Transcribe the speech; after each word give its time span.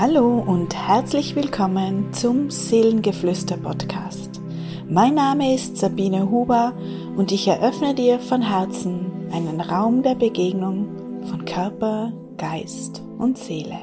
Hallo 0.00 0.38
und 0.38 0.76
herzlich 0.76 1.34
willkommen 1.34 2.12
zum 2.12 2.52
Seelengeflüster 2.52 3.56
Podcast. 3.56 4.40
Mein 4.88 5.16
Name 5.16 5.56
ist 5.56 5.76
Sabine 5.76 6.30
Huber 6.30 6.72
und 7.16 7.32
ich 7.32 7.48
eröffne 7.48 7.96
dir 7.96 8.20
von 8.20 8.40
Herzen 8.40 9.28
einen 9.32 9.60
Raum 9.60 10.04
der 10.04 10.14
Begegnung 10.14 11.24
von 11.26 11.44
Körper, 11.44 12.12
Geist 12.36 13.02
und 13.18 13.38
Seele. 13.38 13.80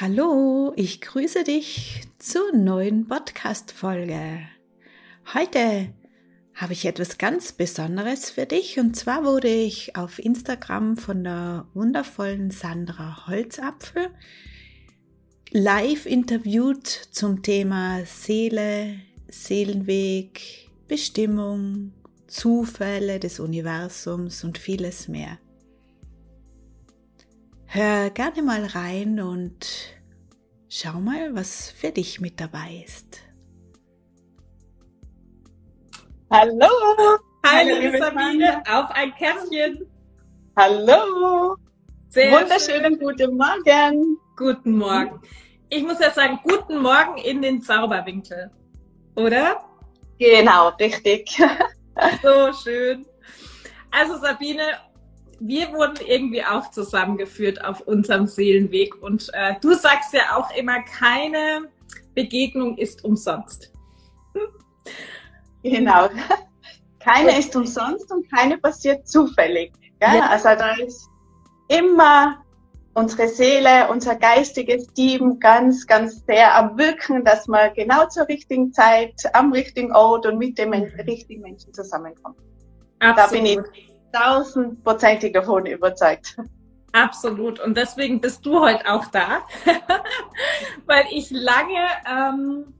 Hallo, 0.00 0.72
ich 0.76 1.00
grüße 1.00 1.42
dich 1.42 2.02
zur 2.20 2.54
neuen 2.54 3.08
Podcast-Folge. 3.08 4.42
Heute 5.34 5.88
habe 6.56 6.72
ich 6.72 6.86
etwas 6.86 7.18
ganz 7.18 7.52
Besonderes 7.52 8.30
für 8.30 8.46
dich. 8.46 8.78
Und 8.78 8.96
zwar 8.96 9.24
wurde 9.24 9.48
ich 9.48 9.94
auf 9.94 10.18
Instagram 10.18 10.96
von 10.96 11.22
der 11.22 11.68
wundervollen 11.74 12.50
Sandra 12.50 13.26
Holzapfel 13.26 14.08
live 15.50 16.06
interviewt 16.06 16.86
zum 16.86 17.42
Thema 17.42 18.04
Seele, 18.06 19.00
Seelenweg, 19.28 20.70
Bestimmung, 20.88 21.92
Zufälle 22.26 23.20
des 23.20 23.38
Universums 23.38 24.42
und 24.42 24.58
vieles 24.58 25.08
mehr. 25.08 25.38
Hör 27.66 28.10
gerne 28.10 28.42
mal 28.42 28.64
rein 28.64 29.20
und 29.20 29.66
schau 30.68 31.00
mal, 31.00 31.34
was 31.34 31.70
für 31.70 31.90
dich 31.90 32.20
mit 32.20 32.40
dabei 32.40 32.82
ist. 32.86 33.25
Hallo! 36.28 36.66
Hallo, 37.46 37.78
liebe 37.78 37.98
Sabine, 37.98 38.60
auf 38.68 38.90
ein 38.90 39.14
Käffchen. 39.14 39.86
Hallo! 40.56 41.54
Sehr 42.08 42.32
Wunderschönen 42.32 42.94
schön. 42.94 42.98
guten 42.98 43.36
Morgen. 43.36 44.18
Guten 44.36 44.76
Morgen. 44.76 45.20
Ich 45.68 45.84
muss 45.84 46.00
ja 46.00 46.10
sagen, 46.10 46.40
guten 46.42 46.82
Morgen 46.82 47.16
in 47.18 47.42
den 47.42 47.62
Zauberwinkel. 47.62 48.50
Oder? 49.14 49.64
Genau, 50.18 50.70
richtig. 50.80 51.30
so 52.22 52.52
schön. 52.52 53.06
Also 53.92 54.16
Sabine, 54.16 54.80
wir 55.38 55.72
wurden 55.72 56.04
irgendwie 56.04 56.44
auch 56.44 56.72
zusammengeführt 56.72 57.64
auf 57.64 57.82
unserem 57.82 58.26
Seelenweg 58.26 59.00
und 59.00 59.30
äh, 59.32 59.54
du 59.60 59.74
sagst 59.74 60.12
ja 60.12 60.36
auch 60.36 60.50
immer, 60.56 60.82
keine 60.82 61.68
Begegnung 62.16 62.76
ist 62.78 63.04
umsonst. 63.04 63.70
Genau. 65.70 66.08
Keine 67.00 67.38
ist 67.38 67.54
umsonst 67.54 68.10
und 68.12 68.28
keine 68.32 68.58
passiert 68.58 69.06
zufällig. 69.06 69.72
Ja? 70.02 70.28
Also 70.28 70.48
da 70.48 70.74
ist 70.74 71.08
immer 71.68 72.38
unsere 72.94 73.28
Seele, 73.28 73.88
unser 73.90 74.16
geistiges 74.16 74.86
Team 74.94 75.38
ganz, 75.38 75.86
ganz 75.86 76.24
sehr 76.26 76.56
am 76.56 76.76
Wirken, 76.76 77.24
dass 77.24 77.46
man 77.46 77.72
genau 77.74 78.08
zur 78.08 78.26
richtigen 78.26 78.72
Zeit, 78.72 79.14
am 79.34 79.52
richtigen 79.52 79.94
Ort 79.94 80.26
und 80.26 80.38
mit 80.38 80.58
dem 80.58 80.70
mhm. 80.70 80.90
richtigen 81.06 81.42
Menschen 81.42 81.72
zusammenkommt. 81.72 82.38
Absolut. 82.98 83.18
Da 83.18 83.26
bin 83.28 83.46
ich 83.46 83.90
tausendprozentig 84.12 85.32
davon 85.32 85.66
überzeugt. 85.66 86.36
Absolut. 86.92 87.60
Und 87.60 87.76
deswegen 87.76 88.20
bist 88.20 88.44
du 88.46 88.60
heute 88.60 88.90
auch 88.90 89.04
da, 89.06 89.42
weil 90.86 91.04
ich 91.10 91.30
lange 91.30 91.86
ähm, 92.10 92.74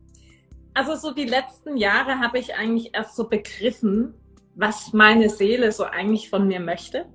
also 0.77 0.95
so 0.95 1.15
die 1.15 1.25
letzten 1.25 1.79
Jahre 1.79 2.21
habe 2.21 2.39
ich 2.39 2.55
eigentlich 2.55 2.95
erst 2.95 3.17
so 3.17 3.29
begriffen, 3.29 4.13
was 4.55 4.93
meine 4.93 5.31
Seele 5.31 5.73
so 5.73 5.85
eigentlich 5.85 6.29
von 6.29 6.47
mir 6.47 6.61
möchte 6.61 7.07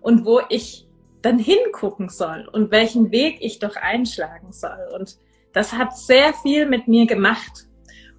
und 0.00 0.24
wo 0.24 0.40
ich 0.48 0.88
dann 1.20 1.38
hingucken 1.38 2.08
soll 2.08 2.48
und 2.50 2.70
welchen 2.70 3.12
Weg 3.12 3.36
ich 3.40 3.58
doch 3.58 3.76
einschlagen 3.76 4.52
soll. 4.52 4.88
Und 4.98 5.18
das 5.52 5.74
hat 5.74 5.98
sehr 5.98 6.32
viel 6.32 6.64
mit 6.64 6.88
mir 6.88 7.06
gemacht. 7.06 7.66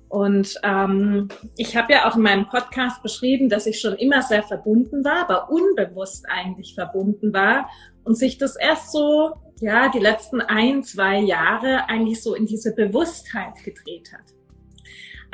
Und 0.07 0.59
ähm, 0.61 1.29
ich 1.57 1.75
habe 1.75 1.93
ja 1.93 2.07
auch 2.07 2.15
in 2.15 2.21
meinem 2.21 2.47
Podcast 2.47 3.01
beschrieben, 3.01 3.49
dass 3.49 3.65
ich 3.65 3.81
schon 3.81 3.95
immer 3.95 4.21
sehr 4.21 4.43
verbunden 4.43 5.03
war, 5.03 5.27
aber 5.27 5.49
unbewusst 5.49 6.27
eigentlich 6.29 6.75
verbunden 6.75 7.33
war 7.33 7.67
und 8.03 8.19
sich 8.19 8.37
das 8.37 8.55
erst 8.55 8.91
so, 8.91 9.33
ja, 9.59 9.89
die 9.89 9.99
letzten 9.99 10.41
ein, 10.41 10.83
zwei 10.83 11.17
Jahre 11.17 11.89
eigentlich 11.89 12.21
so 12.21 12.35
in 12.35 12.45
diese 12.45 12.75
Bewusstheit 12.75 13.55
gedreht 13.63 14.13
hat. 14.13 14.42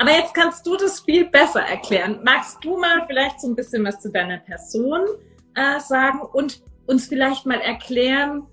Aber 0.00 0.12
jetzt 0.12 0.32
kannst 0.32 0.66
du 0.66 0.78
das 0.78 1.00
viel 1.00 1.28
besser 1.28 1.60
erklären. 1.60 2.20
Magst 2.24 2.64
du 2.64 2.78
mal 2.78 3.04
vielleicht 3.06 3.38
so 3.38 3.48
ein 3.48 3.54
bisschen 3.54 3.84
was 3.84 4.00
zu 4.00 4.10
deiner 4.10 4.38
Person 4.38 5.02
äh, 5.54 5.78
sagen 5.78 6.22
und 6.22 6.62
uns 6.86 7.06
vielleicht 7.06 7.44
mal 7.44 7.60
erklären, 7.60 8.46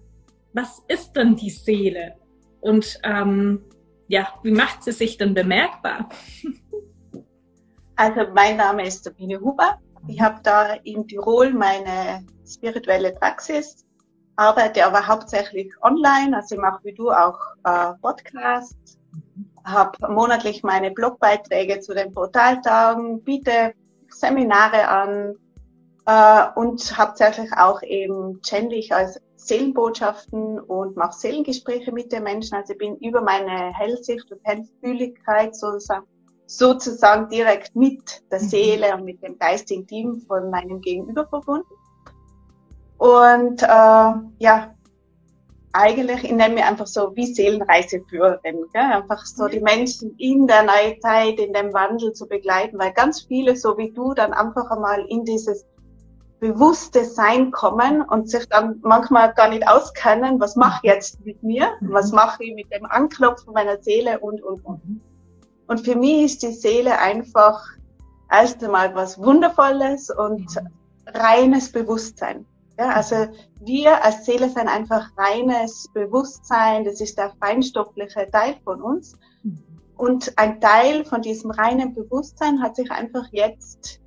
was 0.52 0.84
ist 0.90 1.14
denn 1.14 1.38
die 1.38 1.50
Seele? 1.50 2.16
Und 2.60 3.00
ähm, 3.04 3.64
ja, 4.10 4.28
wie 4.44 4.52
macht 4.52 4.84
sie 4.84 4.92
sich 4.92 5.18
denn 5.18 5.34
bemerkbar? 5.34 6.10
Also 8.00 8.32
mein 8.32 8.58
Name 8.58 8.86
ist 8.86 9.06
Sabine 9.06 9.40
Huber. 9.40 9.80
Ich 10.08 10.22
habe 10.22 10.40
da 10.44 10.74
in 10.84 11.08
Tirol 11.08 11.52
meine 11.52 12.24
spirituelle 12.46 13.12
Praxis, 13.14 13.88
arbeite 14.36 14.86
aber 14.86 15.08
hauptsächlich 15.08 15.74
online. 15.82 16.38
Also 16.38 16.54
ich 16.54 16.62
mache 16.62 16.80
wie 16.84 16.94
du 16.94 17.10
auch 17.10 17.40
äh, 17.64 17.94
Podcasts 18.00 19.00
habe 19.68 20.12
monatlich 20.12 20.64
meine 20.64 20.92
Blogbeiträge 20.92 21.80
zu 21.82 21.94
den 21.94 22.12
Portaltagen, 22.14 23.22
biete 23.24 23.74
Seminare 24.10 24.88
an 24.88 25.36
äh, 26.06 26.60
und 26.60 26.98
hauptsächlich 26.98 27.52
auch 27.54 27.82
eben 27.84 28.42
channel 28.42 28.74
ich 28.74 28.94
als 28.94 29.20
Seelenbotschaften 29.36 30.60
und 30.60 30.96
mache 30.96 31.18
Seelengespräche 31.18 31.92
mit 31.92 32.12
den 32.12 32.24
Menschen. 32.24 32.56
Also 32.56 32.74
ich 32.74 32.80
bin 32.80 32.96
über 32.98 33.22
meine 33.22 33.74
Hellsicht 33.74 34.32
und 34.32 34.40
Hellfühligkeit 34.44 35.56
sozusagen, 35.56 36.08
sozusagen 36.46 37.30
direkt 37.30 37.76
mit 37.76 38.24
der 38.32 38.42
mhm. 38.42 38.46
Seele 38.46 38.96
und 38.96 39.04
mit 39.04 39.22
dem 39.22 39.38
geistigen 39.38 39.86
Team 39.86 40.22
von 40.28 40.50
meinem 40.50 40.82
Gegenüber 40.82 41.28
verbunden. 41.28 41.74
Und 42.98 43.62
äh, 43.62 44.14
ja, 44.40 44.74
eigentlich, 45.78 46.24
ich 46.24 46.32
nenne 46.32 46.56
mich 46.56 46.64
einfach 46.64 46.88
so 46.88 47.16
wie 47.16 47.34
Seelenreiseführerin, 47.34 48.66
gell? 48.74 48.82
einfach 48.82 49.24
so 49.26 49.48
die 49.48 49.60
Menschen 49.60 50.16
in 50.18 50.48
der 50.48 50.64
Neuzeit, 50.64 51.40
in 51.40 51.54
dem 51.54 51.74
Wandel 51.74 52.14
zu 52.14 52.28
begleiten, 52.28 52.80
weil 52.80 52.94
ganz 52.94 53.22
viele, 53.22 53.56
so 53.56 53.78
wie 53.78 53.92
du, 53.92 54.14
dann 54.14 54.34
einfach 54.34 54.70
einmal 54.72 55.06
in 55.08 55.24
dieses 55.24 55.66
bewusste 56.40 57.04
Sein 57.04 57.52
kommen 57.52 58.02
und 58.02 58.30
sich 58.30 58.48
dann 58.50 58.80
manchmal 58.82 59.34
gar 59.34 59.50
nicht 59.50 59.68
auskennen, 59.68 60.40
was 60.40 60.56
mache 60.56 60.80
ich 60.84 60.92
jetzt 60.92 61.26
mit 61.26 61.42
mir, 61.44 61.70
mhm. 61.80 61.94
was 61.94 62.12
mache 62.12 62.44
ich 62.44 62.56
mit 62.56 62.72
dem 62.72 62.86
Anklopfen 62.86 63.54
meiner 63.54 63.82
Seele 63.82 64.20
und, 64.20 64.44
und, 64.44 64.66
und. 64.66 64.86
Mhm. 64.86 65.02
Und 65.68 65.82
für 65.82 65.96
mich 65.96 66.24
ist 66.24 66.44
die 66.44 66.54
Seele 66.54 66.98
einfach 66.98 67.64
erst 68.32 68.64
einmal 68.64 68.94
was 68.96 69.18
Wundervolles 69.20 70.10
und 70.10 70.56
mhm. 70.56 70.68
reines 71.14 71.72
Bewusstsein. 71.72 72.46
Ja, 72.78 72.90
also 72.90 73.28
wir 73.62 74.04
als 74.04 74.26
Seele 74.26 74.50
sind 74.50 74.68
einfach 74.68 75.10
reines 75.18 75.90
Bewusstsein, 75.94 76.86
das 76.86 77.02
ist 77.02 77.18
der 77.18 77.34
feinstoffliche 77.40 78.30
Teil 78.32 78.56
von 78.64 78.82
uns. 78.82 79.18
Und 79.98 80.38
ein 80.38 80.62
Teil 80.62 81.04
von 81.06 81.24
diesem 81.24 81.50
reinen 81.50 81.96
Bewusstsein 81.96 82.62
hat 82.62 82.76
sich 82.76 82.92
einfach 82.92 83.26
jetzt 83.32 84.00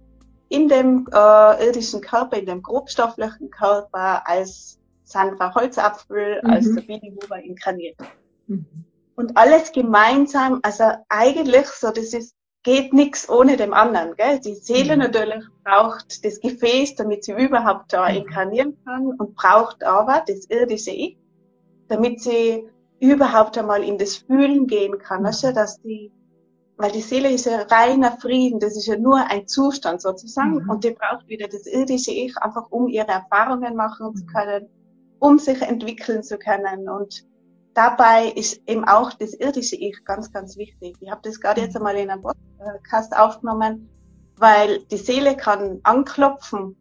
in 0.49 0.69
dem 0.69 1.09
äh, 1.13 1.67
irdischen 1.67 2.01
Körper, 2.01 2.37
in 2.37 2.47
dem 2.47 2.63
grobstofflichen 2.63 3.51
Körper 3.51 4.27
als 4.29 4.79
Sandra 5.03 5.53
Holzapfel, 5.55 6.41
mhm. 6.43 6.51
als 6.51 6.67
Sabine 6.67 7.13
Huber 7.21 7.41
inkarniert. 7.43 7.97
Mhm. 8.47 8.67
Und 9.17 9.37
alles 9.37 9.73
gemeinsam, 9.73 10.61
also 10.63 10.85
eigentlich 11.09 11.67
so, 11.67 11.91
das 11.91 12.15
ist 12.15 12.35
geht 12.63 12.93
nichts 12.93 13.29
ohne 13.29 13.57
dem 13.57 13.73
anderen. 13.73 14.15
Gell? 14.17 14.41
Die 14.41 14.55
Seele 14.55 14.95
mhm. 14.95 15.03
natürlich 15.03 15.45
braucht 15.65 16.25
das 16.25 16.41
Gefäß, 16.41 16.95
damit 16.97 17.25
sie 17.25 17.33
überhaupt 17.33 17.93
da 17.93 18.09
mhm. 18.09 18.17
inkarnieren 18.17 18.77
kann 18.85 19.07
und 19.07 19.35
braucht 19.35 19.83
aber 19.83 20.23
das 20.27 20.47
irdische 20.47 20.91
Ich, 20.91 21.19
damit 21.89 22.21
sie 22.21 22.69
überhaupt 23.01 23.57
einmal 23.57 23.83
in 23.83 23.97
das 23.99 24.17
Fühlen 24.17 24.67
gehen 24.67 24.99
kann. 24.99 25.25
Weißt 25.25 25.45
du, 25.45 25.53
dass 25.55 25.81
die, 25.81 26.13
weil 26.77 26.93
die 26.93 27.01
Seele 27.01 27.31
ist 27.31 27.47
ja 27.47 27.63
reiner 27.63 28.19
Frieden, 28.21 28.61
das 28.61 28.77
ist 28.77 28.87
ja 28.87 28.99
nur 28.99 29.19
ein 29.31 29.47
Zustand 29.47 30.03
sozusagen 30.03 30.63
mhm. 30.63 30.71
und 30.71 30.85
die 30.85 30.91
braucht 30.91 31.27
wieder 31.29 31.49
das 31.49 31.67
irdische 31.67 32.13
Ich, 32.13 32.37
einfach 32.39 32.71
um 32.71 32.89
ihre 32.89 33.09
Erfahrungen 33.09 33.75
machen 33.75 34.15
zu 34.15 34.27
können, 34.27 34.69
um 35.19 35.39
sich 35.39 35.63
entwickeln 35.63 36.23
zu 36.23 36.39
können 36.39 36.89
und 36.89 37.25
dabei 37.73 38.27
ist 38.29 38.61
eben 38.67 38.85
auch 38.85 39.13
das 39.15 39.33
irdische 39.35 39.77
Ich 39.77 40.05
ganz, 40.05 40.31
ganz 40.33 40.57
wichtig. 40.57 40.97
Ich 41.01 41.11
habe 41.11 41.21
das 41.23 41.41
gerade 41.41 41.63
jetzt 41.63 41.77
einmal 41.77 41.97
in 41.97 42.11
einem 42.11 42.21
Podcast 42.21 42.50
aufgenommen, 43.17 43.89
weil 44.37 44.81
die 44.91 44.97
Seele 44.97 45.37
kann 45.37 45.81
anklopfen, 45.83 46.77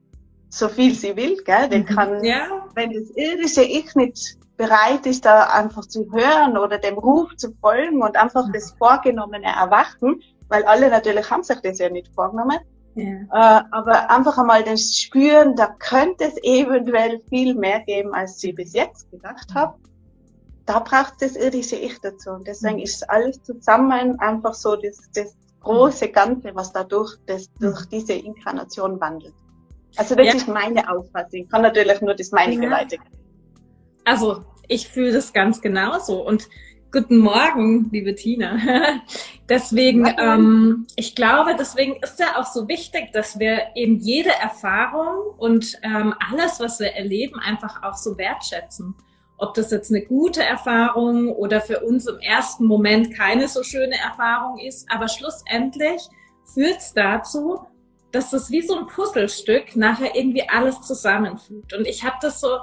so 0.49 0.67
viel 0.67 0.95
sie 0.95 1.15
will, 1.15 1.37
gell? 1.43 1.69
Die 1.69 1.79
mhm. 1.79 1.85
kann, 1.85 2.23
ja. 2.23 2.65
wenn 2.75 2.91
das 2.91 3.09
irdische 3.11 3.63
Ich 3.63 3.95
nicht 3.95 4.37
bereit 4.57 5.05
ist, 5.05 5.25
da 5.25 5.43
einfach 5.47 5.85
zu 5.85 6.11
hören 6.11 6.57
oder 6.57 6.77
dem 6.77 6.97
Ruf 6.97 7.35
zu 7.37 7.53
folgen 7.61 8.01
und 8.01 8.17
einfach 8.17 8.51
das 8.51 8.71
Vorgenommene 8.71 9.47
erwachen, 9.47 10.21
weil 10.49 10.63
alle 10.65 10.89
natürlich 10.89 11.29
haben 11.29 11.43
sich 11.43 11.59
das 11.61 11.79
ja 11.79 11.89
nicht 11.89 12.13
vorgenommen, 12.13 12.59
Ja. 12.95 13.05
Äh, 13.05 13.63
aber 13.71 14.09
einfach 14.09 14.37
einmal 14.37 14.63
das 14.63 14.97
Spüren, 14.97 15.55
da 15.55 15.67
könnte 15.67 16.25
es 16.25 16.35
eventuell 16.43 17.21
viel 17.29 17.55
mehr 17.55 17.79
geben, 17.81 18.13
als 18.13 18.43
ich 18.43 18.55
bis 18.55 18.73
jetzt 18.73 19.09
gedacht 19.11 19.53
habe. 19.53 19.75
Da 20.65 20.79
braucht 20.79 21.13
es 21.21 21.33
das 21.33 21.43
irdische 21.43 21.77
Ich 21.77 21.99
dazu. 22.01 22.31
Und 22.31 22.47
deswegen 22.47 22.77
mhm. 22.77 22.83
ist 22.83 23.09
alles 23.09 23.41
zusammen 23.43 24.19
einfach 24.19 24.53
so 24.53 24.75
das, 24.75 24.97
das 25.13 25.35
große 25.61 26.09
Ganze, 26.09 26.51
was 26.53 26.71
dadurch 26.71 27.17
das, 27.25 27.51
durch 27.59 27.85
diese 27.85 28.13
Inkarnation 28.13 28.99
wandelt. 28.99 29.33
Also 29.95 30.15
das 30.15 30.27
ja. 30.27 30.33
ist 30.33 30.47
meine 30.47 30.89
Auffassung. 30.89 31.41
Ich 31.43 31.49
kann 31.49 31.61
natürlich 31.61 32.01
nur 32.01 32.13
das 32.13 32.31
meinige 32.31 32.65
ja. 32.65 32.71
weitergeben. 32.71 33.17
Also 34.05 34.43
ich 34.67 34.87
fühle 34.87 35.11
das 35.11 35.33
ganz 35.33 35.61
genauso. 35.61 36.25
Und 36.25 36.47
guten 36.91 37.17
Morgen, 37.17 37.89
liebe 37.91 38.15
Tina. 38.15 38.57
deswegen, 39.49 40.07
ähm, 40.17 40.87
ich 40.95 41.15
glaube, 41.15 41.55
deswegen 41.57 41.97
ist 42.01 42.19
ja 42.19 42.39
auch 42.39 42.45
so 42.45 42.67
wichtig, 42.67 43.11
dass 43.13 43.39
wir 43.39 43.75
eben 43.75 43.97
jede 43.97 44.31
Erfahrung 44.31 45.35
und 45.37 45.77
ähm, 45.83 46.13
alles, 46.31 46.59
was 46.59 46.79
wir 46.79 46.93
erleben, 46.93 47.39
einfach 47.39 47.83
auch 47.83 47.95
so 47.95 48.17
wertschätzen. 48.17 48.95
Ob 49.39 49.53
das 49.53 49.71
jetzt 49.71 49.89
eine 49.89 50.05
gute 50.05 50.43
Erfahrung 50.43 51.29
oder 51.29 51.61
für 51.61 51.79
uns 51.79 52.07
im 52.07 52.19
ersten 52.19 52.65
Moment 52.65 53.15
keine 53.15 53.47
so 53.47 53.63
schöne 53.63 53.95
Erfahrung 53.97 54.59
ist, 54.59 54.91
aber 54.91 55.07
schlussendlich 55.07 56.01
führt 56.53 56.77
es 56.77 56.93
dazu, 56.93 57.61
dass 58.11 58.31
das 58.31 58.51
wie 58.51 58.61
so 58.61 58.77
ein 58.77 58.87
Puzzlestück 58.87 59.75
nachher 59.75 60.15
irgendwie 60.15 60.47
alles 60.49 60.81
zusammenfügt. 60.81 61.73
Und 61.73 61.87
ich 61.87 62.03
habe 62.03 62.17
das 62.21 62.41
so, 62.41 62.57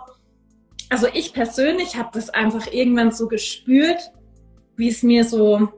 also 0.90 1.06
ich 1.12 1.32
persönlich 1.32 1.96
habe 1.96 2.10
das 2.12 2.30
einfach 2.30 2.66
irgendwann 2.72 3.12
so 3.12 3.28
gespürt, 3.28 4.10
wie 4.76 4.88
es 4.88 5.02
mir 5.02 5.24
so, 5.24 5.68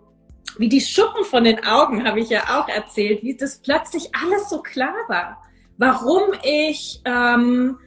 wie 0.59 0.69
die 0.69 0.81
Schuppen 0.81 1.25
von 1.25 1.45
den 1.45 1.65
Augen, 1.65 2.07
habe 2.07 2.21
ich 2.21 2.31
ja 2.31 2.59
auch 2.59 2.69
erzählt, 2.69 3.23
wie 3.23 3.37
das 3.37 3.61
plötzlich 3.61 4.11
alles 4.15 4.49
so 4.49 4.63
klar 4.63 4.95
war. 5.09 5.43
Warum 5.77 6.23
ich 6.43 7.01
ähm, 7.05 7.79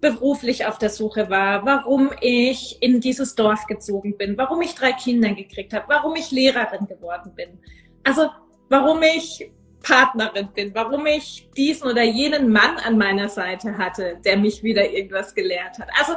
beruflich 0.00 0.66
auf 0.66 0.78
der 0.78 0.90
Suche 0.90 1.28
war, 1.28 1.64
warum 1.66 2.10
ich 2.20 2.78
in 2.80 3.00
dieses 3.00 3.34
Dorf 3.34 3.66
gezogen 3.66 4.16
bin, 4.16 4.38
warum 4.38 4.62
ich 4.62 4.74
drei 4.74 4.92
Kinder 4.92 5.32
gekriegt 5.34 5.72
habe, 5.74 5.84
warum 5.88 6.16
ich 6.16 6.30
Lehrerin 6.30 6.86
geworden 6.86 7.32
bin. 7.34 7.58
Also 8.04 8.30
warum 8.68 9.02
ich 9.02 9.50
Partnerin 9.82 10.48
bin, 10.54 10.74
warum 10.74 11.06
ich 11.06 11.48
diesen 11.56 11.90
oder 11.90 12.02
jenen 12.02 12.50
Mann 12.50 12.76
an 12.78 12.98
meiner 12.98 13.28
Seite 13.28 13.76
hatte, 13.78 14.18
der 14.24 14.36
mich 14.36 14.62
wieder 14.62 14.90
irgendwas 14.90 15.34
gelehrt 15.34 15.78
hat. 15.78 15.88
Also 15.98 16.16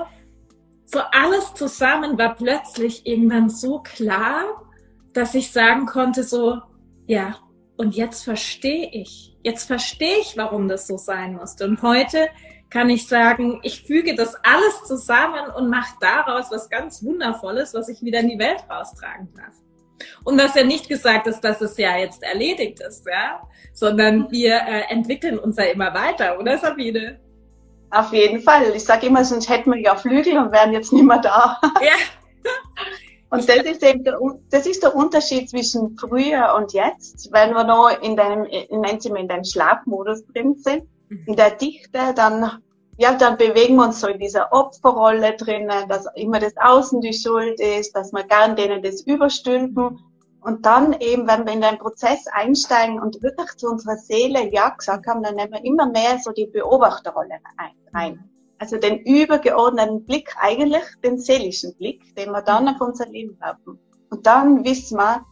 so 0.86 1.00
alles 1.12 1.54
zusammen 1.54 2.18
war 2.18 2.36
plötzlich 2.36 3.06
irgendwann 3.06 3.50
so 3.50 3.80
klar, 3.80 4.64
dass 5.14 5.34
ich 5.36 5.52
sagen 5.52 5.86
konnte 5.86 6.24
so, 6.24 6.62
ja, 7.08 7.38
und 7.78 7.96
jetzt 7.96 8.24
verstehe 8.24 8.90
ich. 8.92 9.36
Jetzt 9.44 9.66
verstehe 9.66 10.20
ich, 10.20 10.38
warum 10.38 10.68
das 10.68 10.88
so 10.88 10.98
sein 10.98 11.36
musste. 11.36 11.66
Und 11.66 11.82
heute 11.82 12.30
kann 12.74 12.90
ich 12.90 13.08
sagen, 13.08 13.60
ich 13.62 13.84
füge 13.84 14.16
das 14.16 14.36
alles 14.44 14.84
zusammen 14.86 15.52
und 15.56 15.70
mache 15.70 15.94
daraus 16.02 16.50
was 16.50 16.72
ganz 16.72 17.04
Wundervolles, 17.04 17.75
was 17.75 17.88
ich 17.88 18.02
wieder 18.02 18.20
in 18.22 18.30
die 18.30 18.40
Welt 18.40 18.64
raustragen 18.68 19.31
darf. 19.36 19.54
Und 20.24 20.42
was 20.42 20.56
ja 20.56 20.64
nicht 20.64 20.90
gesagt 20.90 21.28
ist, 21.28 21.42
dass 21.42 21.62
es 21.62 21.78
ja 21.78 21.96
jetzt 21.98 22.24
erledigt 22.24 22.80
ist, 22.80 23.06
ja, 23.06 23.48
sondern 23.74 24.31
wir 24.31 24.56
äh, 24.56 24.92
entwickeln 24.92 25.38
uns 25.38 25.58
ja 25.58 25.66
immer 25.66 25.94
weiter, 25.94 26.40
oder 26.40 26.58
Sabine? 26.58 27.20
Auf 27.92 28.12
jeden 28.12 28.42
Fall. 28.42 28.74
Ich 28.75 28.86
sage 28.86 29.06
immer, 29.06 29.24
sonst 29.24 29.50
hätten 29.50 29.72
wir 29.72 29.80
ja 29.80 29.96
Flügel 29.96 30.40
und 30.40 30.52
wären 30.52 30.74
jetzt 30.74 30.92
nicht 30.92 31.06
mehr 31.06 31.20
da. 31.20 31.62
Ja. 31.81 31.94
Und 33.30 33.50
das 33.50 33.66
ist 33.66 33.84
eben 33.84 34.04
der, 34.04 34.20
das 34.52 34.68
ist 34.68 34.84
der 34.84 34.96
Unterschied 34.96 35.50
zwischen 35.50 35.98
früher 35.98 36.54
und 36.56 36.74
jetzt. 36.74 37.31
Wenn 37.31 37.54
wir 37.54 37.64
noch 37.64 37.90
in 38.02 38.16
deinem, 38.16 38.42
mal, 38.70 39.16
in 39.16 39.28
deinem 39.28 39.44
Schlafmodus 39.44 40.25
drin 40.28 40.56
sind. 40.56 40.84
In 41.25 41.36
der 41.36 41.51
Dichte, 41.51 42.13
dann, 42.15 42.62
ja, 42.98 43.13
dann 43.15 43.38
bewegen 43.38 43.75
wir 43.75 43.86
uns 43.86 44.01
so 44.01 44.07
in 44.07 44.19
dieser 44.19 44.51
Opferrolle 44.51 45.36
drinnen, 45.36 45.88
dass 45.89 46.07
immer 46.15 46.39
das 46.39 46.54
Außen 46.57 47.01
die 47.01 47.13
Schuld 47.13 47.60
ist, 47.60 47.95
dass 47.95 48.12
wir 48.12 48.24
gern 48.24 48.56
denen 48.56 48.81
das 48.81 49.01
überstülpen. 49.01 50.00
Und 50.42 50.65
dann 50.65 50.94
eben, 51.00 51.25
wenn 51.27 51.45
wir 51.45 51.54
in 51.54 51.62
den 51.62 51.77
Prozess 51.77 52.27
einsteigen 52.27 53.00
und 53.00 53.21
wirklich 53.24 53.56
zu 53.56 53.69
unserer 53.69 53.95
Seele 53.95 54.51
Ja 54.51 54.69
gesagt 54.69 55.07
haben, 55.07 55.24
dann 55.24 55.36
nehmen 55.36 55.54
wir 55.54 55.63
immer 55.63 55.88
mehr 55.88 56.19
so 56.19 56.31
die 56.31 56.48
Beobachterrolle 56.48 57.39
rein. 57.94 58.30
Also 58.60 58.77
den 58.77 59.00
übergeordneten 59.00 60.06
Blick, 60.06 60.36
eigentlich 60.38 60.83
den 61.04 61.18
seelischen 61.18 61.75
Blick, 61.75 62.15
den 62.15 62.31
wir 62.31 62.42
dann 62.42 62.68
auf 62.68 62.81
unser 62.81 63.07
Leben 63.07 63.38
haben. 63.42 63.80
Und 64.10 64.25
dann 64.25 64.63
wissen 64.63 64.98
wir, 64.98 65.25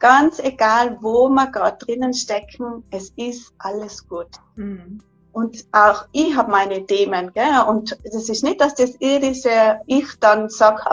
ganz 0.00 0.38
egal, 0.38 0.98
wo 1.00 1.28
wir 1.28 1.46
gerade 1.50 1.78
drinnen 1.78 2.12
stecken, 2.12 2.84
es 2.90 3.10
ist 3.16 3.54
alles 3.58 4.06
gut. 4.06 4.28
Mhm. 4.56 5.00
Und 5.34 5.66
auch 5.72 6.06
ich 6.12 6.36
habe 6.36 6.52
meine 6.52 6.86
Themen, 6.86 7.32
gell? 7.34 7.64
Und 7.68 7.98
das 8.04 8.28
ist 8.28 8.44
nicht, 8.44 8.60
dass 8.60 8.76
das 8.76 8.94
irdische 9.00 9.80
Ich 9.86 10.06
dann 10.20 10.48
sagt, 10.48 10.86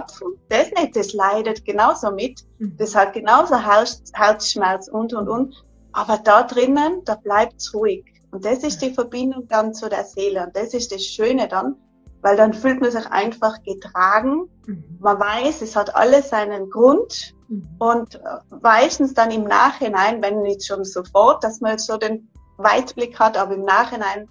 das 0.50 0.72
nicht, 0.72 0.96
das 0.96 1.14
leidet 1.14 1.64
genauso 1.64 2.12
mit. 2.12 2.44
Mhm. 2.58 2.76
Das 2.78 2.96
hat 2.96 3.14
genauso 3.14 3.56
Herzschmerz 3.56 4.88
und, 4.88 5.14
und, 5.14 5.30
und. 5.30 5.64
Aber 5.92 6.18
da 6.18 6.42
drinnen, 6.42 7.04
da 7.06 7.16
bleibt's 7.16 7.72
ruhig. 7.76 8.04
Und 8.32 8.44
das 8.44 8.64
ist 8.64 8.82
die 8.82 8.92
Verbindung 8.92 9.48
dann 9.48 9.76
zu 9.76 9.90
der 9.90 10.06
Seele. 10.06 10.48
Und 10.48 10.56
das 10.56 10.74
ist 10.74 10.92
das 10.92 11.06
Schöne 11.06 11.48
dann, 11.48 11.76
weil 12.24 12.36
dann 12.36 12.54
fühlt 12.54 12.82
man 12.82 12.90
sich 12.90 13.06
einfach 13.06 13.62
getragen. 13.62 14.50
Mhm. 14.66 14.98
Man 15.00 15.20
weiß, 15.20 15.62
es 15.62 15.76
hat 15.76 15.96
alles 15.96 16.30
seinen 16.30 16.72
Grund. 16.72 17.36
Mhm. 17.48 17.70
Und 17.78 18.16
äh, 18.16 18.20
meistens 18.60 19.14
dann 19.14 19.30
im 19.30 19.44
Nachhinein, 19.44 20.20
wenn 20.24 20.42
nicht 20.42 20.66
schon 20.66 20.84
sofort, 20.84 21.44
dass 21.44 21.62
man 21.62 21.78
so 21.78 21.98
den 21.98 22.31
Weitblick 22.64 23.20
hat, 23.20 23.38
aber 23.38 23.56
im 23.56 23.66
Nachhinein 23.66 24.28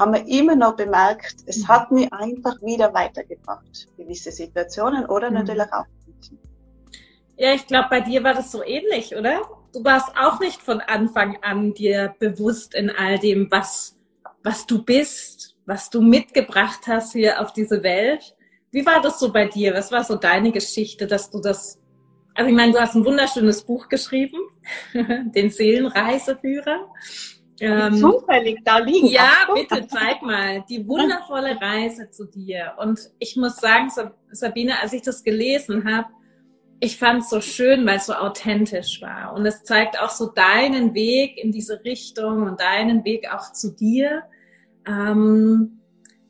haben 0.00 0.14
wir 0.14 0.26
immer 0.26 0.56
noch 0.56 0.76
bemerkt, 0.76 1.36
es 1.46 1.58
mhm. 1.58 1.68
hat 1.68 1.90
mich 1.92 2.12
einfach 2.12 2.60
wieder 2.62 2.92
weitergebracht, 2.94 3.86
gewisse 3.98 4.32
Situationen 4.32 5.04
oder 5.06 5.28
mhm. 5.28 5.36
natürlich 5.36 5.72
auch 5.72 5.84
Menschen. 6.06 6.38
Ja, 7.36 7.52
ich 7.52 7.66
glaube, 7.66 7.88
bei 7.90 8.00
dir 8.00 8.24
war 8.24 8.34
das 8.34 8.50
so 8.50 8.64
ähnlich, 8.64 9.14
oder? 9.14 9.42
Du 9.72 9.84
warst 9.84 10.16
auch 10.16 10.40
nicht 10.40 10.60
von 10.60 10.80
Anfang 10.80 11.38
an 11.42 11.74
dir 11.74 12.14
bewusst 12.18 12.74
in 12.74 12.90
all 12.90 13.18
dem, 13.18 13.50
was, 13.50 13.96
was 14.42 14.66
du 14.66 14.82
bist, 14.82 15.56
was 15.66 15.90
du 15.90 16.00
mitgebracht 16.00 16.80
hast 16.86 17.12
hier 17.12 17.40
auf 17.40 17.52
diese 17.52 17.82
Welt. 17.82 18.34
Wie 18.72 18.84
war 18.84 19.00
das 19.00 19.20
so 19.20 19.32
bei 19.32 19.46
dir? 19.46 19.74
Was 19.74 19.92
war 19.92 20.02
so 20.02 20.16
deine 20.16 20.50
Geschichte, 20.50 21.06
dass 21.06 21.30
du 21.30 21.40
das, 21.40 21.78
also 22.34 22.50
ich 22.50 22.56
meine, 22.56 22.72
du 22.72 22.80
hast 22.80 22.94
ein 22.94 23.04
wunderschönes 23.04 23.64
Buch 23.64 23.88
geschrieben, 23.88 24.38
den 24.94 25.50
Seelenreiseführer. 25.50 26.88
Ähm, 27.60 27.96
zufällig 27.96 28.60
da 28.64 28.78
liegen. 28.78 29.08
Ja, 29.08 29.48
bitte 29.54 29.86
zeig 29.86 30.22
mal 30.22 30.64
die 30.68 30.86
wundervolle 30.88 31.60
Reise 31.60 32.10
zu 32.10 32.24
dir. 32.24 32.72
Und 32.78 32.98
ich 33.18 33.36
muss 33.36 33.56
sagen, 33.56 33.90
Sabine, 34.30 34.80
als 34.80 34.92
ich 34.92 35.02
das 35.02 35.22
gelesen 35.22 35.84
habe, 35.84 36.08
ich 36.80 36.96
fand 36.96 37.22
es 37.22 37.30
so 37.30 37.42
schön, 37.42 37.86
weil 37.86 37.98
es 37.98 38.06
so 38.06 38.14
authentisch 38.14 39.02
war. 39.02 39.34
Und 39.34 39.44
es 39.44 39.62
zeigt 39.64 40.00
auch 40.00 40.10
so 40.10 40.28
deinen 40.28 40.94
Weg 40.94 41.36
in 41.36 41.52
diese 41.52 41.84
Richtung 41.84 42.44
und 42.44 42.60
deinen 42.60 43.04
Weg 43.04 43.30
auch 43.30 43.52
zu 43.52 43.76
dir. 43.76 44.22
Ähm, 44.86 45.80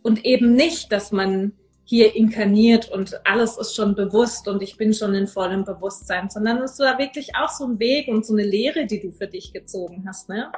und 0.03 0.25
eben 0.25 0.55
nicht, 0.55 0.91
dass 0.91 1.13
man 1.13 1.53
hier 1.85 2.15
inkarniert 2.15 2.89
und 2.91 3.21
alles 3.27 3.57
ist 3.57 3.75
schon 3.75 3.95
bewusst 3.95 4.47
und 4.47 4.63
ich 4.63 4.77
bin 4.77 4.95
schon 4.95 5.15
in 5.15 5.27
vollem 5.27 5.65
Bewusstsein, 5.65 6.31
sondern 6.31 6.59
es 6.59 6.79
war 6.79 6.99
wirklich 6.99 7.35
auch 7.35 7.49
so 7.49 7.67
ein 7.67 7.81
Weg 7.81 8.07
und 8.07 8.25
so 8.25 8.33
eine 8.33 8.45
Lehre, 8.45 8.87
die 8.87 9.01
du 9.01 9.11
für 9.11 9.27
dich 9.27 9.53
gezogen 9.53 10.05
hast, 10.07 10.29
ne? 10.29 10.53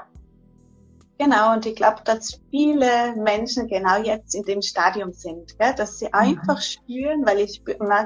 Genau, 1.22 1.52
und 1.52 1.66
ich 1.66 1.76
glaube, 1.76 1.98
dass 2.04 2.40
viele 2.50 3.14
Menschen 3.14 3.68
genau 3.68 4.02
jetzt 4.02 4.34
in 4.34 4.42
dem 4.42 4.60
Stadium 4.60 5.12
sind, 5.12 5.56
gell? 5.56 5.72
dass 5.76 6.00
sie 6.00 6.06
mhm. 6.06 6.14
einfach 6.14 6.60
spüren, 6.60 7.24
weil 7.24 7.38
ich, 7.38 7.62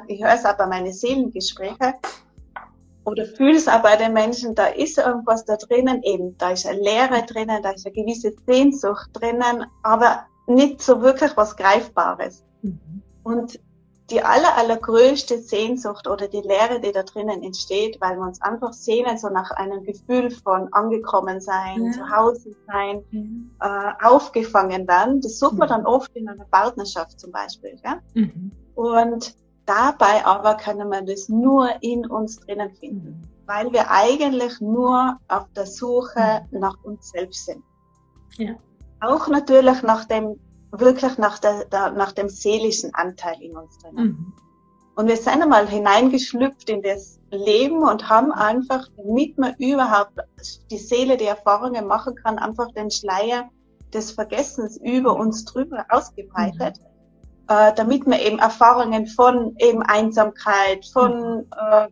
ich 0.09 0.23
höre 0.23 0.35
es 0.35 0.45
auch 0.45 0.59
bei 0.59 0.67
meinen 0.67 0.93
Seelengesprächen 0.93 1.95
oder 3.07 3.25
fühle 3.25 3.57
es 3.57 3.69
auch 3.69 3.81
bei 3.81 3.97
den 3.97 4.13
Menschen, 4.13 4.55
da 4.55 4.67
ist 4.67 4.99
irgendwas 4.99 5.47
da 5.47 5.57
drinnen, 5.57 6.03
eben, 6.03 6.37
da 6.37 6.51
ist 6.51 6.67
eine 6.67 6.79
Leere 6.79 7.25
drinnen, 7.25 7.63
da 7.63 7.71
ist 7.71 7.87
eine 7.87 7.95
gewisse 7.95 8.35
Sehnsucht 8.47 9.09
drinnen, 9.15 9.65
aber 9.83 10.27
nicht 10.47 10.83
so 10.83 11.01
wirklich 11.01 11.35
was 11.39 11.57
Greifbares. 11.57 12.45
Mhm. 12.61 13.03
Und 13.23 13.59
die 14.11 14.23
aller, 14.23 14.57
allergrößte 14.57 15.39
Sehnsucht 15.39 16.07
oder 16.07 16.29
die 16.29 16.41
Leere, 16.41 16.81
die 16.81 16.93
da 16.93 17.03
drinnen 17.03 17.43
entsteht, 17.43 18.01
weil 18.01 18.17
wir 18.17 18.23
uns 18.25 18.41
einfach 18.41 18.73
sehnen, 18.73 19.19
so 19.19 19.29
nach 19.29 19.51
einem 19.51 19.83
Gefühl 19.83 20.31
von 20.31 20.73
angekommen 20.73 21.41
sein, 21.41 21.87
ja. 21.87 21.93
zu 21.93 22.11
Hause 22.11 22.51
sein, 22.67 23.03
ja. 23.11 23.91
äh, 24.01 24.05
aufgefangen 24.05 24.87
werden. 24.87 25.21
Das 25.21 25.39
sucht 25.39 25.55
man 25.55 25.69
mhm. 25.69 25.73
dann 25.73 25.87
oft 25.87 26.15
in 26.15 26.29
einer 26.29 26.45
Partnerschaft 26.45 27.19
zum 27.19 27.33
Beispiel. 27.33 27.81
Ja? 27.85 27.99
Mhm. 28.15 28.53
Und 28.77 29.35
dabei 29.65 30.25
aber 30.25 30.55
können 30.57 30.89
wir 30.89 31.03
das 31.03 31.29
nur 31.29 31.69
in 31.81 32.07
uns 32.07 32.39
drinnen 32.39 32.71
finden, 32.77 33.09
mhm. 33.09 33.47
weil 33.47 33.73
wir 33.73 33.91
eigentlich 33.91 34.61
nur 34.61 35.19
auf 35.27 35.47
der 35.57 35.67
Suche 35.67 36.47
mhm. 36.51 36.61
nach 36.61 36.77
uns 36.85 37.11
selbst 37.11 37.47
sind. 37.47 37.65
Ja. 38.37 38.55
Auch 39.01 39.27
natürlich 39.27 39.83
nach 39.83 40.05
dem 40.05 40.39
wirklich 40.73 41.19
nach, 41.19 41.39
der, 41.39 41.65
der, 41.67 41.91
nach 41.93 42.13
dem 42.13 42.29
seelischen 42.29 42.95
Anteil 42.95 43.41
in 43.41 43.57
uns 43.57 43.79
drin. 43.79 43.95
Mhm. 43.95 44.33
Und 44.97 45.09
wir 45.09 45.17
sind 45.17 45.43
einmal 45.43 45.69
hineingeschlüpft 45.69 46.71
in 46.71 46.83
das 46.83 47.21
Leben 47.31 47.83
und 47.83 48.09
haben 48.09 48.33
einfach, 48.33 48.89
damit 48.97 49.37
man 49.37 49.55
überhaupt 49.59 50.13
die 50.71 50.79
Seele 50.79 51.19
die 51.19 51.27
Erfahrungen 51.27 51.87
machen 51.87 52.15
kann, 52.15 52.39
einfach 52.39 52.73
den 52.73 52.91
Schleier 52.91 53.51
des 53.93 54.13
Vergessens 54.13 54.79
über 54.79 55.15
uns 55.17 55.45
drüber 55.45 55.85
ausgebreitet, 55.91 56.81
mhm. 56.81 57.55
äh, 57.55 57.75
damit 57.75 58.07
man 58.07 58.19
eben 58.21 58.39
Erfahrungen 58.39 59.07
von 59.07 59.55
eben 59.59 59.83
Einsamkeit, 59.83 60.87
von 60.87 61.47
äh, 61.51 61.89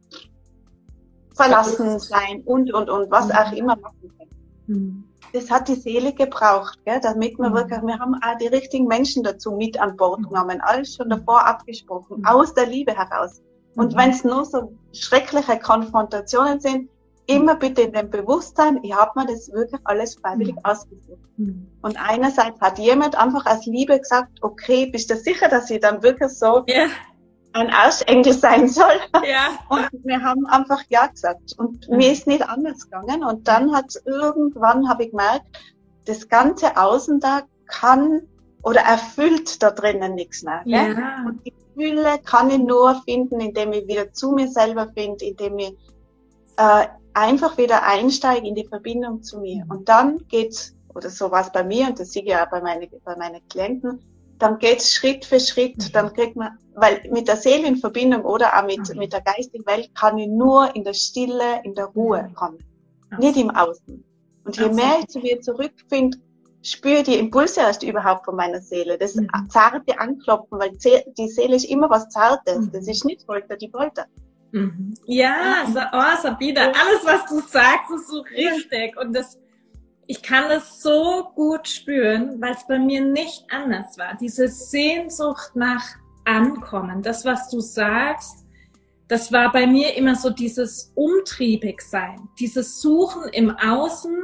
Verlassen 1.35 1.99
sein 1.99 2.43
und, 2.45 2.73
und, 2.73 2.89
und, 2.89 3.11
was 3.11 3.31
auch 3.31 3.51
mhm. 3.51 3.57
immer 3.57 3.77
machen 3.77 4.13
kann. 4.19 4.29
Mhm. 5.35 5.39
Das 5.39 5.51
hat 5.51 5.69
die 5.69 5.75
Seele 5.75 6.13
gebraucht, 6.13 6.79
gell, 6.85 7.01
damit 7.01 7.39
wir 7.39 7.51
mhm. 7.51 7.55
wirklich, 7.55 7.83
wir 7.83 7.99
haben 7.99 8.15
auch 8.15 8.39
die 8.39 8.47
richtigen 8.47 8.87
Menschen 8.87 9.23
dazu 9.23 9.53
mit 9.53 9.79
an 9.81 9.97
Bord 9.97 10.21
mhm. 10.21 10.29
genommen, 10.29 10.61
alles 10.61 10.95
schon 10.95 11.11
davor 11.11 11.45
abgesprochen, 11.45 12.19
mhm. 12.19 12.27
aus 12.27 12.55
der 12.55 12.67
Liebe 12.67 12.97
heraus. 12.97 13.43
Und 13.77 13.93
mhm. 13.93 13.99
wenn 13.99 14.11
es 14.11 14.25
nur 14.25 14.45
so 14.45 14.73
schreckliche 14.93 15.59
Konfrontationen 15.59 16.61
sind, 16.61 16.89
immer 17.27 17.57
bitte 17.57 17.83
in 17.83 17.93
dem 17.93 18.11
Bewusstsein, 18.11 18.79
ich 18.83 18.95
habe 18.95 19.19
mir 19.19 19.27
das 19.27 19.51
wirklich 19.51 19.81
alles 19.85 20.15
freiwillig 20.17 20.55
mhm. 20.57 20.65
ausgesucht. 20.65 21.19
Mhm. 21.37 21.69
Und 21.83 21.97
einerseits 21.97 22.61
hat 22.61 22.79
jemand 22.79 23.17
einfach 23.17 23.47
als 23.47 23.67
Liebe 23.67 23.99
gesagt, 23.99 24.43
okay, 24.43 24.87
bist 24.87 25.11
du 25.11 25.17
sicher, 25.17 25.49
dass 25.49 25.71
ich 25.71 25.81
dann 25.81 26.03
wirklich 26.03 26.31
so 26.31 26.65
yeah 26.69 26.89
ein 27.55 27.71
Arschengel 27.71 28.33
sein 28.33 28.69
soll. 28.69 29.01
Ja. 29.27 29.59
Und 29.69 29.89
wir 30.05 30.23
haben 30.23 30.45
einfach 30.47 30.83
Ja 30.89 31.07
gesagt. 31.07 31.55
Und 31.57 31.89
mir 31.89 32.13
ist 32.13 32.27
nicht 32.27 32.47
anders 32.47 32.85
gegangen. 32.85 33.25
Und 33.25 33.49
dann 33.49 33.75
hat 33.75 33.95
irgendwann, 34.05 34.89
habe 34.89 35.05
ich 35.05 35.11
gemerkt, 35.11 35.47
das 36.05 36.29
ganze 36.29 36.77
Außen 36.77 37.21
da 37.21 37.43
kann 37.67 38.23
oder 38.63 38.81
erfüllt 38.81 39.63
da 39.63 39.71
drinnen 39.71 40.15
nichts 40.15 40.43
mehr. 40.43 40.63
Ja. 40.65 41.25
Und 41.27 41.41
die 41.47 41.55
Fülle 41.75 42.19
kann 42.25 42.51
ich 42.51 42.59
nur 42.59 43.01
finden, 43.05 43.41
indem 43.41 43.73
ich 43.73 43.87
wieder 43.87 44.13
zu 44.13 44.33
mir 44.33 44.49
selber 44.49 44.91
finde, 44.95 45.25
indem 45.25 45.59
ich 45.59 45.77
äh, 46.57 46.87
einfach 47.15 47.57
wieder 47.57 47.85
einsteige 47.85 48.49
in 48.49 48.55
die 48.55 48.67
Verbindung 48.67 49.23
zu 49.23 49.39
mir. 49.39 49.65
Und 49.69 49.89
dann 49.89 50.27
geht's, 50.29 50.75
oder 50.95 51.09
so 51.09 51.31
war 51.31 51.43
es 51.43 51.53
bei 51.53 51.63
mir, 51.63 51.87
und 51.87 52.01
das 52.01 52.13
sehe 52.13 52.23
ich 52.23 52.29
ja 52.29 52.45
bei, 52.47 52.61
meine, 52.61 52.89
bei 53.05 53.17
meinen 53.17 53.47
Klienten, 53.49 54.01
dann 54.45 54.59
geht's 54.59 54.93
Schritt 54.93 55.25
für 55.25 55.41
Schritt, 55.41 55.79
mhm. 55.79 55.93
dann 55.95 56.13
kriegt 56.13 56.37
man, 56.37 56.59
weil 56.75 57.01
mit 57.11 57.29
der 57.29 57.37
Seele 57.37 57.67
in 57.67 57.77
Verbindung 57.77 58.27
oder 58.27 58.59
auch 58.59 58.67
mit, 58.67 58.91
mhm. 58.91 58.99
mit 58.99 59.15
der 59.15 59.23
geistigen 59.23 59.65
Welt 59.65 59.91
kann 59.95 60.19
ich 60.19 60.29
nur 60.29 60.77
in 60.77 60.85
der 60.85 60.93
Stille, 60.93 61.63
in 61.65 61.75
der 61.75 61.87
Ruhe 61.87 62.25
mhm. 62.25 62.35
kommen, 62.35 62.59
nicht 63.19 63.39
im 63.39 63.49
Außen. 63.49 64.05
Und 64.45 64.57
je 64.59 64.69
mehr 64.69 64.99
ich 65.01 65.09
zu 65.09 65.21
mir 65.21 65.41
zurückfinde, 65.41 66.19
spüre 66.63 67.03
die 67.03 67.17
Impulse 67.17 67.61
erst 67.61 67.83
überhaupt 67.85 68.27
von 68.27 68.37
meiner 68.37 68.61
Seele. 68.61 68.99
Das 68.99 69.15
mhm. 69.15 69.31
zarte 69.49 69.99
Anklopfen, 69.99 70.59
weil 70.59 70.73
die 70.73 71.29
Seele 71.29 71.57
ist 71.57 71.65
immer 71.65 71.89
was 71.89 72.11
Zartes. 72.11 72.67
Mhm. 72.67 72.73
Das 72.73 72.87
ist 72.87 73.07
nicht 73.07 73.25
Folter, 73.25 73.57
die 73.57 73.71
Folter. 73.71 74.05
Mhm. 74.53 74.95
Ja, 75.07 75.65
oh, 75.67 76.23
Sabine, 76.23 76.61
alles, 76.67 77.03
was 77.03 77.25
du 77.31 77.41
sagst, 77.41 77.91
ist 77.95 78.09
so 78.09 78.21
richtig. 78.21 78.95
Und 78.99 79.17
das, 79.17 79.39
ich 80.07 80.23
kann 80.23 80.45
das 80.49 80.83
so 80.83 81.31
gut 81.35 81.69
spüren, 81.69 82.41
weil 82.41 82.53
es 82.53 82.67
bei 82.67 82.79
mir 82.79 83.05
nicht 83.05 83.45
anders 83.51 83.97
war. 83.99 84.17
Diese 84.21 84.49
Sehnsucht 84.49 85.53
nach 85.55 85.85
Ankommen, 86.25 87.03
das, 87.03 87.25
was 87.25 87.51
du 87.51 87.61
sagst, 87.61 88.45
das 89.09 89.31
war 89.33 89.53
bei 89.53 89.67
mir 89.67 89.97
immer 89.97 90.15
so 90.15 90.31
dieses 90.31 90.93
umtriebig 90.95 91.83
sein, 91.83 92.29
dieses 92.39 92.81
Suchen 92.81 93.29
im 93.33 93.51
Außen, 93.51 94.17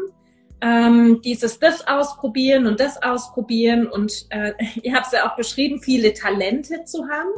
ähm, 0.63 1.21
dieses 1.23 1.59
das 1.59 1.87
ausprobieren 1.87 2.67
und 2.67 2.81
das 2.81 3.03
ausprobieren 3.03 3.87
und 3.87 4.27
äh, 4.31 4.53
ihr 4.83 4.95
habt 4.95 5.07
es 5.07 5.13
ja 5.13 5.31
auch 5.31 5.37
beschrieben, 5.37 5.81
viele 5.81 6.15
Talente 6.15 6.85
zu 6.85 7.09
haben 7.09 7.31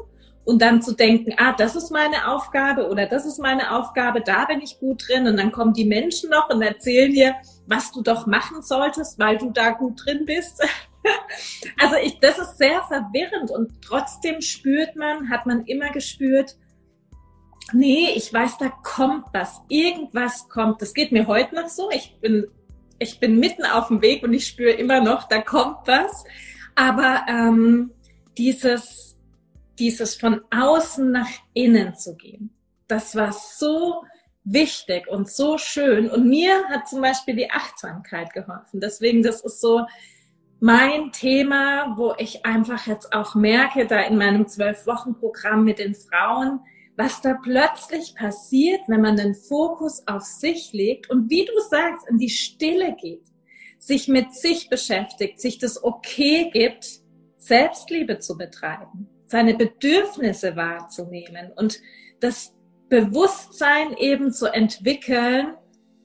und 0.44 0.62
dann 0.62 0.82
zu 0.82 0.94
denken, 0.94 1.34
ah, 1.37 1.52
das 1.52 1.76
ist 1.76 1.90
meine 1.90 2.28
Aufgabe 2.28 2.88
oder 2.88 3.06
das 3.06 3.26
ist 3.26 3.38
meine 3.38 3.76
Aufgabe, 3.76 4.20
da 4.20 4.44
bin 4.44 4.61
ich 4.61 4.78
gut 4.78 5.08
drin 5.08 5.26
und 5.26 5.37
dann 5.37 5.52
kommen 5.52 5.72
die 5.72 5.84
Menschen 5.84 6.30
noch 6.30 6.50
und 6.50 6.62
erzählen 6.62 7.12
dir, 7.12 7.34
was 7.66 7.92
du 7.92 8.02
doch 8.02 8.26
machen 8.26 8.62
solltest, 8.62 9.19
weil 9.19 9.38
du 9.38 9.50
da 9.50 9.71
gut 9.71 10.04
drin 10.04 10.25
bist. 10.25 10.62
also 11.78 11.97
ich, 12.02 12.19
das 12.21 12.38
ist 12.38 12.59
sehr 12.59 12.83
verwirrend 12.83 13.50
und 13.50 13.83
trotzdem 13.83 14.40
spürt 14.40 14.97
man, 14.97 15.31
hat 15.31 15.47
man 15.47 15.64
immer 15.66 15.90
gespürt, 15.90 16.57
nee, 17.73 18.11
ich 18.14 18.33
weiß, 18.33 18.59
da 18.59 18.69
kommt 18.69 19.26
was, 19.33 19.62
irgendwas 19.69 20.49
kommt. 20.49 20.83
Das 20.83 20.95
geht 20.95 21.12
mir 21.12 21.26
heute 21.26 21.54
noch 21.54 21.69
so. 21.69 21.90
Ich 21.90 22.19
bin, 22.21 22.47
ich 22.99 23.21
bin 23.21 23.38
mitten 23.38 23.64
auf 23.64 23.88
dem 23.88 24.02
Weg 24.02 24.23
und 24.23 24.33
ich 24.33 24.47
spüre 24.47 24.73
immer 24.73 25.00
noch, 25.00 25.28
da 25.28 25.40
kommt 25.40 25.87
was. 25.87 26.25
Aber 26.75 27.25
ähm, 27.28 27.92
dieses 28.37 29.12
dieses 29.78 30.14
von 30.14 30.42
außen 30.50 31.11
nach 31.11 31.28
innen 31.54 31.97
zu 31.97 32.14
gehen. 32.14 32.50
Das 32.88 33.16
war 33.16 33.33
so 33.33 34.04
wichtig 34.44 35.08
und 35.08 35.30
so 35.30 35.58
schön. 35.58 36.11
Und 36.11 36.26
mir 36.26 36.64
hat 36.68 36.88
zum 36.88 37.00
Beispiel 37.00 37.37
die 37.37 37.50
Achtsamkeit 37.50 38.32
geholfen. 38.32 38.80
Deswegen, 38.80 39.22
das 39.22 39.42
ist 39.42 39.61
so 39.61 39.87
mein 40.61 41.12
Thema, 41.12 41.94
wo 41.96 42.14
ich 42.18 42.44
einfach 42.44 42.87
jetzt 42.87 43.12
auch 43.12 43.34
merke, 43.34 43.87
da 43.87 44.00
in 44.00 44.16
meinem 44.16 44.46
Zwölf-Wochen-Programm 44.46 45.64
mit 45.64 45.78
den 45.78 45.94
Frauen, 45.94 46.61
was 46.96 47.20
da 47.20 47.34
plötzlich 47.42 48.14
passiert, 48.14 48.80
wenn 48.87 49.00
man 49.00 49.16
den 49.16 49.34
Fokus 49.34 50.06
auf 50.06 50.22
sich 50.22 50.72
legt 50.72 51.11
und 51.11 51.30
wie 51.30 51.44
du 51.44 51.52
sagst, 51.70 52.08
in 52.08 52.18
die 52.18 52.28
Stille 52.28 52.94
geht, 53.00 53.25
sich 53.78 54.08
mit 54.08 54.34
sich 54.34 54.68
beschäftigt, 54.68 55.40
sich 55.40 55.58
das 55.58 55.82
okay 55.82 56.50
gibt, 56.52 57.00
Selbstliebe 57.38 58.18
zu 58.18 58.37
betreiben 58.37 59.08
seine 59.32 59.54
Bedürfnisse 59.54 60.54
wahrzunehmen 60.56 61.52
und 61.56 61.80
das 62.20 62.54
Bewusstsein 62.92 63.96
eben 63.96 64.34
zu 64.34 64.52
entwickeln, 64.52 65.54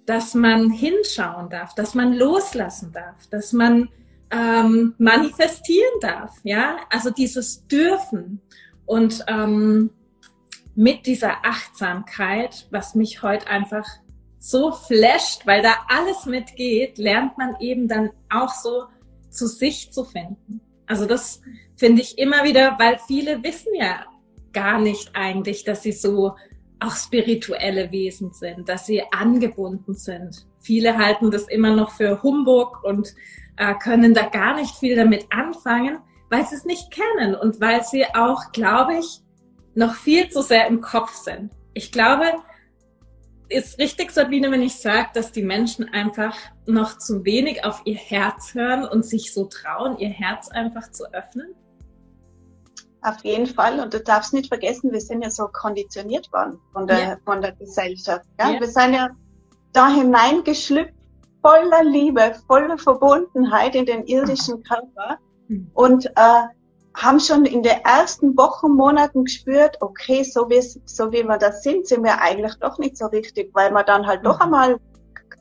dass 0.06 0.34
man 0.34 0.72
hinschauen 0.72 1.50
darf, 1.50 1.76
dass 1.76 1.94
man 1.94 2.14
loslassen 2.14 2.94
darf, 2.94 3.28
dass 3.30 3.52
man 3.52 3.90
ähm, 4.32 4.96
manifestieren 4.98 6.00
darf, 6.00 6.32
ja, 6.44 6.78
also 6.90 7.10
dieses 7.10 7.68
Dürfen 7.68 8.40
und 8.86 9.26
ähm, 9.28 9.90
mit 10.76 11.08
dieser 11.08 11.46
Achtsamkeit, 11.46 12.68
was 12.72 12.96
mich 12.96 13.22
heute 13.22 13.48
einfach 13.48 13.86
so 14.40 14.72
flasht, 14.72 15.46
weil 15.46 15.62
da 15.62 15.74
alles 15.90 16.26
mitgeht, 16.26 16.98
lernt 16.98 17.38
man 17.38 17.58
eben 17.60 17.90
dann 17.90 18.12
auch 18.30 18.54
so 18.54 18.86
zu 19.30 19.48
sich 19.48 19.92
zu 19.92 20.06
finden. 20.06 20.62
Also 20.86 21.06
das 21.06 21.42
finde 21.76 22.02
ich 22.02 22.18
immer 22.18 22.46
wieder, 22.46 22.78
weil 22.80 22.98
viele 23.08 23.44
wissen 23.44 23.76
ja 23.76 24.06
gar 24.54 24.80
nicht 24.80 25.18
eigentlich, 25.18 25.66
dass 25.66 25.84
sie 25.84 25.92
so 25.92 26.36
auch 26.80 26.96
spirituelle 26.96 27.92
Wesen 27.92 28.32
sind, 28.32 28.70
dass 28.70 28.86
sie 28.86 29.02
angebunden 29.12 29.96
sind. 29.96 30.46
Viele 30.60 30.98
halten 30.98 31.32
das 31.32 31.48
immer 31.48 31.76
noch 31.76 31.92
für 31.92 32.22
Humbug 32.22 32.84
und 32.84 33.14
äh, 33.58 33.74
können 33.76 34.14
da 34.14 34.28
gar 34.28 34.56
nicht 34.56 34.76
viel 34.76 34.96
damit 34.96 35.26
anfangen, 35.32 36.00
weil 36.30 36.46
sie 36.46 36.56
es 36.56 36.66
nicht 36.66 36.92
kennen 36.92 37.36
und 37.36 37.60
weil 37.62 37.84
sie 37.84 38.06
auch, 38.14 38.52
glaube 38.52 38.98
ich, 38.98 39.22
noch 39.76 39.96
viel 39.96 40.30
zu 40.30 40.42
sehr 40.42 40.68
im 40.68 40.82
Kopf 40.82 41.14
sind. 41.14 41.52
Ich 41.74 41.92
glaube, 41.92 42.26
ist 43.50 43.80
richtig, 43.80 44.12
Sabine, 44.12 44.52
wenn 44.52 44.62
ich 44.62 44.76
sage, 44.76 45.10
dass 45.14 45.32
die 45.32 45.44
Menschen 45.44 45.88
einfach 45.90 46.36
noch 46.66 46.98
zu 46.98 47.24
wenig 47.24 47.64
auf 47.64 47.82
ihr 47.86 47.96
Herz 47.96 48.54
hören 48.54 48.86
und 48.86 49.06
sich 49.06 49.34
so 49.34 49.46
trauen, 49.46 49.98
ihr 50.00 50.10
Herz 50.10 50.50
einfach 50.50 50.92
zu 50.92 51.06
öffnen? 51.14 51.56
Auf 53.08 53.24
jeden 53.24 53.48
Fall. 53.48 53.80
Und 53.80 53.94
du 53.94 54.02
darfst 54.02 54.34
nicht 54.34 54.50
vergessen, 54.50 54.92
wir 54.92 55.00
sind 55.00 55.22
ja 55.22 55.30
so 55.30 55.48
konditioniert 55.48 56.32
worden 56.34 56.60
von 56.74 56.88
der, 56.88 57.00
ja. 57.00 57.18
von 57.24 57.42
der 57.42 57.54
Gesellschaft. 57.54 58.26
Ja? 58.38 58.50
ja? 58.50 58.60
Wir 58.60 58.68
sind 58.68 58.94
ja 58.94 59.10
da 59.72 59.88
hineingeschlüpft, 59.88 60.94
voller 61.42 61.86
Liebe, 61.86 62.36
voller 62.48 62.78
Verbundenheit 62.78 63.76
in 63.76 63.86
den 63.86 64.04
irdischen 64.08 64.62
Körper. 64.64 65.20
Mhm. 65.48 65.72
Und 65.74 66.08
äh, 66.08 66.44
haben 66.98 67.20
schon 67.20 67.46
in 67.46 67.64
den 67.64 67.78
ersten 67.86 68.36
Wochen, 68.38 68.72
Monaten 68.72 69.24
gespürt, 69.24 69.78
okay, 69.80 70.24
so 70.24 70.50
wie, 70.50 70.62
so 70.62 71.12
wie 71.12 71.24
wir 71.24 71.38
das 71.38 71.64
sind, 71.64 71.88
sind 71.88 72.04
wir 72.04 72.20
eigentlich 72.20 72.56
doch 72.56 72.78
nicht 72.78 72.98
so 72.98 73.06
richtig, 73.06 73.52
weil 73.54 73.72
wir 73.72 73.84
dann 73.84 74.06
halt 74.06 74.26
doch 74.26 74.40
mhm. 74.40 74.46
einmal, 74.46 74.80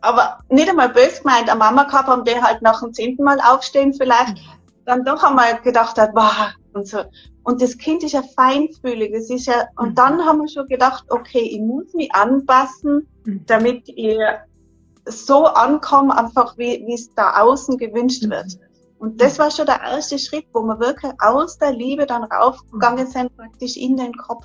aber 0.02 0.38
nicht 0.50 0.68
einmal 0.68 0.90
böse 0.90 1.22
gemeint, 1.22 1.48
eine 1.48 1.58
Mama 1.58 1.84
gehabt 1.84 2.08
haben, 2.08 2.24
die 2.24 2.40
halt 2.40 2.62
nach 2.62 2.80
dem 2.80 2.92
zehnten 2.92 3.24
Mal 3.24 3.40
aufstehen 3.40 3.92
vielleicht, 3.94 4.36
mhm. 4.36 4.84
dann 4.84 5.04
doch 5.04 5.24
einmal 5.24 5.60
gedacht 5.62 5.98
hat, 5.98 6.10
wow, 6.14 6.52
und 6.74 6.86
so. 6.86 6.98
Und 7.46 7.62
das 7.62 7.78
Kind 7.78 8.02
ist 8.02 8.10
ja 8.10 8.24
feinfühlig, 8.34 9.14
es 9.14 9.30
ist 9.30 9.46
ja, 9.46 9.68
und 9.76 9.90
mhm. 9.90 9.94
dann 9.94 10.24
haben 10.24 10.40
wir 10.40 10.48
schon 10.48 10.66
gedacht, 10.66 11.04
okay, 11.10 11.42
ich 11.42 11.60
muss 11.60 11.94
mich 11.94 12.12
anpassen, 12.12 13.06
damit 13.46 13.88
ihr 13.88 14.40
so 15.04 15.44
ankommt, 15.44 16.10
einfach 16.10 16.58
wie, 16.58 16.82
wie 16.84 16.94
es 16.94 17.14
da 17.14 17.40
außen 17.40 17.78
gewünscht 17.78 18.28
wird. 18.28 18.58
Und 18.98 19.20
das 19.20 19.38
war 19.38 19.52
schon 19.52 19.66
der 19.66 19.80
erste 19.80 20.18
Schritt, 20.18 20.46
wo 20.52 20.62
wir 20.62 20.80
wirklich 20.80 21.12
aus 21.20 21.56
der 21.56 21.72
Liebe 21.72 22.04
dann 22.04 22.24
raufgegangen 22.24 23.06
sind, 23.06 23.36
praktisch 23.36 23.76
in 23.76 23.96
den 23.96 24.12
Kopf. 24.16 24.44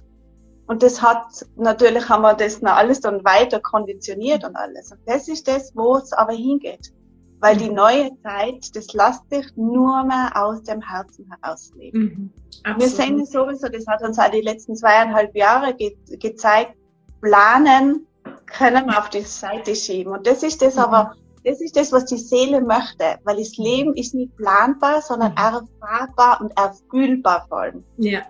Und 0.67 0.83
das 0.83 1.01
hat, 1.01 1.25
natürlich 1.55 2.07
haben 2.07 2.21
wir 2.21 2.35
das 2.35 2.61
noch 2.61 2.73
alles 2.73 3.01
dann 3.01 3.25
weiter 3.25 3.59
konditioniert 3.61 4.43
und 4.43 4.55
alles. 4.55 4.91
Und 4.91 4.99
das 5.07 5.27
ist 5.27 5.47
das, 5.47 5.71
wo 5.75 5.95
es 5.95 6.13
aber 6.13 6.33
hingeht. 6.33 6.93
Weil 7.41 7.57
die 7.57 7.69
neue 7.69 8.11
Zeit, 8.21 8.75
das 8.75 8.93
lässt 8.93 9.29
sich 9.31 9.45
nur 9.55 10.03
mehr 10.03 10.31
aus 10.35 10.61
dem 10.63 10.81
Herzen 10.81 11.27
heraus 11.29 11.71
leben. 11.75 12.31
Mhm. 12.63 12.79
Wir 12.79 12.87
sehen 12.87 13.19
es 13.19 13.31
sowieso, 13.31 13.67
das 13.67 13.87
hat 13.87 14.03
uns 14.03 14.19
auch 14.19 14.29
die 14.29 14.41
letzten 14.41 14.75
zweieinhalb 14.75 15.35
Jahre 15.35 15.73
ge 15.73 15.97
gezeigt, 16.19 16.75
planen 17.19 18.07
können 18.45 18.85
wir 18.85 18.99
auf 18.99 19.09
die 19.09 19.21
Seite 19.21 19.75
schieben. 19.75 20.13
Und 20.13 20.27
das 20.27 20.43
ist 20.43 20.61
das 20.61 20.75
mhm. 20.75 20.81
aber, 20.81 21.15
das 21.43 21.59
ist 21.61 21.75
das, 21.75 21.91
was 21.91 22.05
die 22.05 22.17
Seele 22.17 22.61
möchte, 22.61 23.17
weil 23.23 23.37
das 23.37 23.57
Leben 23.57 23.95
ist 23.95 24.13
nicht 24.13 24.35
planbar, 24.37 25.01
sondern 25.01 25.31
mhm. 25.31 25.37
erfahrbar 25.37 26.41
und 26.41 26.55
erfühlbar 26.55 27.45
vor 27.49 27.61
allem. 27.61 27.83
Ja. 27.97 28.21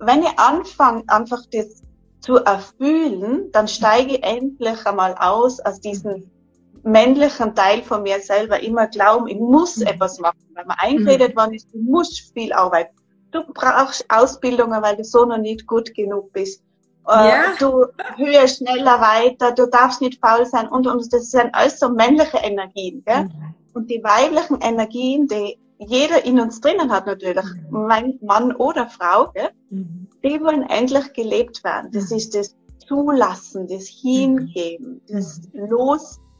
Wenn 0.00 0.22
ich 0.22 0.38
anfange, 0.38 1.02
einfach 1.06 1.40
das 1.50 1.82
zu 2.20 2.36
erfühlen, 2.36 3.50
dann 3.52 3.68
steige 3.68 4.16
ich 4.16 4.22
endlich 4.22 4.86
einmal 4.86 5.14
aus 5.18 5.60
aus 5.60 5.80
diesem 5.80 6.30
männlichen 6.84 7.54
Teil 7.54 7.82
von 7.82 8.02
mir 8.02 8.20
selber 8.20 8.60
immer 8.60 8.86
glauben, 8.86 9.28
ich 9.28 9.38
muss 9.38 9.78
mhm. 9.78 9.86
etwas 9.86 10.18
machen, 10.18 10.38
weil 10.54 10.66
man 10.66 10.76
eingeredet 10.78 11.34
mhm. 11.34 11.40
worden 11.40 11.54
ist, 11.54 11.72
du 11.72 11.78
musst 11.78 12.32
viel 12.32 12.52
arbeiten. 12.52 12.94
Du 13.32 13.42
brauchst 13.52 14.04
Ausbildungen, 14.08 14.80
weil 14.82 14.96
du 14.96 15.04
so 15.04 15.24
noch 15.24 15.38
nicht 15.38 15.66
gut 15.66 15.92
genug 15.94 16.32
bist. 16.32 16.62
Äh, 17.08 17.28
ja. 17.28 17.42
Du 17.58 17.86
höher, 18.16 18.46
schneller, 18.46 19.00
weiter, 19.00 19.52
du 19.52 19.66
darfst 19.66 20.00
nicht 20.00 20.20
faul 20.20 20.46
sein 20.46 20.68
und, 20.68 20.86
und 20.86 21.12
das 21.12 21.30
sind 21.30 21.54
alles 21.54 21.80
so 21.80 21.88
männliche 21.88 22.38
Energien. 22.38 23.02
Gell? 23.04 23.24
Mhm. 23.24 23.54
Und 23.74 23.90
die 23.90 24.02
weiblichen 24.04 24.60
Energien, 24.60 25.26
die 25.26 25.58
jeder 25.78 26.24
in 26.24 26.38
uns 26.38 26.60
drinnen 26.60 26.92
hat 26.92 27.06
natürlich, 27.06 27.44
mhm. 27.70 28.18
Mann 28.22 28.54
oder 28.56 28.86
Frau, 28.88 29.32
gell? 29.32 29.50
Mhm. 29.70 30.08
die 30.22 30.40
wollen 30.40 30.62
endlich 30.62 31.12
gelebt 31.12 31.64
werden. 31.64 31.90
Das 31.92 32.10
ist 32.10 32.34
das 32.34 32.54
Zulassen, 32.86 33.66
das 33.66 33.86
Hingeben, 33.86 35.00
das 35.08 35.40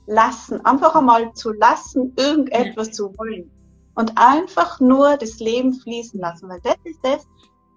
Loslassen, 0.07 0.65
einfach 0.65 0.95
einmal 0.95 1.33
zu 1.35 1.53
lassen, 1.53 2.13
irgendetwas 2.17 2.93
zu 2.93 3.17
wollen. 3.19 3.51
Und 3.95 4.13
einfach 4.17 4.81
nur 4.81 5.17
das 5.17 5.39
Leben 5.39 5.73
fließen 5.73 6.19
lassen, 6.19 6.49
weil 6.49 6.61
das 6.63 6.77
ist 6.85 6.99
das, 7.03 7.27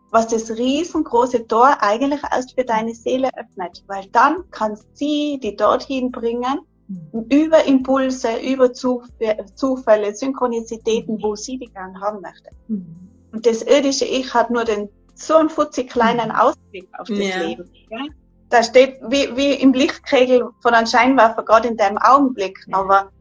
was 0.10 0.28
das 0.28 0.50
riesengroße 0.50 1.48
Tor 1.48 1.78
eigentlich 1.82 2.22
erst 2.32 2.56
für 2.58 2.66
deine 2.66 2.94
Seele 2.96 3.30
öffnet, 3.38 3.84
weil 3.88 4.08
dann 4.12 4.50
kann 4.52 4.78
sie 4.94 5.40
die 5.42 5.56
dorthin 5.56 6.12
bringen, 6.12 6.62
mhm. 6.88 7.26
über 7.30 7.66
Impulse, 7.66 8.38
über 8.38 8.72
Zufälle, 8.74 10.16
Synchronizitäten, 10.16 11.22
wo 11.22 11.36
sie 11.36 11.60
die 11.60 11.68
gern 11.68 12.00
haben 12.02 12.22
möchte. 12.22 12.50
Mhm. 12.68 13.10
Und 13.32 13.46
das 13.46 13.62
irdische 13.62 14.06
Ich 14.06 14.34
hat 14.34 14.50
nur 14.50 14.64
den 14.64 14.90
so 15.14 15.36
einen 15.36 15.50
futzig 15.50 15.90
kleinen 15.90 16.30
mhm. 16.30 16.36
Ausblick 16.36 16.88
auf 16.98 17.08
das 17.08 17.20
ja. 17.20 17.42
Leben. 17.42 17.70
Ja? 17.90 18.06
Da 18.50 18.63
steht 18.63 19.00
wie, 19.10 19.36
wie 19.36 19.54
im 19.54 19.74
Lichtkegel 19.74 20.50
von 20.62 20.74
einem 20.74 20.88
Scheinwerfer 20.88 21.44
gerade 21.44 21.68
in 21.68 21.77
deinem 21.77 21.98
Augenblick, 21.98 22.58
aber 22.72 23.12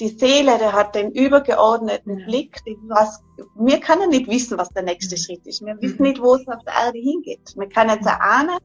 die 0.00 0.08
Seele, 0.08 0.56
der 0.58 0.72
hat 0.72 0.94
den 0.94 1.12
übergeordneten 1.12 2.18
ja. 2.20 2.26
Blick. 2.26 2.56
Was, 2.88 3.22
wir 3.54 3.78
können 3.80 4.08
nicht 4.10 4.28
wissen, 4.28 4.56
was 4.56 4.70
der 4.70 4.82
nächste 4.82 5.16
mhm. 5.16 5.20
Schritt 5.20 5.46
ist. 5.46 5.64
Wir 5.64 5.74
mhm. 5.74 5.82
wissen 5.82 6.02
nicht, 6.02 6.20
wo 6.20 6.34
es 6.34 6.48
auf 6.48 6.64
der 6.64 6.74
Erde 6.86 6.98
hingeht. 6.98 7.54
Wir 7.56 7.68
können 7.68 7.98
es 8.00 8.06
erahnen, 8.06 8.56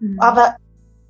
mhm. 0.00 0.20
aber 0.20 0.56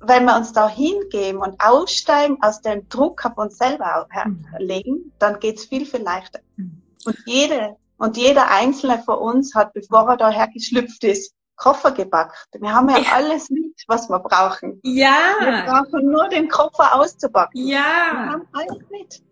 wenn 0.05 0.25
wir 0.25 0.35
uns 0.35 0.51
da 0.51 0.67
hingeben 0.67 1.41
und 1.41 1.55
aussteigen 1.59 2.37
aus 2.41 2.61
dem 2.61 2.87
Druck 2.89 3.25
auf 3.25 3.37
uns 3.37 3.57
selber 3.57 4.07
mhm. 4.25 4.45
legen, 4.59 5.13
dann 5.19 5.39
geht's 5.39 5.65
viel, 5.65 5.85
viel 5.85 6.01
leichter. 6.01 6.39
Mhm. 6.57 6.81
Und 7.05 7.17
jede, 7.25 7.75
und 7.97 8.17
jeder 8.17 8.49
einzelne 8.51 8.99
von 9.03 9.17
uns 9.17 9.53
hat, 9.55 9.73
bevor 9.73 10.09
er 10.09 10.17
daher 10.17 10.47
geschlüpft 10.47 11.03
ist, 11.03 11.33
Koffer 11.55 11.91
gepackt. 11.91 12.49
Wir 12.59 12.73
haben 12.73 12.89
ja, 12.89 12.99
ja, 12.99 13.11
alles 13.13 13.49
mit, 13.49 13.75
was 13.87 14.09
wir 14.09 14.19
brauchen. 14.19 14.79
Ja. 14.83 15.15
Wir 15.39 15.63
brauchen 15.65 16.11
nur 16.11 16.27
den 16.29 16.49
Koffer 16.49 16.95
auszupacken. 16.95 17.65
Ja. 17.67 17.77
Wir 18.11 18.31
haben 18.31 18.47
alles 18.53 18.83
mit. 18.89 19.23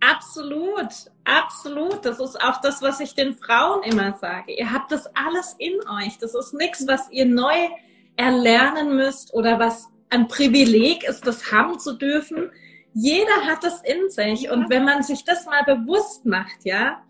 Absolut, 0.00 1.10
absolut. 1.24 2.04
Das 2.04 2.20
ist 2.20 2.42
auch 2.42 2.60
das, 2.60 2.82
was 2.82 3.00
ich 3.00 3.14
den 3.14 3.34
Frauen 3.34 3.82
immer 3.82 4.12
sage. 4.14 4.52
Ihr 4.52 4.72
habt 4.72 4.92
das 4.92 5.06
alles 5.14 5.54
in 5.58 5.74
euch. 5.88 6.18
Das 6.18 6.34
ist 6.34 6.54
nichts, 6.54 6.86
was 6.86 7.10
ihr 7.10 7.26
neu 7.26 7.68
erlernen 8.16 8.96
müsst 8.96 9.34
oder 9.34 9.58
was 9.58 9.88
ein 10.10 10.28
Privileg 10.28 11.04
ist, 11.04 11.26
das 11.26 11.50
haben 11.52 11.78
zu 11.78 11.94
dürfen. 11.94 12.50
Jeder 12.92 13.46
hat 13.46 13.64
das 13.64 13.82
in 13.82 14.08
sich. 14.10 14.50
Und 14.50 14.70
wenn 14.70 14.84
man 14.84 15.02
sich 15.02 15.24
das 15.24 15.46
mal 15.46 15.64
bewusst 15.64 16.24
macht, 16.24 16.64
ja, 16.64 17.02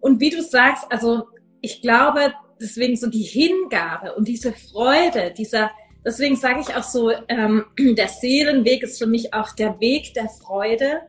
und 0.00 0.20
wie 0.20 0.30
du 0.30 0.42
sagst, 0.42 0.86
also 0.90 1.28
ich 1.60 1.82
glaube, 1.82 2.34
deswegen 2.64 2.96
so 2.96 3.08
die 3.08 3.22
Hingabe 3.22 4.14
und 4.14 4.26
diese 4.26 4.52
Freude, 4.52 5.32
dieser, 5.36 5.70
deswegen 6.04 6.36
sage 6.36 6.60
ich 6.60 6.74
auch 6.74 6.82
so, 6.82 7.12
ähm, 7.28 7.64
der 7.78 8.08
Seelenweg 8.08 8.82
ist 8.82 8.98
für 8.98 9.06
mich 9.06 9.32
auch 9.32 9.52
der 9.52 9.78
Weg 9.80 10.14
der 10.14 10.28
Freude 10.28 11.02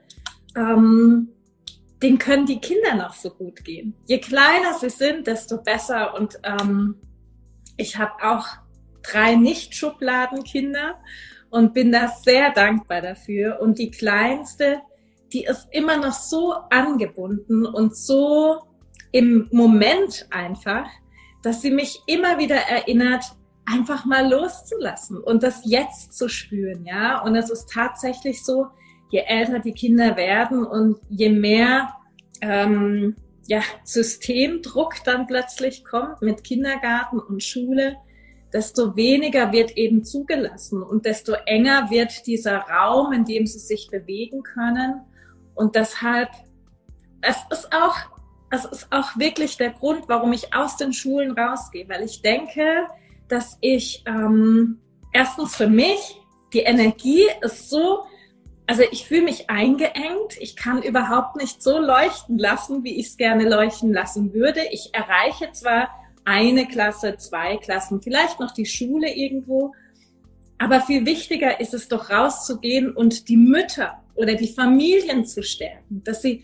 ähm, 0.55 1.29
den 2.01 2.17
können 2.17 2.45
die 2.45 2.59
Kinder 2.59 2.95
noch 2.95 3.13
so 3.13 3.29
gut 3.29 3.63
gehen. 3.63 3.95
Je 4.05 4.19
kleiner 4.19 4.73
sie 4.79 4.89
sind, 4.89 5.27
desto 5.27 5.61
besser. 5.61 6.13
Und 6.15 6.39
ähm, 6.43 6.95
ich 7.77 7.97
habe 7.97 8.13
auch 8.21 8.45
drei 9.01 9.35
Nicht-Schubladenkinder 9.35 10.95
und 11.49 11.73
bin 11.73 11.91
da 11.91 12.09
sehr 12.23 12.51
dankbar 12.51 13.01
dafür. 13.01 13.59
Und 13.61 13.79
die 13.79 13.91
kleinste, 13.91 14.81
die 15.31 15.45
ist 15.45 15.67
immer 15.71 15.97
noch 15.97 16.13
so 16.13 16.53
angebunden 16.69 17.65
und 17.65 17.95
so 17.95 18.61
im 19.11 19.47
Moment 19.51 20.27
einfach, 20.31 20.87
dass 21.45 21.61
sie 21.61 21.69
mich 21.69 22.01
immer 22.07 22.39
wieder 22.39 22.55
erinnert, 22.55 23.23
einfach 23.65 24.05
mal 24.05 24.27
loszulassen 24.27 25.19
und 25.19 25.43
das 25.43 25.61
jetzt 25.63 26.13
zu 26.13 26.27
spüren, 26.27 26.85
ja. 26.85 27.21
Und 27.21 27.35
es 27.35 27.49
ist 27.51 27.69
tatsächlich 27.71 28.43
so, 28.43 28.67
je 29.09 29.19
älter 29.19 29.59
die 29.59 29.73
Kinder 29.73 30.17
werden 30.17 30.65
und 30.65 30.97
je 31.09 31.29
mehr 31.29 31.93
ähm, 32.41 33.15
ja, 33.47 33.61
Systemdruck 33.83 35.03
dann 35.03 35.27
plötzlich 35.27 35.85
kommt 35.85 36.21
mit 36.21 36.43
Kindergarten 36.43 37.19
und 37.19 37.43
Schule, 37.43 37.97
desto 38.51 38.95
weniger 38.95 39.51
wird 39.51 39.77
eben 39.77 40.03
zugelassen 40.03 40.81
und 40.81 41.05
desto 41.05 41.33
enger 41.45 41.91
wird 41.91 42.25
dieser 42.25 42.59
Raum, 42.59 43.13
in 43.13 43.25
dem 43.25 43.45
sie 43.45 43.59
sich 43.59 43.89
bewegen 43.91 44.41
können. 44.41 45.01
Und 45.53 45.75
deshalb, 45.75 46.29
es 47.21 47.37
ist 47.51 47.71
auch, 47.71 48.14
es 48.55 48.65
ist 48.65 48.87
auch 48.91 49.17
wirklich 49.17 49.57
der 49.57 49.71
Grund, 49.71 50.03
warum 50.07 50.33
ich 50.33 50.53
aus 50.53 50.77
den 50.77 50.93
Schulen 50.93 51.31
rausgehe, 51.31 51.87
weil 51.87 52.03
ich 52.03 52.21
denke, 52.21 52.87
dass 53.27 53.57
ich 53.61 54.03
ähm, 54.07 54.79
erstens 55.13 55.55
für 55.55 55.67
mich 55.67 56.19
die 56.53 56.59
Energie 56.59 57.27
ist 57.41 57.69
so 57.69 58.05
also 58.67 58.83
ich 58.91 59.05
fühle 59.05 59.23
mich 59.23 59.49
eingeengt. 59.49 60.37
Ich 60.39 60.55
kann 60.55 60.81
überhaupt 60.81 61.35
nicht 61.35 61.61
so 61.61 61.79
leuchten 61.79 62.37
lassen, 62.37 62.83
wie 62.83 62.99
ich 62.99 63.07
es 63.07 63.17
gerne 63.17 63.47
leuchten 63.47 63.93
lassen 63.93 64.33
würde. 64.33 64.61
Ich 64.71 64.89
erreiche 64.93 65.51
zwar 65.51 65.89
eine 66.25 66.67
Klasse, 66.67 67.17
zwei 67.17 67.57
Klassen, 67.57 68.01
vielleicht 68.01 68.39
noch 68.39 68.51
die 68.51 68.65
Schule 68.65 69.13
irgendwo. 69.13 69.73
Aber 70.57 70.81
viel 70.81 71.05
wichtiger 71.05 71.59
ist 71.59 71.73
es 71.73 71.87
doch 71.87 72.09
rauszugehen 72.09 72.91
und 72.91 73.27
die 73.29 73.37
Mütter 73.37 74.01
oder 74.15 74.33
die 74.33 74.47
Familien 74.47 75.25
zu 75.25 75.43
stärken, 75.43 76.01
dass 76.03 76.21
sie 76.21 76.43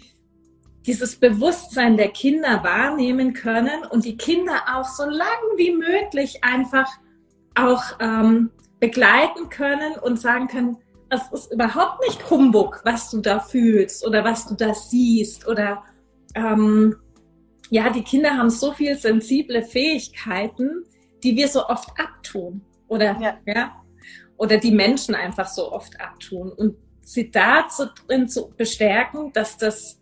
dieses 0.86 1.16
Bewusstsein 1.16 1.98
der 1.98 2.10
Kinder 2.10 2.64
wahrnehmen 2.64 3.34
können 3.34 3.84
und 3.90 4.06
die 4.06 4.18
Kinder 4.18 4.64
auch 4.74 4.86
so 4.86 5.06
lang 5.06 5.28
wie 5.58 5.72
möglich 5.72 6.44
einfach 6.44 6.90
auch 7.56 7.84
ähm, 8.00 8.52
begleiten 8.80 9.50
können 9.50 9.94
und 10.02 10.20
sagen 10.20 10.48
können, 10.48 10.78
es 11.10 11.22
ist 11.32 11.52
überhaupt 11.52 12.02
nicht 12.08 12.30
Humbug, 12.30 12.82
was 12.84 13.12
du 13.12 13.20
da 13.20 13.40
fühlst 13.40 14.06
oder 14.08 14.24
was 14.24 14.48
du 14.48 14.56
da 14.56 14.74
siehst 14.74 15.48
oder 15.48 15.84
ähm, 16.36 16.96
ja, 17.70 17.90
die 17.90 18.04
Kinder 18.04 18.38
haben 18.38 18.50
so 18.50 18.72
viel 18.74 18.98
sensible 18.98 19.64
Fähigkeiten, 19.64 20.84
die 21.24 21.36
wir 21.36 21.48
so 21.48 21.68
oft 21.68 21.90
abtun 22.00 22.62
oder 22.88 23.18
ja, 23.20 23.38
ja 23.46 23.82
oder 24.42 24.58
die 24.58 24.72
Menschen 24.72 25.14
einfach 25.14 25.48
so 25.48 25.72
oft 25.72 26.02
abtun. 26.02 26.52
Und 26.52 26.76
sie 27.02 27.30
dazu 27.30 27.86
drin 28.08 28.28
zu 28.28 28.50
bestärken, 28.50 29.32
dass 29.34 29.56
das 29.56 30.00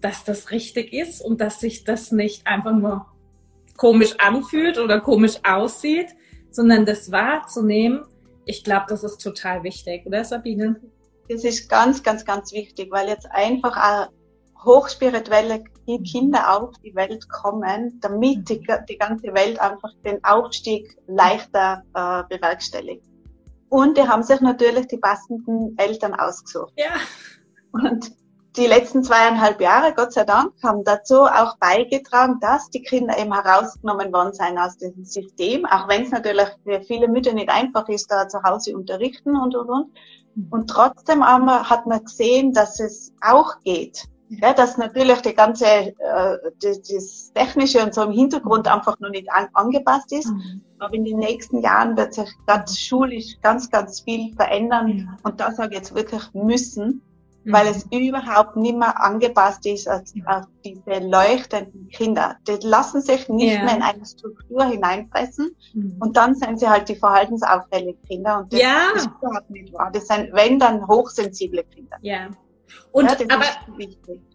dass 0.00 0.24
das 0.24 0.50
richtig 0.50 0.92
ist 0.92 1.20
und 1.20 1.40
dass 1.40 1.60
sich 1.60 1.84
das 1.84 2.12
nicht 2.12 2.46
einfach 2.46 2.72
nur 2.72 3.06
komisch 3.76 4.14
anfühlt 4.18 4.78
oder 4.78 5.00
komisch 5.00 5.36
aussieht, 5.44 6.08
sondern 6.50 6.86
das 6.86 7.10
wahrzunehmen 7.10 8.04
ich 8.46 8.62
glaube, 8.62 8.86
das 8.88 9.02
ist 9.02 9.18
total 9.18 9.64
wichtig, 9.64 10.06
oder 10.06 10.24
Sabine? 10.24 10.80
Das 11.28 11.42
ist 11.42 11.68
ganz, 11.68 12.02
ganz, 12.02 12.24
ganz 12.24 12.52
wichtig, 12.52 12.90
weil 12.92 13.08
jetzt 13.08 13.26
einfach 13.30 13.76
auch 13.76 14.08
hochspirituelle 14.64 15.64
Kinder 16.08 16.56
auf 16.56 16.70
die 16.82 16.94
Welt 16.94 17.28
kommen, 17.28 17.98
damit 18.00 18.48
die, 18.48 18.64
die 18.88 18.98
ganze 18.98 19.34
Welt 19.34 19.60
einfach 19.60 19.90
den 20.04 20.22
Aufstieg 20.24 20.96
leichter 21.08 21.82
äh, 21.92 22.22
bewerkstelligt. 22.28 23.04
Und 23.68 23.98
die 23.98 24.02
haben 24.02 24.22
sich 24.22 24.40
natürlich 24.40 24.86
die 24.86 24.98
passenden 24.98 25.76
Eltern 25.76 26.14
ausgesucht. 26.14 26.72
Ja. 26.76 26.94
Und 27.72 28.12
die 28.56 28.66
letzten 28.66 29.02
zweieinhalb 29.02 29.60
Jahre, 29.60 29.92
Gott 29.94 30.12
sei 30.12 30.24
Dank, 30.24 30.52
haben 30.62 30.84
dazu 30.84 31.24
auch 31.24 31.56
beigetragen, 31.58 32.38
dass 32.40 32.70
die 32.70 32.82
Kinder 32.82 33.18
eben 33.18 33.32
herausgenommen 33.34 34.12
worden 34.12 34.32
sind 34.32 34.58
aus 34.58 34.76
diesem 34.78 35.04
System, 35.04 35.66
auch 35.66 35.88
wenn 35.88 36.02
es 36.02 36.10
natürlich 36.10 36.48
für 36.64 36.80
viele 36.82 37.08
Mütter 37.08 37.32
nicht 37.32 37.50
einfach 37.50 37.88
ist, 37.88 38.10
da 38.10 38.28
zu 38.28 38.42
Hause 38.42 38.76
unterrichten 38.76 39.36
und 39.36 39.54
und 39.54 39.68
und. 39.68 39.90
Und 40.50 40.68
trotzdem 40.68 41.22
aber 41.22 41.68
hat 41.68 41.86
man 41.86 42.04
gesehen, 42.04 42.52
dass 42.52 42.78
es 42.80 43.12
auch 43.22 43.58
geht. 43.64 44.04
Ja, 44.28 44.52
dass 44.52 44.76
natürlich 44.76 45.20
die 45.22 45.34
ganze, 45.34 45.66
äh, 45.66 45.94
das, 46.60 46.82
das 46.82 47.32
Technische 47.32 47.80
und 47.82 47.94
so 47.94 48.02
im 48.02 48.10
Hintergrund 48.10 48.66
einfach 48.66 48.98
noch 48.98 49.10
nicht 49.10 49.30
an, 49.30 49.46
angepasst 49.52 50.12
ist. 50.12 50.26
Mhm. 50.26 50.62
Aber 50.78 50.92
in 50.94 51.04
den 51.04 51.18
nächsten 51.18 51.60
Jahren 51.62 51.96
wird 51.96 52.12
sich 52.12 52.28
ganz 52.44 52.76
schulisch 52.76 53.40
ganz, 53.40 53.70
ganz 53.70 54.00
viel 54.00 54.34
verändern. 54.34 54.86
Mhm. 54.88 55.16
Und 55.22 55.40
das 55.40 55.56
sage 55.56 55.70
ich 55.70 55.78
jetzt 55.78 55.94
wirklich 55.94 56.22
müssen, 56.34 57.02
mhm. 57.46 57.52
weil 57.52 57.68
es 57.68 57.86
überhaupt 57.90 58.56
nicht 58.56 58.76
mehr 58.76 59.00
angepasst 59.02 59.64
ist 59.66 59.88
auf, 59.88 60.02
auf 60.26 60.44
diese 60.64 61.00
leuchtenden 61.00 61.88
Kinder. 61.88 62.36
Die 62.46 62.66
lassen 62.66 63.00
sich 63.00 63.28
nicht 63.28 63.54
ja. 63.54 63.64
mehr 63.64 63.76
in 63.76 63.82
eine 63.82 64.04
Struktur 64.04 64.64
hineinpressen. 64.64 65.54
Mhm. 65.72 65.96
Und 66.00 66.16
dann 66.16 66.34
sind 66.34 66.58
sie 66.58 66.68
halt 66.68 66.88
die 66.88 66.96
verhaltensauffälligen 66.96 68.02
Kinder. 68.02 68.40
Und 68.40 68.52
das 68.52 68.60
ja. 68.60 68.90
ist 68.94 69.06
überhaupt 69.06 69.50
nicht 69.50 69.72
wahr. 69.72 69.90
Das 69.92 70.08
sind, 70.08 70.32
wenn 70.32 70.58
dann, 70.58 70.86
hochsensible 70.86 71.64
Kinder. 71.64 71.96
Ja. 72.02 72.28
Und 72.90 73.06
ja, 73.06 73.16
aber, 73.28 73.44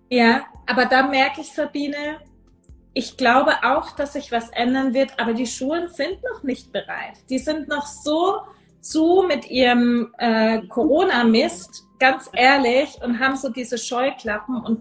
ja, 0.09 0.41
aber 0.65 0.85
da 0.85 1.05
merke 1.05 1.41
ich, 1.41 1.51
Sabine, 1.51 2.19
ich 2.93 3.17
glaube 3.17 3.51
auch, 3.63 3.91
dass 3.91 4.13
sich 4.13 4.31
was 4.31 4.49
ändern 4.49 4.93
wird, 4.93 5.19
aber 5.19 5.33
die 5.33 5.47
Schulen 5.47 5.89
sind 5.89 6.19
noch 6.23 6.43
nicht 6.43 6.71
bereit. 6.71 7.17
Die 7.29 7.39
sind 7.39 7.67
noch 7.67 7.85
so 7.85 8.41
zu 8.81 9.23
mit 9.27 9.49
ihrem 9.49 10.13
äh, 10.17 10.61
Corona-Mist, 10.67 11.85
ganz 12.01 12.29
ehrlich, 12.33 12.97
und 13.03 13.19
haben 13.19 13.37
so 13.37 13.49
diese 13.49 13.77
Scheuklappen 13.77 14.57
und 14.57 14.79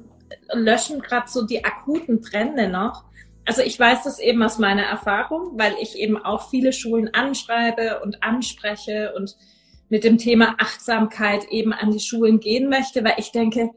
löschen 0.54 1.00
gerade 1.00 1.28
so 1.28 1.46
die 1.46 1.64
akuten 1.64 2.22
Trände 2.22 2.68
noch. 2.68 3.04
Also 3.44 3.60
ich 3.60 3.78
weiß 3.78 4.04
das 4.04 4.18
eben 4.18 4.42
aus 4.42 4.58
meiner 4.58 4.84
Erfahrung, 4.84 5.58
weil 5.58 5.74
ich 5.82 5.96
eben 5.96 6.16
auch 6.16 6.48
viele 6.48 6.72
Schulen 6.72 7.12
anschreibe 7.12 8.00
und 8.02 8.22
anspreche 8.22 9.12
und 9.16 9.36
mit 9.90 10.02
dem 10.02 10.16
Thema 10.16 10.54
Achtsamkeit 10.58 11.44
eben 11.50 11.74
an 11.74 11.90
die 11.90 12.00
Schulen 12.00 12.40
gehen 12.40 12.70
möchte, 12.70 13.04
weil 13.04 13.14
ich 13.18 13.32
denke, 13.32 13.70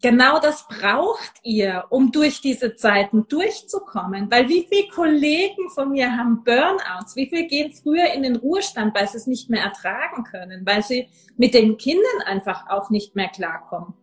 genau 0.00 0.40
das 0.40 0.66
braucht 0.68 1.32
ihr, 1.42 1.84
um 1.90 2.12
durch 2.12 2.40
diese 2.40 2.74
Zeiten 2.74 3.26
durchzukommen. 3.28 4.30
Weil 4.30 4.48
wie 4.48 4.66
viele 4.70 4.88
Kollegen 4.88 5.70
von 5.70 5.92
mir 5.92 6.16
haben 6.16 6.42
Burnouts? 6.44 7.16
Wie 7.16 7.28
viele 7.28 7.46
gehen 7.46 7.72
früher 7.72 8.12
in 8.12 8.22
den 8.22 8.36
Ruhestand, 8.36 8.94
weil 8.94 9.08
sie 9.08 9.18
es 9.18 9.26
nicht 9.26 9.50
mehr 9.50 9.62
ertragen 9.62 10.24
können, 10.24 10.64
weil 10.64 10.82
sie 10.82 11.08
mit 11.36 11.54
den 11.54 11.76
Kindern 11.76 12.22
einfach 12.24 12.68
auch 12.68 12.90
nicht 12.90 13.14
mehr 13.16 13.28
klarkommen? 13.28 13.94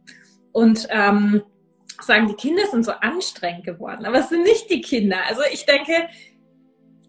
Und 0.51 0.87
ähm, 0.89 1.43
sagen, 2.01 2.27
die 2.27 2.35
Kinder 2.35 2.65
sind 2.67 2.85
so 2.85 2.91
anstrengend 2.91 3.65
geworden, 3.65 4.05
aber 4.05 4.19
es 4.19 4.29
sind 4.29 4.43
nicht 4.43 4.69
die 4.69 4.81
Kinder. 4.81 5.17
Also 5.27 5.41
ich 5.51 5.65
denke, 5.65 6.07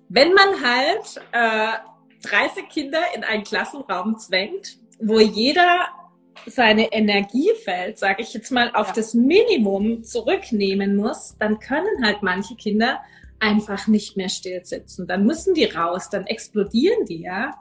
wenn 0.08 0.32
man 0.32 0.62
halt 0.62 1.20
äh, 1.32 1.78
30 2.22 2.68
Kinder 2.68 3.00
in 3.14 3.24
einen 3.24 3.44
Klassenraum 3.44 4.18
zwängt, 4.18 4.78
wo 5.00 5.20
jeder 5.20 5.88
seine 6.46 6.92
Energiefeld, 6.92 7.98
sage 7.98 8.22
ich 8.22 8.32
jetzt 8.34 8.50
mal, 8.50 8.70
auf 8.74 8.88
ja. 8.88 8.92
das 8.94 9.14
Minimum 9.14 10.04
zurücknehmen 10.04 10.96
muss, 10.96 11.36
dann 11.38 11.58
können 11.58 12.04
halt 12.04 12.22
manche 12.22 12.56
Kinder 12.56 13.00
einfach 13.40 13.86
nicht 13.86 14.16
mehr 14.16 14.28
still 14.28 14.64
sitzen. 14.64 15.06
Dann 15.06 15.24
müssen 15.24 15.54
die 15.54 15.64
raus, 15.64 16.10
dann 16.10 16.26
explodieren 16.26 17.04
die, 17.06 17.22
ja. 17.22 17.54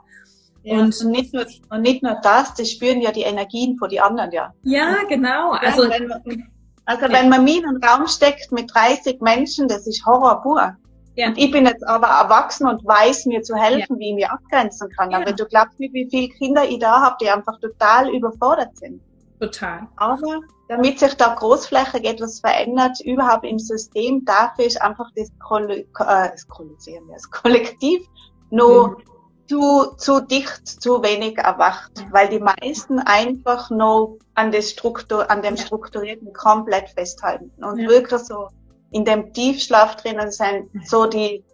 ja 0.62 0.78
und, 0.78 0.98
und, 1.00 1.10
nicht 1.10 1.32
nur, 1.32 1.46
und 1.70 1.82
nicht 1.82 2.02
nur 2.02 2.18
das, 2.22 2.54
die 2.54 2.64
spüren 2.64 3.00
ja 3.00 3.12
die 3.12 3.22
Energien 3.22 3.76
vor 3.76 3.88
die 3.88 4.00
anderen, 4.00 4.32
ja. 4.32 4.52
Ja, 4.62 4.96
genau. 5.08 5.52
Also, 5.52 5.84
ja, 5.84 5.90
wenn 5.90 6.08
man, 6.08 6.48
also 6.84 7.02
wenn 7.02 7.28
man 7.28 7.40
einen 7.40 7.84
Raum 7.84 8.06
steckt 8.06 8.50
mit 8.50 8.72
30 8.74 9.20
Menschen, 9.20 9.68
das 9.68 9.86
ist 9.86 10.04
Horror 10.06 10.42
pur. 10.42 10.76
Ja. 11.18 11.26
Und 11.26 11.36
ich 11.36 11.50
bin 11.50 11.66
jetzt 11.66 11.84
aber 11.84 12.06
erwachsen 12.06 12.68
und 12.68 12.86
weiß 12.86 13.26
mir 13.26 13.42
zu 13.42 13.56
helfen, 13.56 13.96
ja. 13.96 13.98
wie 13.98 14.10
ich 14.10 14.14
mich 14.14 14.30
abgrenzen 14.30 14.88
kann. 14.90 15.10
Ja. 15.10 15.18
Aber 15.18 15.32
du 15.32 15.46
glaubst 15.46 15.80
nicht, 15.80 15.92
wie 15.92 16.08
viele 16.08 16.28
Kinder 16.28 16.62
ich 16.64 16.78
da 16.78 17.00
habe, 17.00 17.16
die 17.20 17.28
einfach 17.28 17.58
total 17.58 18.14
überfordert 18.14 18.76
sind. 18.76 19.02
Total. 19.40 19.88
Aber 19.96 20.40
damit 20.68 21.00
sich 21.00 21.14
da 21.14 21.34
großflächig 21.34 22.04
etwas 22.04 22.38
verändert, 22.38 23.00
überhaupt 23.00 23.44
im 23.44 23.58
System, 23.58 24.24
dafür 24.24 24.66
ist 24.66 24.80
einfach 24.80 25.10
das, 25.16 25.28
Koll 25.40 25.68
äh, 25.72 25.84
das, 25.96 26.46
das 26.46 27.30
Kollektiv 27.32 28.06
noch 28.50 28.90
mhm. 28.90 29.02
zu, 29.48 29.96
zu 29.96 30.20
dicht, 30.20 30.68
zu 30.68 31.02
wenig 31.02 31.36
erwacht, 31.38 32.06
weil 32.12 32.28
die 32.28 32.38
meisten 32.38 33.00
einfach 33.00 33.70
noch 33.70 34.18
an, 34.36 34.52
das 34.52 34.70
Struktur, 34.70 35.28
an 35.28 35.42
dem 35.42 35.56
Strukturierten 35.56 36.32
komplett 36.32 36.90
festhalten 36.90 37.50
und 37.60 37.78
wirklich 37.78 38.20
so 38.20 38.50
in 38.90 39.04
dem 39.04 39.32
Tiefschlaf 39.32 39.96
drinnen 39.96 40.30
sind, 40.30 40.70
so 40.86 41.06
die, 41.06 41.44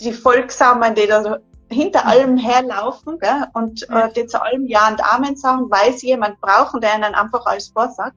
die 0.00 0.12
Volksamen, 0.12 0.94
die 0.94 1.06
da 1.06 1.38
hinter 1.70 2.06
allem 2.06 2.36
herlaufen 2.36 3.18
gell? 3.18 3.46
und 3.52 3.88
äh, 3.90 4.12
die 4.14 4.26
zu 4.26 4.42
allem 4.42 4.66
Ja 4.66 4.88
und 4.88 5.02
Amen 5.04 5.36
sagen, 5.36 5.70
weil 5.70 5.92
sie 5.92 6.08
jemand 6.08 6.40
brauchen, 6.40 6.80
der 6.80 6.94
ihnen 6.96 7.14
einfach 7.14 7.44
alles 7.46 7.68
vorsagt, 7.68 8.16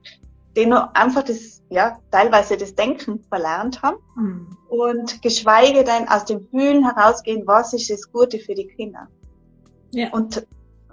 die 0.56 0.66
nur 0.66 0.94
einfach 0.96 1.22
das, 1.22 1.62
ja, 1.70 1.98
teilweise 2.10 2.56
das 2.56 2.74
Denken 2.74 3.22
verlernt 3.28 3.82
haben 3.82 3.96
mhm. 4.16 4.56
und 4.68 5.22
geschweige 5.22 5.84
denn 5.84 6.08
aus 6.08 6.24
dem 6.24 6.46
Fühlen 6.48 6.84
herausgehen, 6.84 7.46
was 7.46 7.72
ist 7.72 7.90
das 7.90 8.10
Gute 8.10 8.38
für 8.38 8.54
die 8.54 8.66
Kinder. 8.66 9.08
Ja. 9.90 10.10
Und 10.12 10.46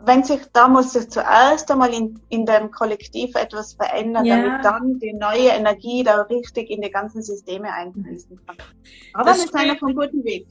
wenn 0.05 0.23
sich, 0.23 0.39
da 0.53 0.67
muss 0.67 0.93
sich 0.93 1.09
zuerst 1.09 1.69
einmal 1.71 1.93
in, 1.93 2.19
in 2.29 2.45
dem 2.45 2.71
Kollektiv 2.71 3.35
etwas 3.35 3.73
verändern, 3.73 4.25
ja. 4.25 4.37
damit 4.37 4.65
dann 4.65 4.99
die 4.99 5.13
neue 5.13 5.49
Energie 5.49 6.03
da 6.03 6.21
richtig 6.21 6.69
in 6.69 6.81
die 6.81 6.91
ganzen 6.91 7.21
Systeme 7.21 7.71
einfließen 7.71 8.39
kann. 8.45 8.57
Aber 9.13 9.25
das 9.25 9.45
ist 9.45 9.55
einer 9.55 9.77
vom 9.77 9.93
guten 9.93 10.23
Weg. 10.23 10.47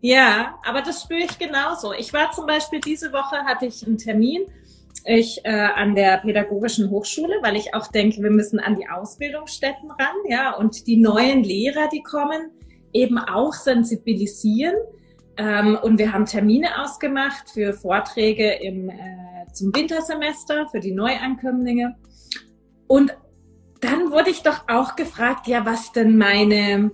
Ja, 0.00 0.56
aber 0.64 0.82
das 0.82 1.02
spüre 1.02 1.20
ich 1.20 1.38
genauso. 1.38 1.92
Ich 1.92 2.12
war 2.12 2.32
zum 2.32 2.46
Beispiel 2.46 2.80
diese 2.80 3.12
Woche 3.12 3.36
hatte 3.44 3.66
ich 3.66 3.86
einen 3.86 3.98
Termin 3.98 4.46
ich 5.04 5.40
äh, 5.44 5.50
an 5.50 5.94
der 5.94 6.18
pädagogischen 6.18 6.90
Hochschule, 6.90 7.36
weil 7.42 7.56
ich 7.56 7.74
auch 7.74 7.88
denke, 7.88 8.22
wir 8.22 8.30
müssen 8.30 8.60
an 8.60 8.76
die 8.76 8.88
Ausbildungsstätten 8.88 9.90
ran, 9.90 10.16
ja, 10.28 10.54
und 10.54 10.86
die 10.86 10.96
neuen 10.96 11.42
Lehrer, 11.42 11.88
die 11.92 12.02
kommen, 12.02 12.50
eben 12.92 13.18
auch 13.18 13.52
sensibilisieren 13.52 14.76
ähm, 15.36 15.78
und 15.82 15.98
wir 15.98 16.12
haben 16.12 16.26
Termine 16.26 16.82
ausgemacht 16.82 17.50
für 17.50 17.72
Vorträge 17.72 18.52
im, 18.54 18.90
äh, 18.90 19.46
zum 19.52 19.74
Wintersemester 19.74 20.68
für 20.70 20.80
die 20.80 20.92
Neuankömmlinge. 20.92 21.96
Und 22.86 23.16
dann 23.80 24.10
wurde 24.10 24.30
ich 24.30 24.42
doch 24.42 24.68
auch 24.68 24.96
gefragt, 24.96 25.46
ja, 25.46 25.64
was 25.64 25.92
denn 25.92 26.16
meine, 26.16 26.90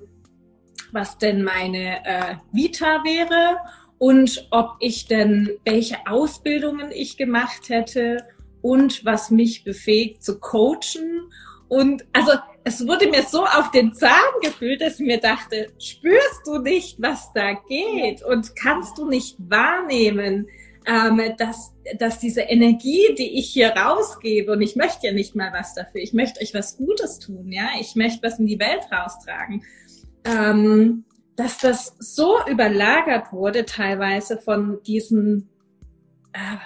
was 0.93 1.19
denn 1.19 1.43
meine 1.43 2.05
äh, 2.05 2.37
Vita 2.53 3.03
wäre 3.05 3.59
und 3.99 4.47
ob 4.51 4.77
ich 4.81 5.07
denn, 5.07 5.51
welche 5.65 5.97
Ausbildungen 6.07 6.91
ich 6.93 7.17
gemacht 7.17 7.69
hätte 7.69 8.25
und 8.63 9.05
was 9.05 9.31
mich 9.31 9.65
befähigt 9.65 10.23
zu 10.23 10.39
coachen. 10.39 11.31
Und 11.69 12.07
also 12.13 12.33
es 12.69 12.87
wurde 12.87 13.09
mir 13.09 13.23
so 13.23 13.45
auf 13.45 13.71
den 13.71 13.95
Zahn 13.95 14.31
gefühlt, 14.43 14.83
dass 14.83 15.01
ich 15.01 15.07
mir 15.07 15.19
dachte, 15.19 15.69
spürst 15.79 16.43
du 16.47 16.59
nicht, 16.59 17.01
was 17.01 17.33
da 17.33 17.55
geht? 17.55 18.23
Und 18.23 18.55
kannst 18.57 18.99
du 18.99 19.09
nicht 19.09 19.37
wahrnehmen, 19.39 20.49
ähm, 20.87 21.21
dass, 21.39 21.75
dass 21.99 22.19
diese 22.19 22.43
Energie, 22.43 23.15
die 23.17 23.39
ich 23.39 23.49
hier 23.51 23.71
rausgebe, 23.71 24.53
und 24.53 24.61
ich 24.61 24.77
möchte 24.77 25.07
ja 25.07 25.13
nicht 25.13 25.35
mal 25.35 25.51
was 25.53 25.75
dafür, 25.75 26.03
ich 26.03 26.13
möchte 26.13 26.41
euch 26.43 26.53
was 26.55 26.77
Gutes 26.77 27.19
tun, 27.19 27.51
ja, 27.51 27.69
ich 27.81 27.95
möchte 27.97 28.23
was 28.23 28.39
in 28.39 28.47
die 28.47 28.61
Welt 28.61 28.87
raustragen, 28.93 29.65
ähm, 30.25 31.05
dass 31.37 31.59
das 31.59 31.95
so 31.99 32.37
überlagert 32.51 33.33
wurde 33.33 33.65
teilweise 33.65 34.39
von 34.39 34.83
diesen, 34.83 35.49
äh, 36.33 36.59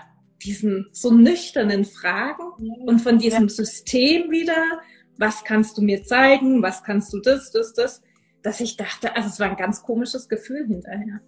diesen 0.42 0.88
so 0.90 1.12
nüchternen 1.12 1.84
Fragen 1.84 2.42
und 2.86 3.00
von 3.00 3.18
diesem 3.18 3.48
System 3.48 4.30
wieder, 4.30 4.80
was 5.18 5.44
kannst 5.44 5.78
du 5.78 5.82
mir 5.82 6.04
zeigen, 6.04 6.62
was 6.62 6.82
kannst 6.82 7.12
du 7.12 7.20
das, 7.20 7.50
das, 7.50 7.72
das, 7.72 8.02
dass 8.42 8.60
ich 8.60 8.76
dachte, 8.76 9.14
also 9.14 9.28
es 9.28 9.40
war 9.40 9.48
ein 9.48 9.56
ganz 9.56 9.82
komisches 9.82 10.28
Gefühl 10.28 10.66
hinterher. 10.66 11.20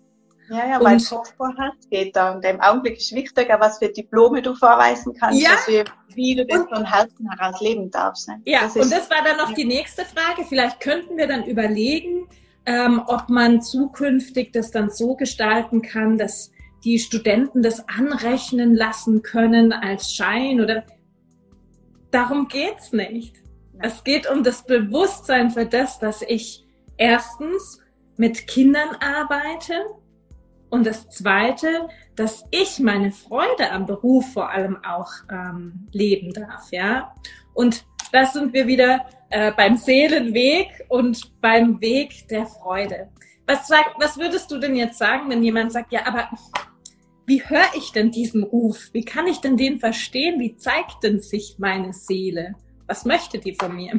Ja, 0.51 0.69
ja, 0.69 0.85
weil 0.85 1.03
Kopf 1.03 1.35
vor 1.37 1.55
Herz 1.57 1.89
geht 1.91 2.15
da. 2.17 2.33
Und 2.33 2.45
im 2.45 2.61
Augenblick 2.61 2.99
ist 2.99 3.15
wichtiger, 3.15 3.59
was 3.61 3.79
für 3.79 3.89
Diplome 3.89 4.43
du 4.43 4.55
vorweisen 4.55 5.15
kannst, 5.19 5.41
ja. 5.41 5.53
als 5.53 5.67
wie 6.15 6.35
du 6.35 6.45
das 6.45 6.61
und, 6.61 6.69
von 6.69 6.85
Herzen 6.85 7.31
heraus 7.31 7.61
leben 7.61 7.91
darfst. 7.91 8.29
Ne? 8.29 8.43
Ja, 8.45 8.63
das 8.65 8.77
und 8.77 8.93
das 8.93 9.09
war 9.09 9.25
dann 9.25 9.39
noch 9.39 9.51
ja. 9.51 9.55
die 9.55 9.65
nächste 9.65 10.05
Frage. 10.05 10.45
Vielleicht 10.47 10.81
könnten 10.81 11.17
wir 11.17 11.27
dann 11.27 11.45
überlegen, 11.45 12.29
ähm, 12.67 13.03
ob 13.07 13.29
man 13.29 13.63
zukünftig 13.63 14.53
das 14.53 14.71
dann 14.71 14.91
so 14.91 15.17
gestalten 15.17 15.81
kann, 15.81 16.19
dass 16.19 16.51
die 16.85 16.99
Studenten 16.99 17.63
das 17.63 17.89
anrechnen 17.89 18.75
lassen 18.75 19.23
können 19.23 19.73
als 19.73 20.13
Schein 20.13 20.61
oder 20.61 20.85
darum 22.11 22.49
geht's 22.49 22.93
nicht. 22.93 23.44
Es 23.81 24.05
geht 24.05 24.31
um 24.31 24.43
das 24.43 24.65
Bewusstsein 24.65 25.51
für 25.51 25.67
das, 25.67 25.99
dass 25.99 26.23
ich 26.23 26.67
erstens 26.97 27.81
mit 28.17 28.47
Kindern 28.47 28.97
arbeite 29.01 29.75
und 30.71 30.87
das 30.87 31.09
Zweite, 31.09 31.89
dass 32.17 32.45
ich 32.51 32.79
meine 32.79 33.13
Freude 33.13 33.71
am 33.71 33.87
Beruf 33.87 34.33
vor 34.33 34.51
allem 34.51 34.79
auch 34.85 35.11
ähm, 35.31 35.89
leben 35.93 36.33
darf, 36.33 36.71
ja. 36.71 37.15
Und 37.53 37.85
da 38.13 38.27
sind 38.27 38.53
wir 38.53 38.67
wieder 38.67 39.07
äh, 39.31 39.53
beim 39.53 39.77
Seelenweg 39.77 40.85
und 40.89 41.41
beim 41.41 41.81
Weg 41.81 42.29
der 42.29 42.47
Freude. 42.47 43.09
Was, 43.47 43.69
sag, 43.69 43.95
was 43.99 44.17
würdest 44.17 44.51
du 44.51 44.59
denn 44.59 44.77
jetzt 44.77 44.99
sagen, 44.99 45.29
wenn 45.31 45.43
jemand 45.43 45.73
sagt, 45.73 45.93
ja, 45.93 46.07
aber 46.07 46.29
wie 47.27 47.43
höre 47.43 47.75
ich 47.77 47.93
denn 47.93 48.11
diesen 48.11 48.43
Ruf? 48.43 48.91
Wie 48.93 49.05
kann 49.05 49.27
ich 49.27 49.39
denn 49.39 49.57
den 49.57 49.81
verstehen? 49.81 50.41
Wie 50.41 50.57
zeigt 50.57 51.03
denn 51.03 51.21
sich 51.21 51.57
meine 51.59 51.93
Seele? 51.93 52.55
Was 52.87 53.05
möchte 53.05 53.39
die 53.39 53.55
von 53.55 53.75
mir? 53.75 53.99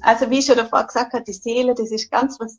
Also 0.00 0.30
wie 0.30 0.38
ich 0.38 0.46
schon 0.46 0.56
davor 0.56 0.84
gesagt 0.84 1.12
habe, 1.12 1.24
die 1.24 1.32
Seele, 1.32 1.74
das 1.74 1.90
ist 1.90 2.10
ganz 2.10 2.38
was, 2.40 2.58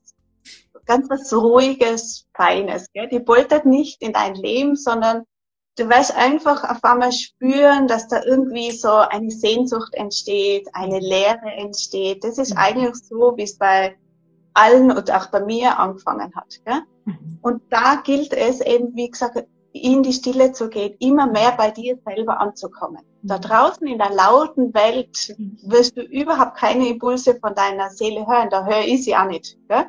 ganz 0.85 1.09
was 1.09 1.33
Ruhiges, 1.33 2.27
Feines. 2.35 2.87
Gell? 2.93 3.07
Die 3.09 3.19
poltert 3.19 3.65
nicht 3.65 4.01
in 4.01 4.13
dein 4.13 4.35
Leben, 4.35 4.75
sondern 4.75 5.23
du 5.77 5.89
wirst 5.89 6.15
einfach 6.15 6.63
auf 6.69 6.83
einmal 6.83 7.11
spüren, 7.11 7.87
dass 7.87 8.07
da 8.07 8.23
irgendwie 8.23 8.71
so 8.71 8.91
eine 8.91 9.31
Sehnsucht 9.31 9.93
entsteht, 9.93 10.67
eine 10.73 10.99
Leere 10.99 11.51
entsteht. 11.57 12.23
Das 12.23 12.37
ist 12.37 12.51
mhm. 12.51 12.57
eigentlich 12.57 12.95
so, 12.95 13.33
wie 13.37 13.43
es 13.43 13.57
bei 13.57 13.97
allen 14.53 14.91
und 14.91 15.11
auch 15.11 15.27
bei 15.27 15.43
mir 15.43 15.79
angefangen 15.79 16.33
hat. 16.35 16.59
Gell? 16.65 16.81
Mhm. 17.05 17.39
Und 17.41 17.61
da 17.69 18.01
gilt 18.03 18.33
es 18.33 18.61
eben, 18.61 18.95
wie 18.95 19.09
gesagt, 19.09 19.47
in 19.71 20.03
die 20.03 20.13
Stille 20.13 20.51
zu 20.51 20.69
gehen, 20.69 20.95
immer 20.99 21.27
mehr 21.27 21.51
bei 21.57 21.71
dir 21.71 21.97
selber 22.05 22.39
anzukommen. 22.39 23.01
Da 23.21 23.37
mhm. 23.37 23.41
draußen 23.41 23.87
in 23.87 23.97
der 23.97 24.11
lauten 24.11 24.73
Welt 24.73 25.35
wirst 25.63 25.95
du 25.97 26.01
überhaupt 26.01 26.57
keine 26.57 26.87
Impulse 26.87 27.35
von 27.39 27.53
deiner 27.53 27.89
Seele 27.89 28.25
hören. 28.25 28.49
Da 28.49 28.65
höre 28.65 28.85
ich 28.85 29.03
sie 29.03 29.15
auch 29.15 29.27
nicht. 29.27 29.57
Gell? 29.67 29.85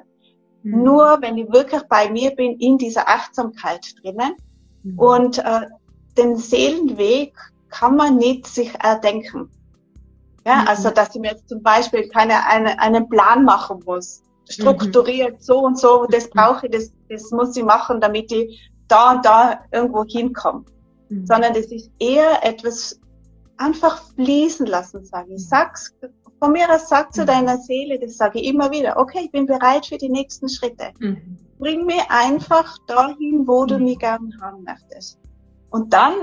Mhm. 0.62 0.82
Nur 0.82 1.18
wenn 1.20 1.38
ich 1.38 1.50
wirklich 1.50 1.82
bei 1.88 2.10
mir 2.10 2.30
bin, 2.32 2.58
in 2.58 2.76
dieser 2.76 3.08
Achtsamkeit 3.08 3.94
drinnen. 4.02 4.34
Mhm. 4.82 4.98
Und 4.98 5.38
äh, 5.38 5.66
den 6.16 6.36
Seelenweg 6.36 7.34
kann 7.70 7.96
man 7.96 8.16
nicht 8.16 8.46
sich 8.46 8.72
erdenken. 8.82 9.50
Ja, 10.46 10.62
mhm. 10.62 10.68
also 10.68 10.90
dass 10.90 11.14
ich 11.14 11.20
mir 11.20 11.32
jetzt 11.32 11.48
zum 11.48 11.62
Beispiel 11.62 12.08
keine 12.08 12.46
eine, 12.46 12.78
einen 12.80 13.08
Plan 13.08 13.44
machen 13.44 13.82
muss, 13.84 14.22
strukturiert 14.48 15.34
mhm. 15.34 15.40
so 15.40 15.58
und 15.60 15.78
so, 15.78 16.06
das 16.10 16.26
mhm. 16.26 16.30
brauche 16.34 16.66
ich, 16.66 16.72
das, 16.72 16.92
das 17.08 17.30
muss 17.30 17.56
ich 17.56 17.64
machen, 17.64 18.00
damit 18.00 18.32
ich 18.32 18.69
da 18.90 19.12
und 19.12 19.24
da 19.24 19.64
irgendwo 19.70 20.04
hinkomme. 20.04 20.64
Mhm. 21.08 21.26
Sondern 21.26 21.54
das 21.54 21.66
ist 21.66 21.90
eher 21.98 22.44
etwas 22.44 23.00
einfach 23.56 24.02
fließen 24.14 24.66
lassen, 24.66 25.04
sage 25.04 25.34
ich. 25.34 25.46
Sag's 25.46 25.94
von 26.38 26.52
mir 26.52 26.72
aus, 26.74 26.88
sag 26.88 27.12
zu 27.12 27.24
deiner 27.24 27.58
Seele, 27.58 27.98
das 27.98 28.16
sage 28.16 28.40
ich 28.40 28.46
immer 28.46 28.70
wieder, 28.70 28.96
okay, 28.96 29.20
ich 29.24 29.30
bin 29.30 29.46
bereit 29.46 29.86
für 29.86 29.98
die 29.98 30.08
nächsten 30.08 30.48
Schritte. 30.48 30.92
Mhm. 30.98 31.36
Bring 31.58 31.84
mir 31.84 32.02
einfach 32.08 32.78
dahin, 32.86 33.46
wo 33.46 33.66
du 33.66 33.78
mich 33.78 33.98
gern 33.98 34.32
haben 34.40 34.64
möchtest. 34.64 35.18
Und 35.68 35.92
dann 35.92 36.14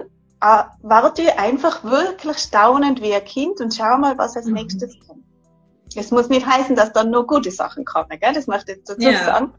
äh, 0.42 0.64
warte 0.82 1.38
einfach 1.38 1.84
wirklich 1.84 2.38
staunend 2.40 3.02
wie 3.02 3.14
ein 3.14 3.24
Kind 3.24 3.62
und 3.62 3.76
schau 3.76 3.98
mal, 4.00 4.18
was 4.18 4.36
als 4.36 4.48
mhm. 4.48 4.54
nächstes 4.54 4.98
kommt. 5.08 5.24
Es 5.96 6.12
muss 6.12 6.30
nicht 6.30 6.46
heißen, 6.46 6.76
dass 6.76 6.92
dann 6.92 7.12
nur 7.12 7.26
gute 7.28 7.52
Sachen 7.52 7.86
kommen, 7.86 8.10
gell? 8.20 8.34
das 8.34 8.48
möchte 8.48 8.74
ich 8.74 8.84
dazu 8.84 9.02
ja. 9.02 9.24
sagen. 9.24 9.54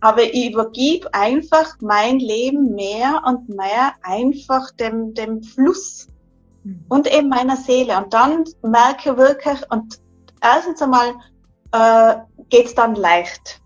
Aber 0.00 0.22
ich 0.22 0.50
übergib 0.50 1.06
einfach 1.12 1.76
mein 1.80 2.18
Leben 2.18 2.74
mehr 2.74 3.22
und 3.26 3.48
mehr 3.48 3.92
einfach 4.02 4.70
dem, 4.72 5.14
dem 5.14 5.42
Fluss 5.42 6.08
mhm. 6.64 6.84
und 6.88 7.12
eben 7.12 7.28
meiner 7.28 7.56
Seele. 7.56 7.96
Und 7.98 8.14
dann 8.14 8.44
merke 8.62 9.16
wirklich, 9.16 9.58
und 9.70 9.98
erstens 10.42 10.80
einmal 10.80 11.14
äh, 11.72 12.16
geht's 12.48 12.74
dann 12.74 12.94
leicht. 12.94 13.60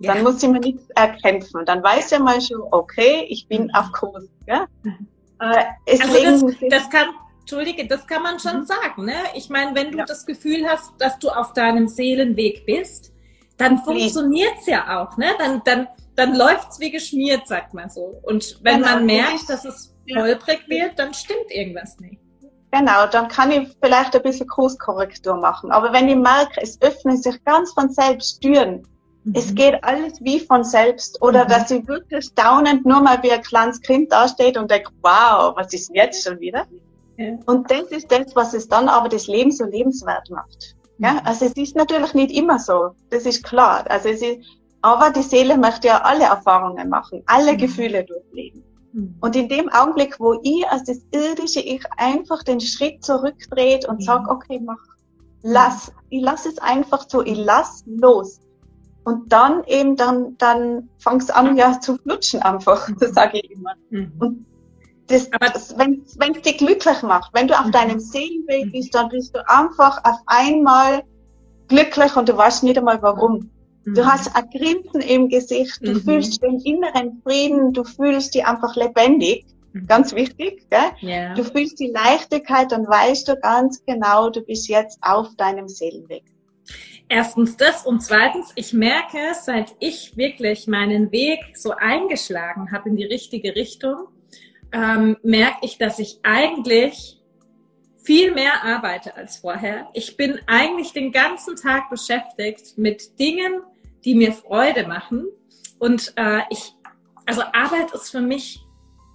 Ja. 0.00 0.14
Dann 0.14 0.22
muss 0.22 0.42
ich 0.42 0.48
mir 0.48 0.60
nichts 0.60 0.88
erkämpfen. 0.90 1.64
Dann 1.66 1.82
weiß 1.82 2.12
ich 2.12 2.18
mal 2.18 2.40
schon, 2.40 2.62
okay, 2.70 3.26
ich 3.28 3.46
bin 3.48 3.64
mhm. 3.64 3.74
auf 3.74 3.92
Kurs. 3.92 4.24
Gell? 4.46 4.66
Mhm. 4.82 5.08
Äh, 5.40 5.64
also 6.00 6.46
das, 6.48 6.54
das, 6.70 6.90
kann, 6.90 7.08
Entschuldige, 7.40 7.86
das 7.86 8.06
kann 8.06 8.22
man 8.22 8.38
schon 8.38 8.60
mhm. 8.60 8.66
sagen. 8.66 9.04
Ne? 9.04 9.14
Ich 9.34 9.50
meine, 9.50 9.74
wenn 9.74 9.92
du 9.92 9.98
ja. 9.98 10.04
das 10.04 10.24
Gefühl 10.24 10.66
hast, 10.66 10.92
dass 10.98 11.18
du 11.18 11.28
auf 11.28 11.52
deinem 11.52 11.88
Seelenweg 11.88 12.64
bist, 12.64 13.12
dann 13.60 13.78
funktioniert's 13.78 14.66
ja 14.66 15.00
auch. 15.00 15.16
Ne? 15.16 15.26
Dann, 15.38 15.62
dann, 15.64 15.88
dann 16.16 16.34
läuft's 16.34 16.80
wie 16.80 16.90
geschmiert, 16.90 17.46
sagt 17.46 17.74
man 17.74 17.88
so. 17.88 18.20
Und 18.22 18.58
wenn 18.62 18.78
genau. 18.78 18.94
man 18.94 19.06
merkt, 19.06 19.48
dass 19.48 19.64
es 19.64 19.94
holprig 20.14 20.68
wird, 20.68 20.98
dann 20.98 21.14
stimmt 21.14 21.50
irgendwas 21.50 21.98
nicht. 22.00 22.20
Genau, 22.72 23.06
dann 23.06 23.28
kann 23.28 23.50
ich 23.50 23.68
vielleicht 23.82 24.14
ein 24.14 24.22
bisschen 24.22 24.46
Kurskorrektur 24.46 25.36
machen. 25.36 25.72
Aber 25.72 25.92
wenn 25.92 26.08
ich 26.08 26.16
merke, 26.16 26.60
es 26.62 26.80
öffnen 26.80 27.16
sich 27.16 27.42
ganz 27.44 27.72
von 27.72 27.90
selbst 27.90 28.40
Türen, 28.40 28.86
Mhm. 29.24 29.34
Es 29.36 29.54
geht 29.54 29.82
alles 29.84 30.20
wie 30.20 30.40
von 30.40 30.64
selbst. 30.64 31.20
Oder 31.22 31.44
mhm. 31.44 31.48
dass 31.48 31.68
sie 31.68 31.86
wirklich 31.86 32.24
staunend 32.26 32.86
nur 32.86 33.00
mal 33.00 33.22
wie 33.22 33.32
ein 33.32 33.42
kleines 33.42 33.80
Kind 33.80 34.12
dasteht 34.12 34.56
und 34.56 34.70
denkt, 34.70 34.90
wow, 35.02 35.54
was 35.56 35.72
ist 35.72 35.88
denn 35.88 35.96
jetzt 35.96 36.24
schon 36.26 36.40
wieder? 36.40 36.66
Ja. 37.16 37.38
Und 37.46 37.70
das 37.70 37.84
ist 37.90 38.10
das, 38.10 38.34
was 38.34 38.54
es 38.54 38.68
dann 38.68 38.88
aber 38.88 39.08
das 39.08 39.26
Leben 39.26 39.52
so 39.52 39.64
lebenswert 39.64 40.30
macht. 40.30 40.76
Ja, 41.00 41.14
mhm. 41.14 41.20
also 41.24 41.46
es 41.46 41.52
ist 41.56 41.76
natürlich 41.76 42.14
nicht 42.14 42.30
immer 42.30 42.58
so. 42.58 42.90
Das 43.08 43.26
ist 43.26 43.42
klar. 43.42 43.84
Also 43.88 44.08
es 44.08 44.22
ist, 44.22 44.38
aber 44.82 45.10
die 45.10 45.22
Seele 45.22 45.56
möchte 45.56 45.88
ja 45.88 46.02
alle 46.02 46.24
Erfahrungen 46.24 46.88
machen, 46.88 47.22
alle 47.26 47.54
mhm. 47.54 47.58
Gefühle 47.58 48.04
durchleben. 48.04 48.62
Mhm. 48.92 49.16
Und 49.20 49.34
in 49.34 49.48
dem 49.48 49.68
Augenblick, 49.70 50.20
wo 50.20 50.38
ich 50.42 50.66
als 50.68 50.84
das 50.84 51.00
irdische 51.10 51.60
Ich 51.60 51.82
einfach 51.96 52.42
den 52.42 52.60
Schritt 52.60 53.04
zurückdreht 53.04 53.88
und 53.88 54.00
mhm. 54.00 54.04
sag, 54.04 54.28
okay, 54.28 54.60
mach, 54.62 54.78
lass, 55.42 55.92
ich 56.10 56.22
lass 56.22 56.44
es 56.46 56.58
einfach 56.58 57.06
so, 57.08 57.22
ich 57.22 57.36
lass 57.36 57.82
los. 57.86 58.40
Und 59.02 59.32
dann 59.32 59.64
eben, 59.64 59.96
dann, 59.96 60.36
dann 60.36 60.90
fangst 60.98 61.34
an, 61.34 61.56
ja, 61.56 61.80
zu 61.80 61.96
flutschen 61.96 62.42
einfach, 62.42 62.90
das 63.00 63.14
sage 63.14 63.40
ich 63.40 63.50
immer. 63.50 63.72
Mhm. 63.88 64.12
Und 64.18 64.46
das, 65.10 65.28
das 65.30 65.78
wenn 65.78 66.02
es 66.06 66.42
dich 66.42 66.58
glücklich 66.58 67.02
macht, 67.02 67.32
wenn 67.34 67.48
du 67.48 67.58
auf 67.58 67.66
mhm. 67.66 67.72
deinem 67.72 68.00
Seelenweg 68.00 68.66
mhm. 68.66 68.72
bist, 68.72 68.94
dann 68.94 69.08
bist 69.08 69.34
du 69.34 69.48
einfach 69.48 70.02
auf 70.04 70.18
einmal 70.26 71.02
glücklich 71.68 72.16
und 72.16 72.28
du 72.28 72.36
weißt 72.36 72.62
nicht 72.64 72.78
einmal 72.78 73.00
warum. 73.02 73.50
Mhm. 73.84 73.94
Du 73.94 74.06
hast 74.06 74.34
ein 74.34 74.48
Grinsen 74.50 75.00
im 75.00 75.28
Gesicht, 75.28 75.78
du 75.82 75.92
mhm. 75.92 76.02
fühlst 76.02 76.42
den 76.42 76.60
inneren 76.60 77.20
Frieden, 77.22 77.72
du 77.72 77.84
fühlst 77.84 78.34
dich 78.34 78.46
einfach 78.46 78.76
lebendig. 78.76 79.46
Mhm. 79.72 79.86
Ganz 79.86 80.14
wichtig, 80.14 80.68
gell? 80.70 80.90
Yeah. 81.02 81.34
Du 81.34 81.44
fühlst 81.44 81.78
die 81.78 81.92
Leichtigkeit, 81.92 82.72
dann 82.72 82.86
weißt 82.86 83.28
du 83.28 83.36
ganz 83.36 83.84
genau, 83.84 84.30
du 84.30 84.40
bist 84.42 84.68
jetzt 84.68 84.98
auf 85.02 85.34
deinem 85.36 85.68
Seelenweg. 85.68 86.24
Erstens 87.08 87.56
das 87.56 87.86
und 87.86 88.00
zweitens, 88.00 88.52
ich 88.54 88.72
merke, 88.72 89.18
seit 89.40 89.74
ich 89.80 90.16
wirklich 90.16 90.68
meinen 90.68 91.10
Weg 91.10 91.40
so 91.54 91.72
eingeschlagen 91.72 92.70
habe 92.70 92.88
in 92.88 92.96
die 92.96 93.04
richtige 93.04 93.56
Richtung, 93.56 94.06
ähm, 94.72 95.16
merke 95.22 95.58
ich, 95.62 95.78
dass 95.78 95.98
ich 95.98 96.20
eigentlich 96.22 97.20
viel 98.02 98.32
mehr 98.34 98.64
arbeite 98.64 99.14
als 99.16 99.36
vorher. 99.36 99.88
Ich 99.92 100.16
bin 100.16 100.40
eigentlich 100.46 100.92
den 100.92 101.12
ganzen 101.12 101.56
Tag 101.56 101.90
beschäftigt 101.90 102.76
mit 102.78 103.18
Dingen, 103.18 103.60
die 104.04 104.14
mir 104.14 104.32
Freude 104.32 104.86
machen. 104.86 105.26
Und 105.78 106.12
äh, 106.16 106.40
ich, 106.50 106.72
also 107.26 107.42
Arbeit 107.52 107.92
ist 107.92 108.10
für 108.10 108.20
mich 108.20 108.60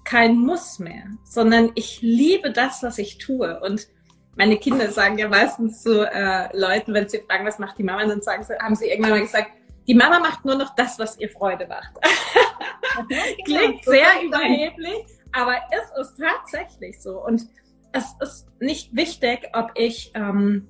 kein 0.03 0.37
Muss 0.37 0.79
mehr, 0.79 1.05
sondern 1.23 1.71
ich 1.75 2.01
liebe 2.01 2.51
das, 2.51 2.83
was 2.83 2.97
ich 2.99 3.17
tue. 3.17 3.59
Und 3.61 3.87
meine 4.35 4.57
Kinder 4.57 4.91
sagen 4.91 5.17
ja 5.17 5.27
meistens 5.27 5.81
zu 5.81 6.09
äh, 6.09 6.55
Leuten, 6.55 6.93
wenn 6.93 7.09
sie 7.09 7.19
fragen, 7.19 7.45
was 7.45 7.59
macht 7.59 7.77
die 7.77 7.83
Mama, 7.83 8.05
dann 8.05 8.21
sagen 8.21 8.43
sie, 8.43 8.53
haben 8.59 8.75
sie 8.75 8.87
irgendwann 8.87 9.11
mal 9.11 9.21
gesagt, 9.21 9.51
die 9.87 9.95
Mama 9.95 10.19
macht 10.19 10.45
nur 10.45 10.55
noch 10.55 10.75
das, 10.75 10.97
was 10.99 11.19
ihr 11.19 11.29
Freude 11.29 11.67
macht. 11.67 11.91
Klingt 13.45 13.83
sehr 13.83 14.07
überheblich, 14.23 15.05
aber 15.35 15.57
es 15.71 16.07
ist 16.07 16.17
tatsächlich 16.17 17.01
so. 17.01 17.23
Und 17.23 17.47
es 17.91 18.15
ist 18.21 18.47
nicht 18.59 18.95
wichtig, 18.95 19.49
ob 19.53 19.71
ich 19.75 20.11
ähm, 20.15 20.67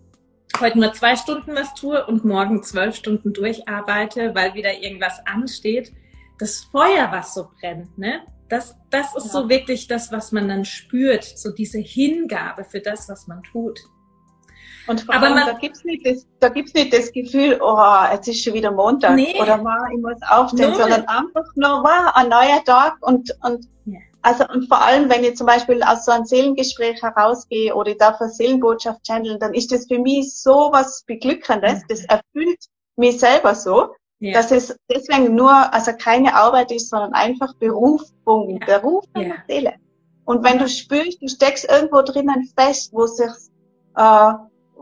heute 0.60 0.80
nur 0.80 0.94
zwei 0.94 1.16
Stunden 1.16 1.56
was 1.56 1.74
tue 1.74 2.06
und 2.06 2.26
morgen 2.26 2.64
zwölf 2.64 2.96
Stunden 2.96 3.34
durcharbeite, 3.34 4.34
weil 4.36 4.54
wieder 4.54 4.74
irgendwas 4.82 5.22
ansteht. 5.26 5.94
Das 6.40 6.68
Feuer, 6.72 7.12
was 7.12 7.34
so 7.34 7.50
brennt, 7.60 7.98
ne? 7.98 8.22
Das, 8.50 8.76
das 8.92 9.16
ist 9.16 9.26
ja. 9.26 9.32
so 9.32 9.50
wirklich 9.50 9.88
das, 9.88 10.12
was 10.12 10.32
man 10.32 10.48
dann 10.48 10.66
spürt, 10.66 11.24
so 11.24 11.52
diese 11.52 11.80
Hingabe 11.80 12.64
für 12.64 12.80
das, 12.80 13.10
was 13.10 13.28
man 13.28 13.42
tut. 13.42 13.80
Und 14.88 15.02
vor 15.02 15.16
allem, 15.16 15.34
man, 15.34 15.48
da 15.48 15.54
gibt's 15.54 15.84
nicht 15.84 16.06
das, 16.06 16.28
da 16.40 16.50
gibt's 16.50 16.74
nicht 16.76 16.94
das 16.94 17.12
Gefühl, 17.12 17.60
oh, 17.60 18.04
jetzt 18.12 18.28
ist 18.28 18.44
schon 18.44 18.54
wieder 18.54 18.72
Montag 18.72 19.16
nee, 19.16 19.40
oder 19.42 19.64
war, 19.64 19.90
ich 19.92 20.00
muss 20.00 20.22
aufstehen, 20.30 20.70
null. 20.70 20.80
sondern 20.80 21.08
einfach 21.08 21.46
nur 21.56 21.84
war 21.84 22.16
ein 22.16 22.30
neuer 22.30 22.64
Tag 22.66 22.98
und, 23.02 23.36
und, 23.42 23.66
ja. 23.86 24.00
Also, 24.26 24.44
und 24.52 24.68
vor 24.68 24.82
allem, 24.82 25.08
wenn 25.08 25.24
ich 25.24 25.38
zum 25.38 25.46
Beispiel 25.46 25.84
aus 25.84 26.06
so 26.06 26.12
einem 26.12 26.26
Seelengespräch 26.26 27.00
herausgehe 27.04 27.76
oder 27.76 27.92
ich 27.92 28.00
darf 28.00 28.20
eine 28.20 28.32
Seelenbotschaft 28.32 29.04
channeln, 29.04 29.40
dann 29.40 29.54
ist 29.54 29.72
das 29.72 29.86
für 29.86 30.00
mich 30.00 30.36
so 30.36 30.70
was 30.72 31.04
Beglückendes, 31.06 31.84
das 31.88 32.06
erfüllt 32.06 32.58
mich 32.96 33.20
selber 33.20 33.54
so. 33.54 33.94
Ja. 34.18 34.34
Dass 34.34 34.50
es 34.50 34.76
deswegen 34.92 35.36
nur, 35.36 35.52
also 35.72 35.92
keine 35.94 36.34
Arbeit 36.34 36.72
ist, 36.72 36.90
sondern 36.90 37.14
einfach 37.14 37.54
Berufung, 37.56 38.60
ja. 38.62 38.66
Beruf 38.80 39.06
ja. 39.16 39.36
Seele. 39.48 39.74
Und 40.24 40.44
wenn 40.44 40.58
du 40.58 40.68
spürst, 40.68 41.22
du 41.22 41.28
steckst 41.28 41.70
irgendwo 41.70 42.02
drinnen 42.02 42.50
fest, 42.58 42.94
wo 42.94 43.06
sich, 43.06 43.32
äh, 43.96 44.34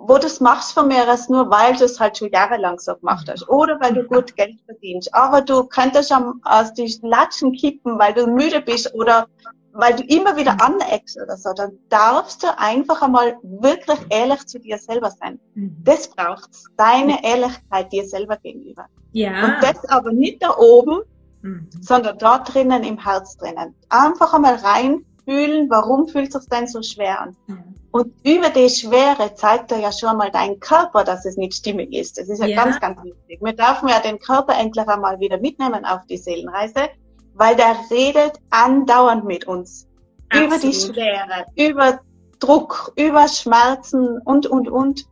wo 0.07 0.17
du 0.17 0.27
es 0.27 0.39
machst 0.39 0.73
von 0.73 0.87
mir 0.87 1.07
als 1.07 1.29
nur, 1.29 1.49
weil 1.49 1.75
du 1.75 1.85
es 1.85 1.99
halt 1.99 2.17
schon 2.17 2.29
jahrelang 2.31 2.79
so 2.79 2.95
gemacht 2.95 3.27
hast. 3.29 3.47
Oder 3.49 3.79
weil 3.79 3.93
du 3.93 4.03
gut 4.03 4.35
Geld 4.35 4.59
verdienst. 4.65 5.13
Aber 5.13 5.41
du 5.41 5.63
könntest 5.63 6.09
schon 6.09 6.41
aus 6.43 6.73
den 6.73 6.89
Latschen 7.01 7.53
kippen, 7.53 7.97
weil 7.97 8.13
du 8.13 8.27
müde 8.27 8.61
bist 8.61 8.93
oder 8.93 9.27
weil 9.73 9.95
du 9.95 10.03
immer 10.03 10.37
wieder 10.37 10.55
aneckst 10.61 11.19
oder 11.19 11.35
so, 11.35 11.51
dann 11.53 11.79
darfst 11.89 12.43
du 12.43 12.47
einfach 12.57 13.01
einmal 13.01 13.37
wirklich 13.41 13.99
ehrlich 14.09 14.45
zu 14.45 14.59
dir 14.59 14.77
selber 14.77 15.09
sein. 15.09 15.39
Mhm. 15.55 15.77
Das 15.83 16.09
braucht's. 16.09 16.65
Deine 16.77 17.23
Ehrlichkeit 17.23 17.91
dir 17.91 18.07
selber 18.07 18.37
gegenüber. 18.37 18.85
Ja. 19.13 19.43
Und 19.43 19.55
das 19.63 19.83
aber 19.89 20.11
nicht 20.11 20.43
da 20.43 20.55
oben, 20.57 21.01
mhm. 21.41 21.69
sondern 21.81 22.17
da 22.19 22.39
drinnen 22.39 22.83
im 22.83 23.03
Herz 23.03 23.35
drinnen. 23.37 23.73
Einfach 23.89 24.33
einmal 24.33 24.55
rein 24.55 25.05
fühlen, 25.25 25.69
warum 25.69 26.07
fühlt 26.07 26.33
es 26.33 26.41
sich 26.41 26.49
denn 26.49 26.67
so 26.67 26.81
schwer 26.81 27.21
an? 27.21 27.35
Mhm. 27.47 27.75
Und 27.91 28.13
über 28.23 28.49
die 28.49 28.69
Schwere 28.69 29.35
zeigt 29.35 29.71
er 29.71 29.79
ja 29.79 29.91
schon 29.91 30.17
mal 30.17 30.31
dein 30.31 30.59
Körper, 30.59 31.03
dass 31.03 31.25
es 31.25 31.37
nicht 31.37 31.53
stimmig 31.53 31.93
ist. 31.93 32.17
Das 32.17 32.27
ist 32.27 32.39
ja, 32.39 32.47
ja. 32.47 32.63
ganz, 32.63 32.79
ganz 32.79 33.03
wichtig. 33.03 33.39
Wir 33.39 33.53
dürfen 33.53 33.87
ja 33.87 33.99
den 33.99 34.17
Körper 34.17 34.57
endlich 34.57 34.87
einmal 34.87 35.19
wieder 35.19 35.39
mitnehmen 35.39 35.85
auf 35.85 36.01
die 36.09 36.17
Seelenreise, 36.17 36.89
weil 37.35 37.55
der 37.55 37.75
redet 37.91 38.39
andauernd 38.49 39.25
mit 39.25 39.45
uns. 39.45 39.87
Absolut. 40.29 40.47
Über 40.47 40.59
die 40.59 40.73
Schwere, 40.73 41.45
über 41.55 41.99
Druck, 42.39 42.91
über 42.95 43.27
Schmerzen 43.27 44.19
und, 44.25 44.47
und, 44.47 44.69
und. 44.69 45.05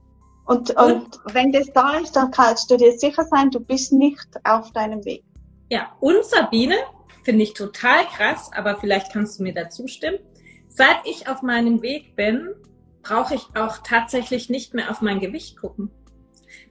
Und, 0.46 0.76
und 0.76 1.20
wenn 1.34 1.52
das 1.52 1.72
da 1.74 1.98
ist, 1.98 2.16
dann 2.16 2.32
kannst 2.32 2.72
du 2.72 2.78
dir 2.78 2.98
sicher 2.98 3.24
sein, 3.26 3.52
du 3.52 3.60
bist 3.60 3.94
nicht 3.94 4.28
auf 4.44 4.72
deinem 4.72 5.06
Weg. 5.06 5.24
Ja, 5.70 5.92
und 6.00 6.26
Sabine, 6.26 6.76
finde 7.24 7.44
ich 7.44 7.54
total 7.54 8.06
krass, 8.06 8.52
aber 8.54 8.78
vielleicht 8.78 9.12
kannst 9.14 9.40
du 9.40 9.44
mir 9.44 9.54
dazu 9.54 9.88
stimmen. 9.88 10.20
Seit 10.68 11.06
ich 11.06 11.28
auf 11.28 11.42
meinem 11.42 11.82
Weg 11.82 12.16
bin, 12.16 12.50
brauche 13.02 13.36
ich 13.36 13.44
auch 13.56 13.80
tatsächlich 13.80 14.50
nicht 14.50 14.74
mehr 14.74 14.90
auf 14.90 15.02
mein 15.02 15.20
Gewicht 15.20 15.58
gucken. 15.58 15.92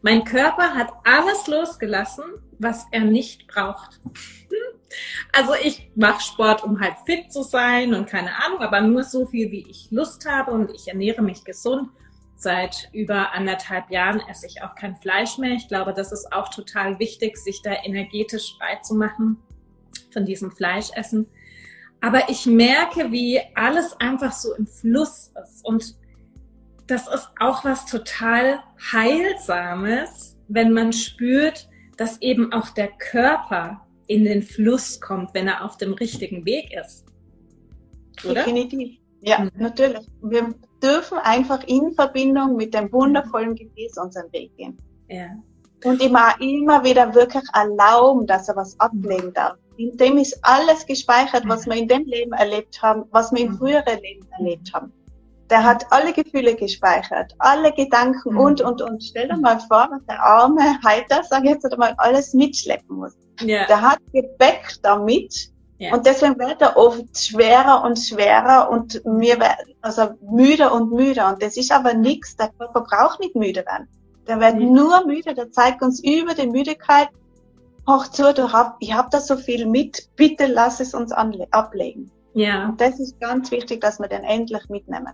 Mein 0.02 0.24
Körper 0.24 0.74
hat 0.74 0.90
alles 1.04 1.46
losgelassen, 1.46 2.24
was 2.58 2.86
er 2.92 3.02
nicht 3.02 3.46
braucht. 3.46 4.00
Also 5.32 5.52
ich 5.62 5.88
mache 5.94 6.20
Sport, 6.20 6.64
um 6.64 6.80
halt 6.80 6.94
fit 7.06 7.32
zu 7.32 7.44
sein 7.44 7.94
und 7.94 8.08
keine 8.08 8.42
Ahnung, 8.44 8.58
aber 8.58 8.80
nur 8.80 9.04
so 9.04 9.24
viel, 9.24 9.52
wie 9.52 9.64
ich 9.70 9.86
Lust 9.92 10.28
habe 10.28 10.50
und 10.50 10.72
ich 10.74 10.88
ernähre 10.88 11.22
mich 11.22 11.44
gesund. 11.44 11.90
Seit 12.34 12.88
über 12.92 13.32
anderthalb 13.32 13.88
Jahren 13.92 14.20
esse 14.28 14.48
ich 14.48 14.62
auch 14.64 14.74
kein 14.74 14.96
Fleisch 14.96 15.38
mehr. 15.38 15.52
Ich 15.52 15.68
glaube, 15.68 15.94
das 15.94 16.10
ist 16.10 16.32
auch 16.32 16.48
total 16.48 16.98
wichtig, 16.98 17.36
sich 17.36 17.62
da 17.62 17.70
energetisch 17.84 18.56
frei 18.58 18.80
zu 18.82 18.96
machen 18.96 19.40
von 20.12 20.25
diesem 20.25 20.51
Fleischessen. 20.51 21.27
Aber 22.01 22.29
ich 22.29 22.46
merke, 22.46 23.12
wie 23.12 23.40
alles 23.55 23.99
einfach 24.01 24.33
so 24.33 24.55
im 24.55 24.66
Fluss 24.66 25.33
ist. 25.42 25.64
Und 25.64 25.96
das 26.87 27.07
ist 27.09 27.29
auch 27.38 27.64
was 27.64 27.87
total 27.87 28.61
Heilsames, 28.92 30.37
wenn 30.49 30.73
man 30.73 30.92
spürt, 30.92 31.68
dass 31.96 32.20
eben 32.23 32.53
auch 32.53 32.70
der 32.70 32.88
Körper 32.88 33.87
in 34.07 34.25
den 34.25 34.42
Fluss 34.42 35.01
kommt, 35.01 35.35
wenn 35.35 35.46
er 35.46 35.64
auf 35.64 35.77
dem 35.77 35.92
richtigen 35.92 36.44
Weg 36.44 36.73
ist. 36.73 37.05
Oder? 38.25 38.35
Definitiv. 38.35 38.99
Ja, 39.20 39.40
mhm. 39.40 39.51
natürlich. 39.57 40.07
Wir 40.23 40.55
dürfen 40.83 41.18
einfach 41.18 41.62
in 41.64 41.92
Verbindung 41.92 42.57
mit 42.57 42.75
dem 42.75 42.92
wundervollen 42.92 43.55
Gefäß 43.55 43.99
unseren 43.99 44.33
Weg 44.33 44.57
gehen. 44.57 44.77
Ja. 45.09 45.29
Und 45.85 46.03
immer, 46.03 46.35
immer 46.40 46.83
wieder 46.85 47.14
wirklich 47.14 47.44
erlauben, 47.55 48.27
dass 48.27 48.49
er 48.49 48.57
was 48.57 48.79
ablegen 48.81 49.33
darf. 49.33 49.57
In 49.80 49.96
dem 49.96 50.18
ist 50.18 50.38
alles 50.42 50.84
gespeichert, 50.84 51.44
was 51.46 51.64
wir 51.64 51.74
in 51.74 51.88
dem 51.88 52.04
Leben 52.04 52.32
erlebt 52.32 52.82
haben, 52.82 53.04
was 53.12 53.32
wir 53.32 53.40
in 53.40 53.52
mhm. 53.52 53.56
früheren 53.56 53.98
Leben 54.02 54.28
erlebt 54.38 54.74
haben. 54.74 54.92
Der 55.48 55.64
hat 55.64 55.86
alle 55.88 56.12
Gefühle 56.12 56.54
gespeichert, 56.54 57.34
alle 57.38 57.72
Gedanken 57.72 58.34
mhm. 58.34 58.40
und, 58.40 58.60
und, 58.60 58.82
und. 58.82 59.02
Stell 59.02 59.28
dir 59.28 59.38
mal 59.38 59.58
vor, 59.58 59.88
was 59.90 60.04
der 60.06 60.22
arme 60.22 60.78
Heiter, 60.84 61.22
sag 61.22 61.44
ich 61.44 61.52
jetzt 61.52 61.72
einmal, 61.72 61.94
alles 61.96 62.34
mitschleppen 62.34 62.94
muss. 62.94 63.16
Ja. 63.40 63.66
Der 63.68 63.80
hat 63.80 64.00
Gepäck 64.12 64.74
damit, 64.82 65.50
ja. 65.78 65.94
Und 65.94 66.04
deswegen 66.04 66.38
wird 66.38 66.60
er 66.60 66.76
oft 66.76 67.16
schwerer 67.16 67.82
und 67.82 67.98
schwerer 67.98 68.68
und 68.70 69.02
mir 69.06 69.38
also 69.80 70.10
müder 70.30 70.74
und 70.74 70.92
müder. 70.92 71.28
Und 71.28 71.42
das 71.42 71.56
ist 71.56 71.72
aber 71.72 71.94
nichts. 71.94 72.36
Der 72.36 72.50
Körper 72.50 72.82
braucht 72.82 73.18
nicht 73.20 73.34
müde 73.34 73.64
werden. 73.64 73.88
Der 74.28 74.38
wird 74.40 74.56
mhm. 74.56 74.74
nur 74.74 75.06
müde. 75.06 75.32
Der 75.32 75.50
zeigt 75.50 75.80
uns 75.80 76.04
über 76.04 76.34
die 76.34 76.48
Müdigkeit. 76.48 77.08
Hoch 77.88 78.08
zu, 78.08 78.32
du 78.34 78.52
hab, 78.52 78.76
ich 78.80 78.92
habe 78.92 79.08
da 79.10 79.20
so 79.20 79.36
viel 79.36 79.66
mit. 79.66 80.08
Bitte 80.16 80.46
lass 80.46 80.80
es 80.80 80.94
uns 80.94 81.12
ablegen. 81.12 82.10
Ja. 82.34 82.68
Und 82.68 82.80
das 82.80 83.00
ist 83.00 83.20
ganz 83.20 83.50
wichtig, 83.50 83.80
dass 83.80 83.98
wir 83.98 84.08
den 84.08 84.24
endlich 84.24 84.68
mitnehmen. 84.68 85.12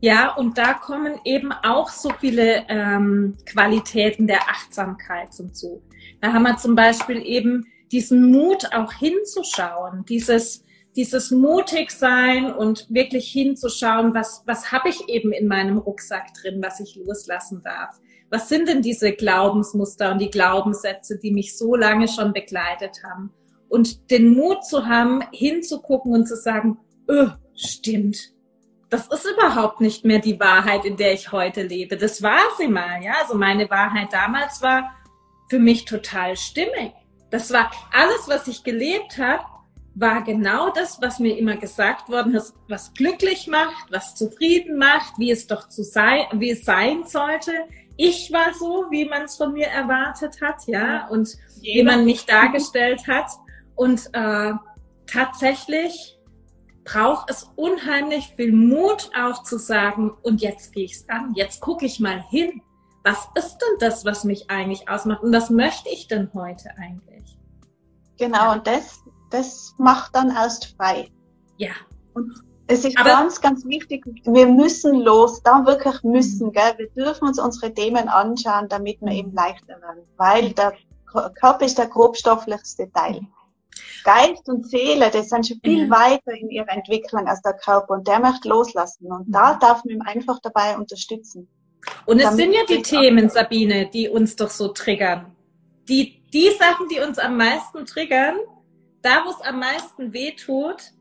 Ja, 0.00 0.34
und 0.36 0.58
da 0.58 0.74
kommen 0.74 1.18
eben 1.24 1.52
auch 1.52 1.88
so 1.88 2.10
viele 2.20 2.64
ähm, 2.68 3.36
Qualitäten 3.46 4.26
der 4.26 4.42
Achtsamkeit 4.42 5.32
zum 5.32 5.52
Zug. 5.52 5.82
Da 6.20 6.32
haben 6.32 6.44
wir 6.44 6.56
zum 6.56 6.76
Beispiel 6.76 7.20
eben 7.24 7.66
diesen 7.90 8.30
Mut 8.30 8.72
auch 8.72 8.92
hinzuschauen, 8.92 10.04
dieses, 10.08 10.64
dieses 10.94 11.32
mutig 11.32 11.90
sein 11.90 12.52
und 12.52 12.86
wirklich 12.90 13.28
hinzuschauen, 13.32 14.14
was, 14.14 14.42
was 14.46 14.70
habe 14.70 14.88
ich 14.88 15.08
eben 15.08 15.32
in 15.32 15.48
meinem 15.48 15.78
Rucksack 15.78 16.32
drin, 16.34 16.60
was 16.62 16.78
ich 16.78 16.96
loslassen 16.96 17.62
darf. 17.64 17.98
Was 18.30 18.48
sind 18.48 18.68
denn 18.68 18.82
diese 18.82 19.12
Glaubensmuster 19.12 20.12
und 20.12 20.18
die 20.18 20.30
Glaubenssätze, 20.30 21.18
die 21.18 21.30
mich 21.30 21.56
so 21.56 21.74
lange 21.74 22.08
schon 22.08 22.32
begleitet 22.32 23.02
haben? 23.04 23.30
Und 23.68 24.10
den 24.10 24.34
Mut 24.34 24.64
zu 24.64 24.86
haben, 24.86 25.22
hinzugucken 25.32 26.12
und 26.12 26.26
zu 26.26 26.36
sagen, 26.36 26.78
öh, 27.08 27.28
stimmt. 27.54 28.32
Das 28.90 29.06
ist 29.08 29.26
überhaupt 29.26 29.80
nicht 29.80 30.04
mehr 30.04 30.18
die 30.18 30.40
Wahrheit, 30.40 30.84
in 30.84 30.96
der 30.96 31.12
ich 31.12 31.32
heute 31.32 31.62
lebe. 31.62 31.96
Das 31.96 32.22
war 32.22 32.40
sie 32.56 32.68
mal, 32.68 33.02
ja. 33.02 33.14
Also 33.20 33.34
meine 33.34 33.68
Wahrheit 33.68 34.12
damals 34.12 34.62
war 34.62 34.90
für 35.48 35.58
mich 35.58 35.84
total 35.84 36.36
stimmig. 36.36 36.92
Das 37.30 37.52
war 37.52 37.70
alles, 37.92 38.28
was 38.28 38.48
ich 38.48 38.64
gelebt 38.64 39.18
habe, 39.18 39.44
war 39.94 40.22
genau 40.22 40.70
das, 40.70 41.00
was 41.02 41.18
mir 41.18 41.36
immer 41.36 41.56
gesagt 41.56 42.08
worden 42.08 42.34
ist, 42.34 42.54
was 42.68 42.94
glücklich 42.94 43.48
macht, 43.48 43.90
was 43.90 44.14
zufrieden 44.14 44.78
macht, 44.78 45.18
wie 45.18 45.30
es 45.30 45.46
doch 45.46 45.68
zu 45.68 45.82
sein, 45.82 46.26
wie 46.34 46.50
es 46.50 46.64
sein 46.64 47.04
sollte. 47.04 47.52
Ich 48.00 48.32
war 48.32 48.54
so, 48.54 48.86
wie 48.90 49.06
man 49.06 49.22
es 49.22 49.36
von 49.36 49.52
mir 49.52 49.66
erwartet 49.66 50.40
hat, 50.40 50.64
ja, 50.68 51.08
und 51.08 51.36
Jeder. 51.60 51.80
wie 51.80 51.82
man 51.82 52.04
mich 52.04 52.26
dargestellt 52.26 53.08
hat. 53.08 53.28
Und 53.74 54.08
äh, 54.12 54.52
tatsächlich 55.06 56.16
braucht 56.84 57.28
es 57.28 57.50
unheimlich 57.56 58.32
viel 58.36 58.52
Mut 58.52 59.10
auch 59.20 59.42
zu 59.42 59.58
sagen, 59.58 60.12
und 60.22 60.40
jetzt 60.40 60.72
gehe 60.72 60.84
ich 60.84 60.92
es 60.92 61.08
an, 61.08 61.32
jetzt 61.34 61.60
gucke 61.60 61.86
ich 61.86 61.98
mal 61.98 62.22
hin. 62.30 62.62
Was 63.02 63.28
ist 63.34 63.58
denn 63.58 63.78
das, 63.80 64.04
was 64.04 64.22
mich 64.22 64.48
eigentlich 64.48 64.88
ausmacht? 64.88 65.24
Und 65.24 65.32
was 65.32 65.50
möchte 65.50 65.88
ich 65.88 66.06
denn 66.06 66.30
heute 66.34 66.70
eigentlich? 66.78 67.36
Genau, 68.16 68.52
und 68.52 68.64
das, 68.64 69.02
das 69.30 69.74
macht 69.76 70.14
dann 70.14 70.30
erst 70.30 70.76
frei. 70.76 71.08
Ja. 71.56 71.72
Und 72.14 72.32
es 72.68 72.84
ist 72.84 72.98
Aber 72.98 73.10
ganz, 73.10 73.40
ganz 73.40 73.64
wichtig, 73.64 74.04
wir 74.24 74.46
müssen 74.46 75.00
los, 75.00 75.42
da 75.42 75.64
wirklich 75.66 76.02
müssen, 76.02 76.48
mhm. 76.48 76.52
gell? 76.52 76.74
Wir 76.76 76.90
dürfen 76.90 77.28
uns 77.28 77.38
unsere 77.38 77.72
Themen 77.72 78.08
anschauen, 78.08 78.68
damit 78.68 79.00
wir 79.00 79.12
eben 79.12 79.32
leichter 79.32 79.80
werden. 79.80 80.04
Weil 80.16 80.52
der 80.52 80.74
Körper 81.40 81.64
ist 81.64 81.78
der 81.78 81.86
grobstofflichste 81.86 82.90
Teil. 82.92 83.22
Geist 84.04 84.48
und 84.48 84.68
Seele, 84.68 85.10
das 85.10 85.28
sind 85.28 85.46
schon 85.46 85.60
viel 85.64 85.86
mhm. 85.86 85.90
weiter 85.90 86.32
in 86.32 86.50
ihrer 86.50 86.70
Entwicklung 86.70 87.26
als 87.26 87.42
der 87.42 87.54
Körper 87.54 87.94
und 87.94 88.06
der 88.06 88.20
möchte 88.20 88.48
loslassen. 88.48 89.06
Und 89.06 89.26
da 89.28 89.54
mhm. 89.54 89.60
darf 89.60 89.84
man 89.84 89.94
ihm 89.94 90.02
einfach 90.02 90.38
dabei 90.42 90.76
unterstützen. 90.76 91.48
Und 92.06 92.20
es 92.20 92.34
sind 92.34 92.52
ja 92.52 92.64
die 92.68 92.82
Themen, 92.82 93.30
Sabine, 93.30 93.88
die 93.88 94.08
uns 94.08 94.36
doch 94.36 94.50
so 94.50 94.68
triggern. 94.68 95.34
Die 95.88 96.18
die 96.32 96.50
Sachen, 96.58 96.88
die 96.88 97.00
uns 97.00 97.18
am 97.18 97.36
meisten 97.36 97.86
triggern, 97.86 98.36
da 99.02 99.24
wo 99.24 99.30
es 99.30 99.40
am 99.40 99.60
meisten 99.60 100.12
weh 100.12 100.32
tut, 100.32 100.92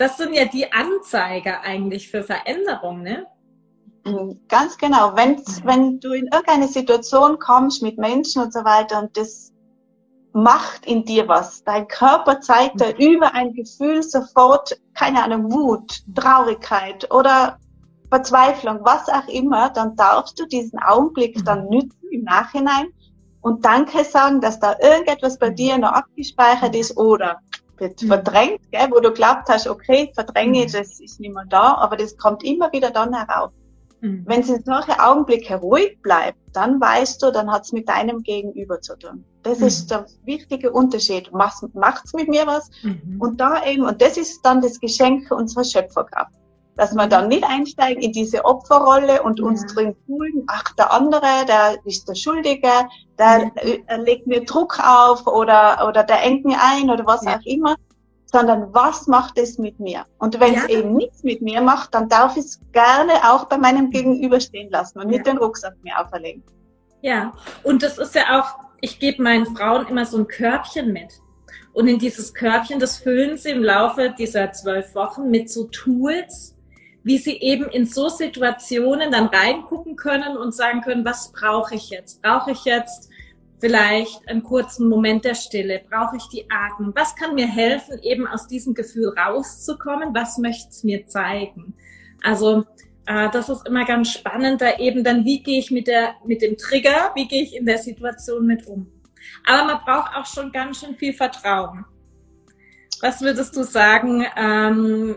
das 0.00 0.16
sind 0.16 0.32
ja 0.32 0.46
die 0.46 0.72
Anzeiger 0.72 1.60
eigentlich 1.60 2.10
für 2.10 2.22
Veränderung, 2.22 3.02
ne? 3.02 3.26
Mhm, 4.06 4.40
ganz 4.48 4.78
genau. 4.78 5.14
Wenn, 5.14 5.32
mhm. 5.32 5.44
wenn 5.64 6.00
du 6.00 6.12
in 6.12 6.26
irgendeine 6.32 6.68
Situation 6.68 7.38
kommst 7.38 7.82
mit 7.82 7.98
Menschen 7.98 8.42
und 8.42 8.52
so 8.52 8.64
weiter 8.64 9.02
und 9.02 9.14
das 9.16 9.52
macht 10.32 10.86
in 10.86 11.04
dir 11.04 11.28
was, 11.28 11.64
dein 11.64 11.86
Körper 11.86 12.40
zeigt 12.40 12.80
dir 12.80 12.94
mhm. 12.94 13.14
über 13.14 13.34
ein 13.34 13.52
Gefühl 13.52 14.02
sofort, 14.02 14.80
keine 14.94 15.22
Ahnung, 15.22 15.52
Wut, 15.52 16.02
Traurigkeit 16.14 17.12
oder 17.12 17.58
Verzweiflung, 18.08 18.80
was 18.82 19.06
auch 19.10 19.28
immer, 19.28 19.68
dann 19.68 19.96
darfst 19.96 20.40
du 20.40 20.46
diesen 20.46 20.78
Augenblick 20.78 21.44
dann 21.44 21.68
nützen 21.68 22.08
im 22.10 22.24
Nachhinein 22.24 22.88
und 23.42 23.66
Danke 23.66 24.02
sagen, 24.04 24.40
dass 24.40 24.58
da 24.58 24.76
irgendetwas 24.80 25.38
bei 25.38 25.50
dir 25.50 25.76
noch 25.76 25.92
abgespeichert 25.92 26.74
ist 26.74 26.96
oder 26.96 27.38
wird 27.80 28.02
mhm. 28.02 28.08
verdrängt, 28.08 28.60
gell, 28.70 28.88
wo 28.90 29.00
du 29.00 29.12
glaubt 29.12 29.48
hast, 29.48 29.66
okay, 29.66 30.10
verdränge, 30.14 30.64
mhm. 30.64 30.72
das 30.72 31.00
ist 31.00 31.20
nicht 31.20 31.34
mehr 31.34 31.44
da, 31.48 31.74
aber 31.74 31.96
das 31.96 32.16
kommt 32.16 32.44
immer 32.44 32.72
wieder 32.72 32.90
dann 32.90 33.14
heraus. 33.14 33.50
Mhm. 34.00 34.24
Wenn 34.26 34.40
es 34.40 34.48
in 34.48 34.64
solchen 34.64 34.98
Augenblicken 34.98 35.56
ruhig 35.56 36.00
bleibt, 36.02 36.38
dann 36.52 36.80
weißt 36.80 37.22
du, 37.22 37.30
dann 37.30 37.50
hat 37.50 37.64
es 37.64 37.72
mit 37.72 37.88
deinem 37.88 38.22
Gegenüber 38.22 38.80
zu 38.80 38.96
tun. 38.96 39.24
Das 39.42 39.60
mhm. 39.60 39.66
ist 39.66 39.90
der 39.90 40.06
wichtige 40.24 40.72
Unterschied. 40.72 41.32
Macht's, 41.32 41.64
macht's 41.74 42.12
mit 42.14 42.28
mir 42.28 42.46
was? 42.46 42.70
Mhm. 42.82 43.16
Und 43.18 43.40
da 43.40 43.64
eben, 43.64 43.84
und 43.84 44.00
das 44.00 44.16
ist 44.16 44.42
dann 44.42 44.60
das 44.60 44.80
Geschenk 44.80 45.30
unserer 45.30 45.64
Schöpferkraft 45.64 46.39
dass 46.80 46.94
wir 46.94 47.06
dann 47.08 47.28
nicht 47.28 47.44
einsteigen 47.44 48.02
in 48.02 48.12
diese 48.12 48.42
Opferrolle 48.42 49.22
und 49.22 49.38
uns 49.38 49.66
drin 49.66 49.94
fühlen, 50.06 50.44
ach, 50.46 50.74
der 50.76 50.90
andere, 50.90 51.44
der 51.46 51.76
ist 51.84 52.08
der 52.08 52.14
Schuldige, 52.14 52.70
der 53.18 53.52
ja. 53.62 53.96
legt 53.96 54.26
mir 54.26 54.46
Druck 54.46 54.78
auf 54.82 55.26
oder, 55.26 55.86
oder 55.86 56.04
der 56.04 56.24
engt 56.24 56.46
mir 56.46 56.56
ein 56.58 56.88
oder 56.88 57.04
was 57.04 57.22
ja. 57.22 57.36
auch 57.36 57.44
immer, 57.44 57.76
sondern 58.24 58.72
was 58.72 59.06
macht 59.08 59.36
es 59.36 59.58
mit 59.58 59.78
mir? 59.78 60.06
Und 60.16 60.40
wenn 60.40 60.54
ja. 60.54 60.60
es 60.60 60.70
eben 60.70 60.94
nichts 60.94 61.22
mit 61.22 61.42
mir 61.42 61.60
macht, 61.60 61.94
dann 61.94 62.08
darf 62.08 62.38
ich 62.38 62.46
es 62.46 62.60
gerne 62.72 63.12
auch 63.30 63.44
bei 63.44 63.58
meinem 63.58 63.90
Gegenüber 63.90 64.40
stehen 64.40 64.70
lassen 64.70 65.00
und 65.00 65.08
nicht 65.08 65.26
den 65.26 65.36
Rucksack 65.36 65.74
mir 65.82 66.00
auferlegen. 66.00 66.42
Ja, 67.02 67.34
und 67.62 67.82
das 67.82 67.98
ist 67.98 68.14
ja 68.14 68.40
auch, 68.40 68.58
ich 68.80 68.98
gebe 68.98 69.22
meinen 69.22 69.54
Frauen 69.54 69.86
immer 69.86 70.06
so 70.06 70.16
ein 70.16 70.28
Körbchen 70.28 70.94
mit. 70.94 71.20
Und 71.74 71.88
in 71.88 71.98
dieses 71.98 72.32
Körbchen, 72.32 72.80
das 72.80 72.96
füllen 72.96 73.36
sie 73.36 73.50
im 73.50 73.62
Laufe 73.62 74.14
dieser 74.16 74.50
zwölf 74.52 74.94
Wochen 74.94 75.28
mit 75.28 75.50
so 75.50 75.64
Tools, 75.64 76.56
wie 77.02 77.18
sie 77.18 77.38
eben 77.40 77.64
in 77.64 77.86
so 77.86 78.08
Situationen 78.08 79.10
dann 79.10 79.26
reingucken 79.26 79.96
können 79.96 80.36
und 80.36 80.54
sagen 80.54 80.82
können, 80.82 81.04
was 81.04 81.32
brauche 81.32 81.74
ich 81.74 81.90
jetzt? 81.90 82.22
Brauche 82.22 82.52
ich 82.52 82.64
jetzt 82.64 83.10
vielleicht 83.58 84.28
einen 84.28 84.42
kurzen 84.42 84.88
Moment 84.88 85.24
der 85.24 85.34
Stille? 85.34 85.82
Brauche 85.88 86.16
ich 86.16 86.24
die 86.28 86.46
Atmung? 86.50 86.92
Was 86.94 87.14
kann 87.16 87.34
mir 87.34 87.46
helfen, 87.46 87.98
eben 88.02 88.26
aus 88.26 88.46
diesem 88.46 88.74
Gefühl 88.74 89.14
rauszukommen? 89.16 90.14
Was 90.14 90.38
möchte 90.38 90.68
es 90.70 90.84
mir 90.84 91.06
zeigen? 91.06 91.74
Also 92.22 92.64
äh, 93.06 93.30
das 93.30 93.48
ist 93.48 93.66
immer 93.66 93.84
ganz 93.84 94.12
spannend, 94.12 94.60
da 94.60 94.78
eben 94.78 95.02
dann, 95.02 95.24
wie 95.24 95.42
gehe 95.42 95.58
ich 95.58 95.70
mit, 95.70 95.86
der, 95.86 96.14
mit 96.24 96.42
dem 96.42 96.56
Trigger, 96.56 97.12
wie 97.14 97.26
gehe 97.26 97.42
ich 97.42 97.56
in 97.56 97.66
der 97.66 97.78
Situation 97.78 98.46
mit 98.46 98.66
um? 98.66 98.90
Aber 99.46 99.64
man 99.64 99.80
braucht 99.84 100.16
auch 100.16 100.26
schon 100.26 100.52
ganz 100.52 100.80
schön 100.80 100.94
viel 100.94 101.12
Vertrauen. 101.12 101.84
Was 103.00 103.22
würdest 103.22 103.56
du 103.56 103.62
sagen, 103.62 104.26
ähm, 104.36 105.16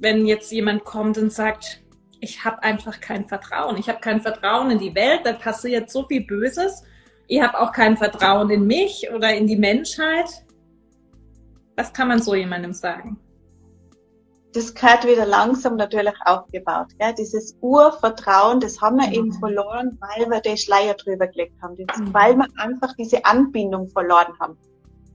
wenn 0.00 0.26
jetzt 0.26 0.50
jemand 0.50 0.84
kommt 0.84 1.18
und 1.18 1.32
sagt, 1.32 1.82
ich 2.20 2.44
habe 2.44 2.62
einfach 2.62 3.00
kein 3.00 3.26
Vertrauen. 3.28 3.76
Ich 3.76 3.88
habe 3.88 4.00
kein 4.00 4.20
Vertrauen 4.20 4.70
in 4.70 4.78
die 4.78 4.94
Welt, 4.94 5.20
da 5.24 5.32
passiert 5.32 5.90
so 5.90 6.04
viel 6.06 6.26
Böses. 6.26 6.82
Ich 7.28 7.40
habe 7.40 7.60
auch 7.60 7.72
kein 7.72 7.96
Vertrauen 7.96 8.50
in 8.50 8.66
mich 8.66 9.08
oder 9.14 9.34
in 9.34 9.46
die 9.46 9.56
Menschheit. 9.56 10.28
Was 11.76 11.92
kann 11.92 12.08
man 12.08 12.20
so 12.20 12.34
jemandem 12.34 12.72
sagen? 12.72 13.18
Das 14.52 14.74
gehört 14.74 15.06
wieder 15.06 15.26
langsam 15.26 15.76
natürlich 15.76 16.14
aufgebaut. 16.24 16.88
Gell? 16.98 17.14
Dieses 17.16 17.56
Urvertrauen, 17.60 18.58
das 18.58 18.80
haben 18.80 18.96
wir 18.96 19.06
mhm. 19.06 19.14
eben 19.14 19.32
verloren, 19.32 19.96
weil 20.00 20.28
wir 20.28 20.40
den 20.40 20.56
Schleier 20.56 20.94
drüber 20.94 21.28
gelegt 21.28 21.54
haben. 21.62 21.76
Das, 21.86 21.98
mhm. 21.98 22.12
Weil 22.12 22.36
wir 22.36 22.46
einfach 22.56 22.94
diese 22.98 23.24
Anbindung 23.24 23.88
verloren 23.88 24.34
haben. 24.40 24.58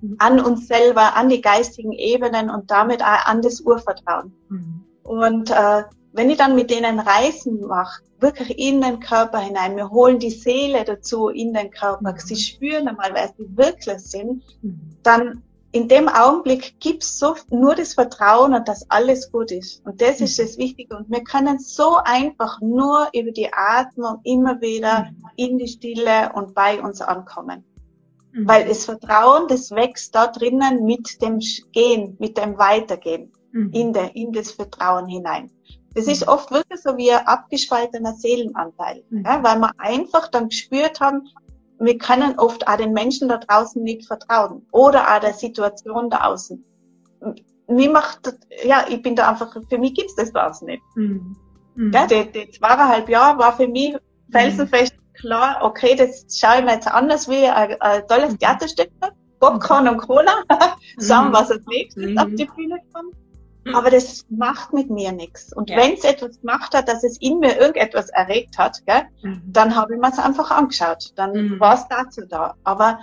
Mhm. 0.05 0.15
An 0.19 0.39
uns 0.39 0.67
selber, 0.67 1.15
an 1.15 1.29
die 1.29 1.41
geistigen 1.41 1.91
Ebenen 1.91 2.49
und 2.49 2.71
damit 2.71 3.01
auch 3.01 3.25
an 3.25 3.41
das 3.41 3.61
Urvertrauen. 3.61 4.33
Mhm. 4.49 4.83
Und 5.03 5.51
äh, 5.51 5.83
wenn 6.13 6.29
ich 6.29 6.37
dann 6.37 6.55
mit 6.55 6.71
denen 6.71 6.99
Reisen 6.99 7.61
mache, 7.67 8.01
wirklich 8.19 8.57
in 8.57 8.81
den 8.81 8.99
Körper 8.99 9.39
hinein, 9.39 9.75
wir 9.75 9.89
holen 9.91 10.19
die 10.19 10.31
Seele 10.31 10.83
dazu 10.85 11.27
in 11.29 11.53
den 11.53 11.71
Körper, 11.71 12.13
mhm. 12.13 12.19
sie 12.19 12.35
spüren 12.35 12.87
einmal, 12.87 13.13
wer 13.13 13.33
sie 13.37 13.57
wirklich 13.57 13.99
sind, 13.99 14.43
mhm. 14.61 14.97
dann 15.03 15.43
in 15.75 15.89
dem 15.89 16.07
Augenblick 16.07 16.79
gibt's 16.79 17.19
so 17.19 17.35
nur 17.49 17.75
das 17.75 17.95
Vertrauen 17.95 18.53
und 18.53 18.65
dass 18.65 18.89
alles 18.89 19.29
gut 19.29 19.51
ist. 19.51 19.85
Und 19.85 20.01
das 20.01 20.21
ist 20.21 20.39
das 20.39 20.57
Wichtige. 20.57 20.95
Und 20.95 21.09
wir 21.09 21.21
können 21.21 21.59
so 21.59 21.97
einfach 22.01 22.61
nur 22.61 23.09
über 23.13 23.31
die 23.31 23.51
Atmung 23.51 24.21
immer 24.23 24.61
wieder 24.61 25.09
in 25.35 25.57
die 25.57 25.67
Stille 25.67 26.31
und 26.33 26.55
bei 26.55 26.81
uns 26.81 27.01
ankommen. 27.01 27.65
Mhm. 28.35 28.47
Weil 28.47 28.67
das 28.67 28.85
Vertrauen, 28.85 29.47
das 29.47 29.71
wächst 29.71 30.13
da 30.13 30.27
drinnen 30.27 30.83
mit 30.83 31.21
dem 31.21 31.39
Gehen, 31.71 32.17
mit 32.19 32.37
dem 32.37 32.57
Weitergehen 32.57 33.31
mhm. 33.53 33.71
in, 33.71 33.93
der, 33.93 34.15
in 34.15 34.33
das 34.33 34.51
Vertrauen 34.51 35.07
hinein. 35.07 35.49
Das 35.93 36.07
ist 36.07 36.25
mhm. 36.25 36.33
oft 36.33 36.51
wirklich 36.51 36.81
so 36.81 36.97
wie 36.97 37.11
ein 37.11 37.25
abgespaltener 37.25 38.13
Seelenanteil, 38.13 39.03
mhm. 39.09 39.23
ja, 39.25 39.41
weil 39.41 39.57
wir 39.59 39.71
einfach 39.77 40.27
dann 40.27 40.49
gespürt 40.49 40.99
haben, 40.99 41.29
wir 41.79 41.97
können 41.97 42.37
oft 42.37 42.67
auch 42.67 42.77
den 42.77 42.93
Menschen 42.93 43.29
da 43.29 43.37
draußen 43.37 43.81
nicht 43.81 44.05
vertrauen 44.05 44.65
oder 44.71 45.15
auch 45.15 45.19
der 45.19 45.33
Situation 45.33 46.09
da 46.09 46.25
außen. 46.25 46.63
Mir 47.67 47.89
macht, 47.89 48.33
ja, 48.65 48.85
ich 48.89 49.01
bin 49.01 49.15
da 49.15 49.29
einfach, 49.29 49.55
für 49.69 49.77
mich 49.77 49.93
gibt's 49.93 50.15
das 50.15 50.31
draußen 50.31 50.67
nicht. 50.67 50.83
Mhm. 50.95 51.37
Mhm. 51.75 51.91
Ja, 51.93 52.05
die, 52.05 52.31
die 52.31 52.51
zweieinhalb 52.51 53.07
Jahre 53.09 53.39
war 53.39 53.55
für 53.55 53.67
mich 53.67 53.95
felsenfest 54.31 54.94
klar, 55.19 55.59
okay, 55.61 55.95
das 55.95 56.25
schaue 56.29 56.59
ich 56.59 56.65
mir 56.65 56.73
jetzt 56.73 56.87
anders 56.87 57.27
wie 57.29 57.47
ein, 57.47 57.79
ein 57.81 58.07
tolles 58.07 58.33
mhm. 58.33 58.39
Theaterstück. 58.39 58.89
Popcorn 59.39 59.87
und 59.87 59.97
Cola, 59.97 60.43
sagen, 60.97 61.33
was 61.33 61.51
als 61.51 61.65
nächstes 61.67 62.05
mhm. 62.05 62.17
auf 62.17 62.29
die 62.35 62.45
Bühne 62.45 62.79
kommt. 62.93 63.13
Mhm. 63.65 63.75
Aber 63.75 63.89
das 63.89 64.25
macht 64.29 64.73
mit 64.73 64.89
mir 64.89 65.11
nichts. 65.11 65.53
Und 65.53 65.69
ja. 65.69 65.77
wenn 65.77 65.93
es 65.93 66.03
etwas 66.03 66.39
gemacht 66.39 66.73
hat, 66.73 66.87
dass 66.87 67.03
es 67.03 67.19
in 67.19 67.39
mir 67.39 67.57
irgendetwas 67.57 68.09
erregt 68.09 68.57
hat, 68.57 68.85
gell, 68.85 69.03
mhm. 69.23 69.41
dann 69.47 69.75
habe 69.75 69.95
ich 69.95 69.99
mir 69.99 70.09
es 70.09 70.19
einfach 70.19 70.51
angeschaut. 70.51 71.11
Dann 71.15 71.31
mhm. 71.31 71.59
war 71.59 71.75
es 71.75 71.87
dazu 71.87 72.21
da. 72.27 72.55
Aber 72.63 72.99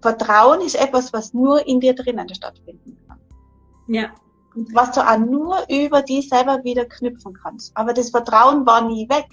Vertrauen 0.00 0.60
ist 0.60 0.76
etwas, 0.76 1.12
was 1.12 1.34
nur 1.34 1.66
in 1.66 1.80
dir 1.80 1.94
drinnen 1.94 2.32
stattfinden 2.32 2.98
kann. 3.06 3.18
Ja. 3.88 4.10
Und 4.54 4.74
was 4.74 4.92
du 4.92 5.00
auch 5.00 5.18
nur 5.18 5.58
über 5.68 6.02
die 6.02 6.22
selber 6.22 6.64
wieder 6.64 6.84
knüpfen 6.84 7.34
kannst. 7.34 7.76
Aber 7.76 7.92
das 7.92 8.10
Vertrauen 8.10 8.66
war 8.66 8.86
nie 8.86 9.08
weg. 9.08 9.26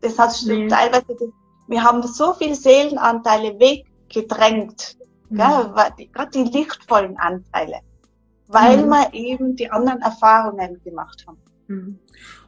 Das 0.00 0.18
hat 0.18 0.36
nee. 0.46 0.68
teilweise 0.68 1.06
das 1.08 1.28
wir 1.68 1.82
haben 1.82 2.02
so 2.06 2.34
viele 2.34 2.54
Seelenanteile 2.54 3.58
weggedrängt, 3.58 4.96
mhm. 5.28 5.38
Gerade 5.38 6.30
die 6.34 6.44
lichtvollen 6.44 7.16
Anteile, 7.18 7.80
weil 8.46 8.84
mhm. 8.84 8.90
wir 8.90 9.14
eben 9.14 9.56
die 9.56 9.70
anderen 9.70 10.00
Erfahrungen 10.02 10.80
gemacht 10.82 11.24
haben. 11.26 11.38
Mhm. 11.66 11.98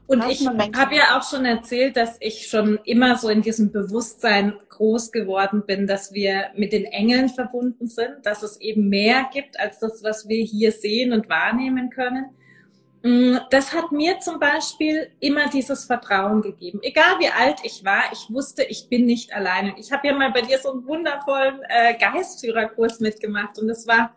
Und 0.08 0.24
ich 0.30 0.46
habe 0.48 0.94
ja 0.96 1.18
auch 1.18 1.22
schon 1.22 1.44
erzählt, 1.44 1.98
dass 1.98 2.16
ich 2.20 2.46
schon 2.46 2.78
immer 2.84 3.18
so 3.18 3.28
in 3.28 3.42
diesem 3.42 3.72
Bewusstsein 3.72 4.54
groß 4.70 5.12
geworden 5.12 5.64
bin, 5.66 5.86
dass 5.86 6.14
wir 6.14 6.46
mit 6.56 6.72
den 6.72 6.86
Engeln 6.86 7.28
verbunden 7.28 7.88
sind, 7.88 8.24
dass 8.24 8.42
es 8.42 8.58
eben 8.58 8.88
mehr 8.88 9.28
gibt 9.30 9.60
als 9.60 9.80
das, 9.80 10.02
was 10.02 10.26
wir 10.26 10.42
hier 10.42 10.72
sehen 10.72 11.12
und 11.12 11.28
wahrnehmen 11.28 11.90
können. 11.90 12.30
Mm, 13.08 13.38
das 13.48 13.72
hat 13.72 13.90
mir 13.90 14.20
zum 14.20 14.38
Beispiel 14.38 15.10
immer 15.18 15.48
dieses 15.48 15.86
Vertrauen 15.86 16.42
gegeben. 16.42 16.80
Egal 16.82 17.18
wie 17.20 17.28
alt 17.28 17.60
ich 17.62 17.82
war, 17.82 18.02
ich 18.12 18.28
wusste, 18.28 18.64
ich 18.64 18.88
bin 18.90 19.06
nicht 19.06 19.32
alleine. 19.32 19.74
Ich 19.78 19.90
habe 19.90 20.08
ja 20.08 20.14
mal 20.14 20.30
bei 20.30 20.42
dir 20.42 20.58
so 20.58 20.72
einen 20.72 20.86
wundervollen 20.86 21.60
äh, 21.70 21.94
Geistführerkurs 21.96 23.00
mitgemacht 23.00 23.58
und 23.58 23.68
das 23.68 23.86
war, 23.86 24.14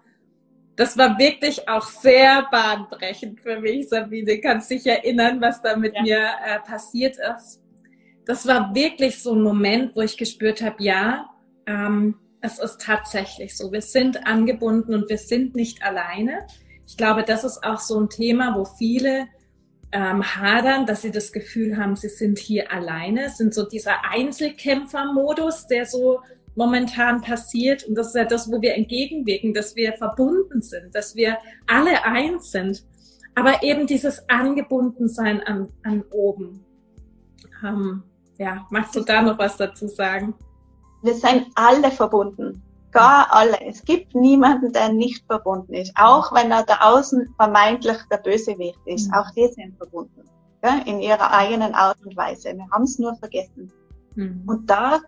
das 0.76 0.98
war 0.98 1.18
wirklich 1.18 1.70
auch 1.70 1.86
sehr 1.86 2.46
bahnbrechend 2.52 3.40
für 3.40 3.62
mich, 3.62 3.88
Sabine. 3.88 4.42
Kannst 4.42 4.70
dich 4.70 4.86
erinnern, 4.86 5.40
was 5.40 5.62
da 5.62 5.78
mit 5.78 5.96
ja. 5.96 6.02
mir 6.02 6.20
äh, 6.46 6.60
passiert 6.60 7.16
ist? 7.38 7.62
Das 8.26 8.46
war 8.46 8.76
wirklich 8.76 9.24
so 9.24 9.34
ein 9.34 9.42
Moment, 9.42 9.96
wo 9.96 10.02
ich 10.02 10.18
gespürt 10.18 10.62
habe, 10.62 10.84
ja, 10.84 11.30
ähm, 11.66 12.16
es 12.42 12.60
ist 12.60 12.82
tatsächlich 12.82 13.56
so. 13.56 13.72
Wir 13.72 13.82
sind 13.82 14.28
angebunden 14.28 14.94
und 14.96 15.08
wir 15.10 15.18
sind 15.18 15.56
nicht 15.56 15.82
alleine. 15.82 16.46
Ich 16.92 16.98
glaube, 16.98 17.24
das 17.24 17.46
ist 17.46 17.64
auch 17.64 17.80
so 17.80 17.98
ein 17.98 18.10
Thema, 18.10 18.54
wo 18.54 18.66
viele 18.66 19.28
ähm, 19.94 20.22
hadern, 20.24 20.86
dass 20.86 21.04
sie 21.04 21.12
das 21.12 21.32
Gefühl 21.32 21.78
haben, 21.78 21.96
sie 21.96 22.10
sind 22.10 22.38
hier 22.38 22.70
alleine, 22.70 23.28
es 23.28 23.38
sind 23.38 23.54
so 23.54 23.66
dieser 23.66 24.04
Einzelkämpfermodus, 24.12 25.68
der 25.68 25.86
so 25.86 26.20
momentan 26.54 27.22
passiert. 27.22 27.86
Und 27.86 27.96
das 27.96 28.08
ist 28.08 28.16
ja 28.16 28.26
das, 28.26 28.52
wo 28.52 28.62
wir 28.62 28.76
entgegenwirken, 28.76 29.54
dass 29.54 29.78
wir 29.78 29.94
verbunden 29.94 30.62
sind, 30.62 30.94
dass 30.94 31.16
wir 31.16 31.38
alle 31.66 32.04
eins 32.04 32.52
sind. 32.52 32.84
Aber 33.36 33.64
eben 33.64 33.88
dieses 33.88 34.28
Angebundensein 34.28 35.42
an, 35.44 35.70
an 35.84 36.04
oben. 36.12 36.66
Ähm, 37.66 38.04
ja, 38.38 38.68
magst 38.70 38.98
du 38.98 39.00
da 39.00 39.22
noch 39.22 39.40
was 39.40 39.56
dazu 39.56 39.88
sagen? 39.88 40.34
Wir 41.04 41.14
sind 41.14 41.48
alle 41.56 41.90
verbunden. 41.90 42.62
Gar 42.92 43.28
alle. 43.32 43.60
Es 43.62 43.84
gibt 43.84 44.16
niemanden, 44.16 44.74
der 44.74 44.92
nicht 44.92 45.26
verbunden 45.26 45.74
ist. 45.74 45.94
Auch 45.96 46.34
wenn 46.34 46.52
er 46.52 46.64
da 46.64 46.80
außen 46.82 47.34
vermeintlich 47.38 47.98
der 48.12 48.18
Bösewicht 48.18 48.80
ist. 48.86 49.08
Mhm. 49.08 49.14
Auch 49.14 49.32
die 49.32 49.48
sind 49.48 49.78
verbunden. 49.78 50.24
Ja, 50.64 50.82
in 50.86 51.00
ihrer 51.00 51.32
eigenen 51.32 51.74
Art 51.74 51.98
und 52.06 52.16
Weise. 52.16 52.54
Wir 52.54 52.68
haben 52.72 52.84
es 52.84 53.00
nur 53.00 53.16
vergessen. 53.16 53.72
Mhm. 54.16 54.44
Und 54.46 54.70
da 54.70 55.00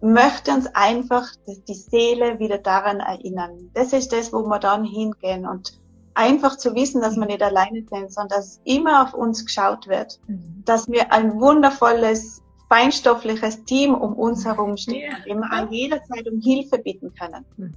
möchte 0.00 0.52
uns 0.52 0.66
einfach 0.74 1.26
die 1.46 1.74
Seele 1.74 2.38
wieder 2.38 2.58
daran 2.58 3.00
erinnern. 3.00 3.70
Das 3.74 3.92
ist 3.92 4.12
das, 4.12 4.32
wo 4.32 4.42
wir 4.42 4.58
dann 4.58 4.84
hingehen 4.84 5.46
und 5.46 5.80
einfach 6.14 6.56
zu 6.56 6.74
wissen, 6.74 7.00
dass 7.00 7.16
wir 7.16 7.26
nicht 7.26 7.42
alleine 7.42 7.82
sind, 7.88 8.12
sondern 8.12 8.38
dass 8.38 8.60
immer 8.64 9.02
auf 9.02 9.14
uns 9.14 9.44
geschaut 9.44 9.88
wird, 9.88 10.20
mhm. 10.26 10.62
dass 10.64 10.88
wir 10.88 11.12
ein 11.12 11.40
wundervolles 11.40 12.43
feinstoffliches 12.68 13.64
Team 13.64 13.94
um 13.94 14.14
uns 14.14 14.44
herum 14.44 14.76
steht, 14.76 15.04
ja. 15.04 15.18
dem 15.26 15.40
wir 15.40 15.52
an 15.52 15.70
jeder 15.70 16.02
Zeit 16.04 16.28
um 16.30 16.40
Hilfe 16.40 16.78
bitten 16.78 17.12
können. 17.14 17.44
Mhm. 17.56 17.74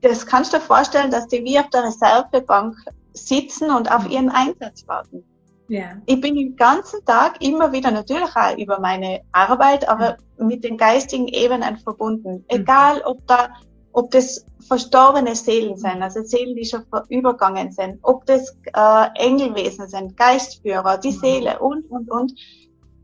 Das 0.00 0.26
kannst 0.26 0.52
du 0.52 0.58
dir 0.58 0.62
vorstellen, 0.62 1.10
dass 1.10 1.28
die 1.28 1.44
wie 1.44 1.58
auf 1.58 1.70
der 1.70 1.84
Reservebank 1.84 2.76
sitzen 3.12 3.70
und 3.70 3.90
auf 3.90 4.04
mhm. 4.04 4.10
ihren 4.10 4.28
Einsatz 4.30 4.86
warten. 4.86 5.24
Ja. 5.68 5.92
Ich 6.06 6.20
bin 6.20 6.34
den 6.34 6.56
ganzen 6.56 7.04
Tag 7.04 7.42
immer 7.42 7.72
wieder 7.72 7.90
natürlich 7.90 8.34
auch 8.34 8.56
über 8.56 8.80
meine 8.80 9.20
Arbeit, 9.32 9.88
aber 9.88 10.16
mhm. 10.38 10.46
mit 10.46 10.64
den 10.64 10.76
geistigen 10.76 11.28
Ebenen 11.28 11.76
verbunden. 11.78 12.44
Egal, 12.48 13.02
ob 13.04 13.26
da, 13.26 13.50
ob 13.92 14.10
das 14.10 14.46
verstorbene 14.66 15.34
Seelen 15.34 15.76
sind, 15.76 16.02
also 16.02 16.22
Seelen, 16.22 16.56
die 16.56 16.64
schon 16.64 16.84
übergangen 17.08 17.70
sind, 17.70 17.98
ob 18.02 18.24
das 18.26 18.56
äh, 18.74 19.06
Engelwesen 19.16 19.88
sind, 19.88 20.16
Geistführer, 20.16 20.98
die 20.98 21.12
mhm. 21.12 21.20
Seele 21.20 21.58
und, 21.58 21.90
und, 21.90 22.10
und 22.10 22.32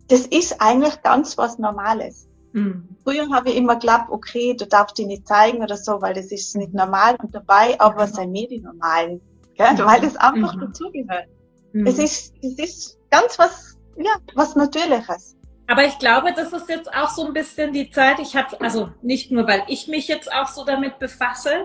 das 0.08 0.26
ist 0.26 0.60
eigentlich 0.60 1.02
ganz 1.02 1.38
was 1.38 1.58
Normales. 1.58 2.28
Mhm. 2.52 2.88
Früher 3.02 3.28
habe 3.30 3.50
ich 3.50 3.56
immer 3.56 3.74
geglaubt, 3.74 4.10
okay, 4.10 4.54
du 4.54 4.66
darfst 4.66 4.96
dich 4.98 5.06
nicht 5.06 5.26
zeigen 5.26 5.62
oder 5.62 5.76
so, 5.76 6.00
weil 6.00 6.14
das 6.14 6.26
ist 6.26 6.56
nicht 6.56 6.72
normal 6.72 7.16
und 7.20 7.34
dabei, 7.34 7.78
aber 7.80 8.06
mhm. 8.06 8.12
sind 8.12 8.32
wir 8.32 8.48
die 8.48 8.60
Normalen, 8.60 9.20
gell? 9.56 9.72
Mhm. 9.72 9.78
weil 9.78 10.00
das 10.00 10.16
einfach 10.16 10.54
mhm. 10.54 10.60
dazugehört. 10.60 11.26
Mhm. 11.72 11.86
Es 11.86 11.98
ist, 11.98 12.34
es 12.42 12.58
ist 12.58 12.98
ganz 13.10 13.38
was, 13.38 13.76
ja, 13.96 14.12
was 14.34 14.54
Natürliches. 14.54 15.36
Aber 15.66 15.84
ich 15.84 15.98
glaube, 15.98 16.32
das 16.36 16.52
ist 16.52 16.68
jetzt 16.68 16.92
auch 16.92 17.08
so 17.08 17.26
ein 17.26 17.32
bisschen 17.32 17.72
die 17.72 17.90
Zeit. 17.90 18.18
Ich 18.20 18.36
habe, 18.36 18.60
also 18.60 18.90
nicht 19.02 19.32
nur, 19.32 19.48
weil 19.48 19.64
ich 19.66 19.88
mich 19.88 20.08
jetzt 20.08 20.30
auch 20.32 20.48
so 20.48 20.64
damit 20.64 20.98
befasse, 20.98 21.64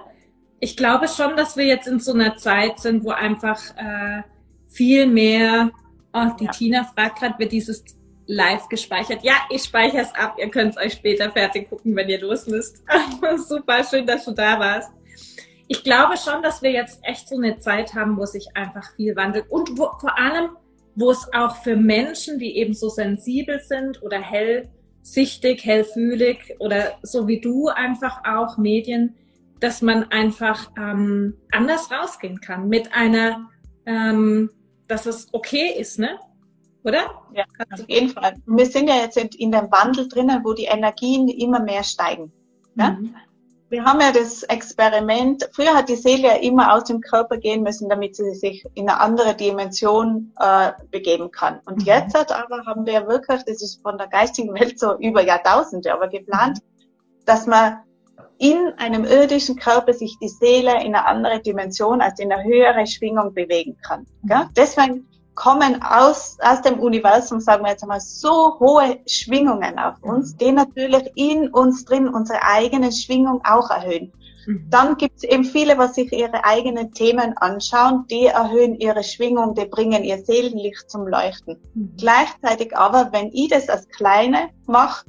ich 0.59 0.75
glaube 0.75 1.07
schon, 1.07 1.35
dass 1.35 1.55
wir 1.57 1.65
jetzt 1.65 1.87
in 1.87 1.99
so 1.99 2.13
einer 2.13 2.35
Zeit 2.37 2.79
sind, 2.79 3.03
wo 3.03 3.11
einfach 3.11 3.59
äh, 3.77 4.23
viel 4.67 5.05
mehr, 5.05 5.71
oh, 6.13 6.27
die 6.39 6.45
ja. 6.45 6.51
Tina 6.51 6.83
fragt 6.83 7.19
gerade, 7.19 7.39
wird 7.39 7.51
dieses 7.51 7.83
live 8.29 8.69
gespeichert? 8.69 9.23
Ja, 9.23 9.33
ich 9.49 9.63
speichere 9.63 10.01
es 10.01 10.15
ab. 10.15 10.37
Ihr 10.39 10.49
könnt 10.49 10.71
es 10.71 10.77
euch 10.77 10.93
später 10.93 11.31
fertig 11.31 11.69
gucken, 11.69 11.95
wenn 11.95 12.07
ihr 12.07 12.21
los 12.21 12.47
müsst. 12.47 12.83
Super, 13.37 13.83
schön, 13.83 14.05
dass 14.05 14.23
du 14.25 14.31
da 14.31 14.59
warst. 14.59 14.91
Ich 15.67 15.83
glaube 15.83 16.15
schon, 16.17 16.41
dass 16.41 16.61
wir 16.61 16.71
jetzt 16.71 16.99
echt 17.03 17.27
so 17.27 17.35
eine 17.35 17.57
Zeit 17.57 17.93
haben, 17.93 18.17
wo 18.17 18.25
sich 18.25 18.47
einfach 18.55 18.95
viel 18.95 19.15
wandelt 19.15 19.45
und 19.49 19.77
wo, 19.77 19.89
vor 19.99 20.17
allem, 20.17 20.51
wo 20.95 21.11
es 21.11 21.27
auch 21.33 21.57
für 21.57 21.75
Menschen, 21.75 22.39
die 22.39 22.57
eben 22.57 22.73
so 22.73 22.89
sensibel 22.89 23.59
sind 23.59 24.01
oder 24.01 24.19
hellsichtig, 24.19 25.65
hellfühlig 25.65 26.55
oder 26.59 26.97
so 27.01 27.27
wie 27.27 27.41
du 27.41 27.67
einfach 27.67 28.21
auch 28.25 28.57
Medien, 28.57 29.15
dass 29.59 29.81
man 29.81 30.05
einfach 30.11 30.71
ähm, 30.77 31.35
anders 31.51 31.91
rausgehen 31.91 32.41
kann 32.41 32.69
mit 32.69 32.93
einer, 32.93 33.49
ähm, 33.85 34.51
dass 34.87 35.05
es 35.05 35.27
okay 35.33 35.73
ist, 35.77 35.99
ne? 35.99 36.17
Oder? 36.83 37.09
Ja, 37.33 37.43
auf 37.73 37.87
jeden 37.87 38.09
Fall. 38.09 38.35
Wir 38.45 38.65
sind 38.65 38.87
ja 38.87 38.95
jetzt 38.95 39.17
in 39.17 39.51
dem 39.51 39.71
Wandel 39.71 40.07
drinnen, 40.07 40.41
wo 40.43 40.53
die 40.53 40.65
Energien 40.65 41.27
immer 41.27 41.59
mehr 41.59 41.83
steigen. 41.83 42.31
Ja? 42.75 42.91
Mhm. 42.91 43.15
Wir 43.69 43.85
haben 43.85 44.01
ja 44.01 44.11
das 44.11 44.41
Experiment, 44.43 45.47
früher 45.53 45.75
hat 45.75 45.89
die 45.89 45.95
Seele 45.95 46.23
ja 46.23 46.35
immer 46.37 46.73
aus 46.73 46.85
dem 46.85 47.01
Körper 47.01 47.37
gehen 47.37 47.61
müssen, 47.61 47.87
damit 47.87 48.15
sie 48.15 48.33
sich 48.33 48.65
in 48.73 48.89
eine 48.89 48.99
andere 48.99 49.35
Dimension 49.35 50.33
äh, 50.39 50.71
begeben 50.89 51.29
kann. 51.29 51.59
Und 51.65 51.79
mhm. 51.79 51.85
jetzt 51.85 52.17
hat 52.17 52.31
aber 52.31 52.65
haben 52.65 52.87
wir 52.87 53.07
wirklich, 53.07 53.43
das 53.43 53.61
ist 53.61 53.81
von 53.83 53.99
der 53.99 54.07
geistigen 54.07 54.55
Welt 54.55 54.79
so 54.79 54.97
über 54.97 55.21
Jahrtausende, 55.21 55.93
aber 55.93 56.07
geplant, 56.07 56.59
dass 57.25 57.45
man 57.45 57.81
in 58.39 58.73
einem 58.77 59.03
irdischen 59.03 59.57
Körper 59.57 59.93
sich 59.93 60.17
die 60.19 60.29
Seele 60.29 60.83
in 60.83 60.95
eine 60.95 61.05
andere 61.05 61.39
Dimension, 61.41 62.01
also 62.01 62.23
in 62.23 62.31
eine 62.31 62.43
höhere 62.43 62.87
Schwingung 62.87 63.33
bewegen 63.35 63.77
kann. 63.85 64.07
Mhm. 64.23 64.49
Deswegen 64.55 65.08
kommen 65.39 65.81
aus, 65.81 66.37
aus 66.41 66.61
dem 66.61 66.79
Universum, 66.79 67.39
sagen 67.39 67.63
wir 67.63 67.71
jetzt 67.71 67.83
einmal, 67.83 68.01
so 68.01 68.59
hohe 68.59 68.99
Schwingungen 69.07 69.79
auf 69.79 69.95
mhm. 70.03 70.09
uns, 70.09 70.35
die 70.35 70.51
natürlich 70.51 71.09
in 71.15 71.47
uns 71.49 71.85
drin 71.85 72.09
unsere 72.09 72.43
eigene 72.43 72.91
Schwingung 72.91 73.41
auch 73.45 73.69
erhöhen. 73.69 74.11
Mhm. 74.45 74.67
Dann 74.69 74.97
gibt 74.97 75.15
es 75.17 75.23
eben 75.23 75.45
viele, 75.45 75.77
was 75.77 75.95
sich 75.95 76.11
ihre 76.11 76.43
eigenen 76.43 76.91
Themen 76.91 77.37
anschauen, 77.37 78.05
die 78.11 78.25
erhöhen 78.25 78.75
ihre 78.75 79.03
Schwingung, 79.03 79.55
die 79.55 79.65
bringen 79.65 80.03
ihr 80.03 80.17
Seelenlicht 80.17 80.91
zum 80.91 81.07
Leuchten. 81.07 81.57
Mhm. 81.73 81.93
Gleichzeitig 81.97 82.75
aber, 82.75 83.13
wenn 83.13 83.31
ich 83.31 83.47
das 83.47 83.69
als 83.69 83.87
Kleine 83.87 84.49
mache, 84.67 85.05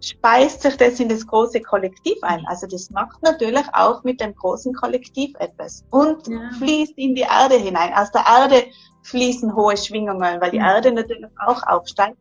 speist 0.00 0.62
sich 0.62 0.76
das 0.76 0.98
in 1.00 1.08
das 1.08 1.26
große 1.26 1.60
Kollektiv 1.60 2.16
ein. 2.22 2.44
Also 2.46 2.66
das 2.66 2.90
macht 2.90 3.22
natürlich 3.22 3.64
auch 3.72 4.02
mit 4.04 4.20
dem 4.20 4.34
großen 4.34 4.74
Kollektiv 4.74 5.34
etwas 5.38 5.84
und 5.90 6.26
ja. 6.26 6.50
fließt 6.58 6.96
in 6.96 7.14
die 7.14 7.22
Erde 7.22 7.56
hinein. 7.56 7.92
Aus 7.94 8.10
der 8.10 8.24
Erde 8.26 8.64
fließen 9.02 9.54
hohe 9.54 9.76
Schwingungen, 9.76 10.40
weil 10.40 10.50
die 10.50 10.58
Erde 10.58 10.92
natürlich 10.92 11.30
auch 11.46 11.62
aufsteigt. 11.66 12.16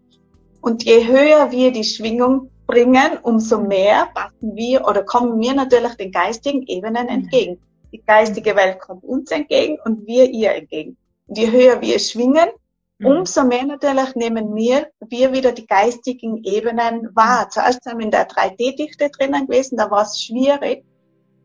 Und 0.61 0.84
je 0.84 1.07
höher 1.07 1.51
wir 1.51 1.71
die 1.71 1.84
Schwingung 1.84 2.49
bringen, 2.67 3.17
umso 3.23 3.59
mehr 3.59 4.09
passen 4.13 4.55
wir 4.55 4.86
oder 4.86 5.03
kommen 5.03 5.39
wir 5.39 5.53
natürlich 5.53 5.95
den 5.95 6.11
geistigen 6.11 6.63
Ebenen 6.63 7.07
entgegen. 7.07 7.59
Die 7.91 8.01
geistige 8.05 8.55
Welt 8.55 8.80
kommt 8.80 9.03
uns 9.03 9.32
entgegen 9.32 9.77
und 9.86 10.05
wir 10.05 10.30
ihr 10.30 10.53
entgegen. 10.53 10.97
Und 11.27 11.38
je 11.38 11.49
höher 11.49 11.82
wir 11.82 11.97
schwingen, 11.97 12.49
Mhm. 12.49 12.59
Umso 13.01 13.45
mehr 13.45 13.65
natürlich 13.65 14.15
nehmen 14.15 14.55
wir, 14.55 14.89
wir 14.99 15.31
wieder 15.31 15.53
die 15.53 15.65
geistigen 15.65 16.43
Ebenen 16.43 17.09
wahr. 17.15 17.49
Zuerst 17.49 17.83
sind 17.83 17.97
wir 17.97 18.05
in 18.05 18.11
der 18.11 18.27
3D-Dichte 18.27 19.09
drinnen 19.09 19.47
gewesen, 19.47 19.77
da 19.77 19.89
war 19.89 20.03
es 20.03 20.21
schwierig, 20.21 20.83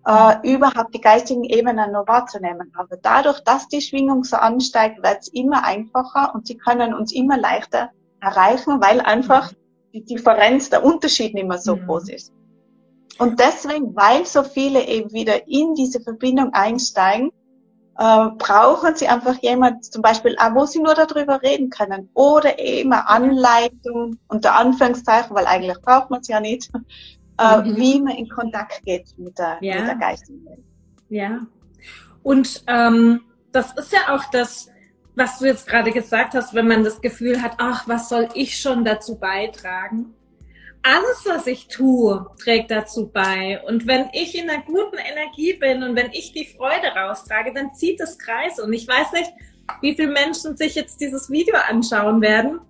äh, 0.04 0.34
überhaupt 0.42 0.94
die 0.94 1.00
geistigen 1.00 1.44
Ebenen 1.44 1.92
noch 1.92 2.08
wahrzunehmen. 2.08 2.72
Aber 2.76 2.96
dadurch, 2.96 3.40
dass 3.40 3.68
die 3.68 3.80
Schwingung 3.80 4.24
so 4.24 4.36
ansteigt, 4.36 5.02
wird 5.02 5.18
es 5.20 5.28
immer 5.28 5.64
einfacher 5.64 6.34
und 6.34 6.46
sie 6.46 6.56
können 6.56 6.92
uns 6.92 7.12
immer 7.12 7.38
leichter 7.38 7.90
erreichen, 8.20 8.80
weil 8.80 9.00
einfach 9.00 9.52
die 9.92 10.04
Differenz, 10.04 10.70
der 10.70 10.84
Unterschied 10.84 11.34
nicht 11.34 11.46
mehr 11.46 11.58
so 11.58 11.76
mhm. 11.76 11.86
groß 11.86 12.08
ist. 12.08 12.32
Und 13.18 13.38
deswegen, 13.38 13.94
weil 13.94 14.26
so 14.26 14.42
viele 14.42 14.86
eben 14.88 15.12
wieder 15.12 15.46
in 15.46 15.74
diese 15.74 16.00
Verbindung 16.00 16.52
einsteigen, 16.52 17.30
äh, 17.98 18.28
brauchen 18.38 18.96
sie 18.96 19.08
einfach 19.08 19.36
jemand, 19.42 19.84
zum 19.84 20.02
Beispiel, 20.02 20.36
auch, 20.38 20.54
wo 20.54 20.66
sie 20.66 20.80
nur 20.80 20.94
darüber 20.94 21.42
reden 21.42 21.70
können. 21.70 22.08
Oder 22.14 22.58
eben 22.58 22.92
eine 22.92 23.08
Anleitung, 23.08 24.18
unter 24.28 24.54
Anführungszeichen, 24.54 25.34
weil 25.34 25.46
eigentlich 25.46 25.80
braucht 25.80 26.10
man 26.10 26.20
es 26.20 26.28
ja 26.28 26.40
nicht, 26.40 26.70
äh, 27.38 27.58
mhm. 27.58 27.76
wie 27.76 28.00
man 28.00 28.16
in 28.16 28.28
Kontakt 28.28 28.82
geht 28.84 29.16
mit 29.18 29.38
der, 29.38 29.58
ja. 29.60 29.76
mit 29.78 29.88
der 29.88 29.96
geistigen 29.96 30.44
Welt. 30.44 30.64
Ja. 31.08 31.40
Und 32.22 32.64
ähm, 32.66 33.20
das 33.52 33.72
ist 33.76 33.92
ja 33.92 34.14
auch 34.14 34.24
das, 34.30 34.70
was 35.14 35.38
du 35.38 35.46
jetzt 35.46 35.68
gerade 35.68 35.92
gesagt 35.92 36.34
hast, 36.34 36.54
wenn 36.54 36.66
man 36.66 36.82
das 36.82 37.00
Gefühl 37.00 37.40
hat, 37.40 37.52
ach, 37.58 37.86
was 37.86 38.08
soll 38.08 38.28
ich 38.34 38.58
schon 38.58 38.84
dazu 38.84 39.16
beitragen? 39.16 40.14
Alles, 40.84 41.24
was 41.24 41.46
ich 41.46 41.68
tue, 41.68 42.26
trägt 42.38 42.70
dazu 42.70 43.08
bei. 43.08 43.60
Und 43.66 43.86
wenn 43.86 44.10
ich 44.12 44.38
in 44.38 44.50
einer 44.50 44.62
guten 44.62 44.98
Energie 44.98 45.54
bin 45.54 45.82
und 45.82 45.96
wenn 45.96 46.12
ich 46.12 46.32
die 46.32 46.44
Freude 46.44 46.88
raustrage, 46.94 47.54
dann 47.54 47.72
zieht 47.72 48.00
es 48.00 48.18
Kreise. 48.18 48.62
Und 48.62 48.72
ich 48.74 48.86
weiß 48.86 49.12
nicht, 49.12 49.32
wie 49.80 49.94
viele 49.94 50.12
Menschen 50.12 50.56
sich 50.56 50.74
jetzt 50.74 51.00
dieses 51.00 51.30
Video 51.30 51.56
anschauen 51.68 52.20
werden. 52.20 52.60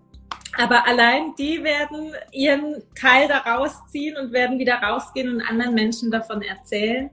Aber 0.57 0.87
allein 0.87 1.35
die 1.37 1.65
werden 1.65 2.13
ihren 2.31 2.85
Teil 2.95 3.27
daraus 3.27 3.73
ziehen 3.91 4.17
und 4.17 4.33
werden 4.33 4.61
wieder 4.61 4.77
rausgehen 4.77 5.35
und 5.35 5.41
anderen 5.43 5.75
Menschen 5.75 6.13
davon 6.13 6.41
erzählen. 6.43 7.11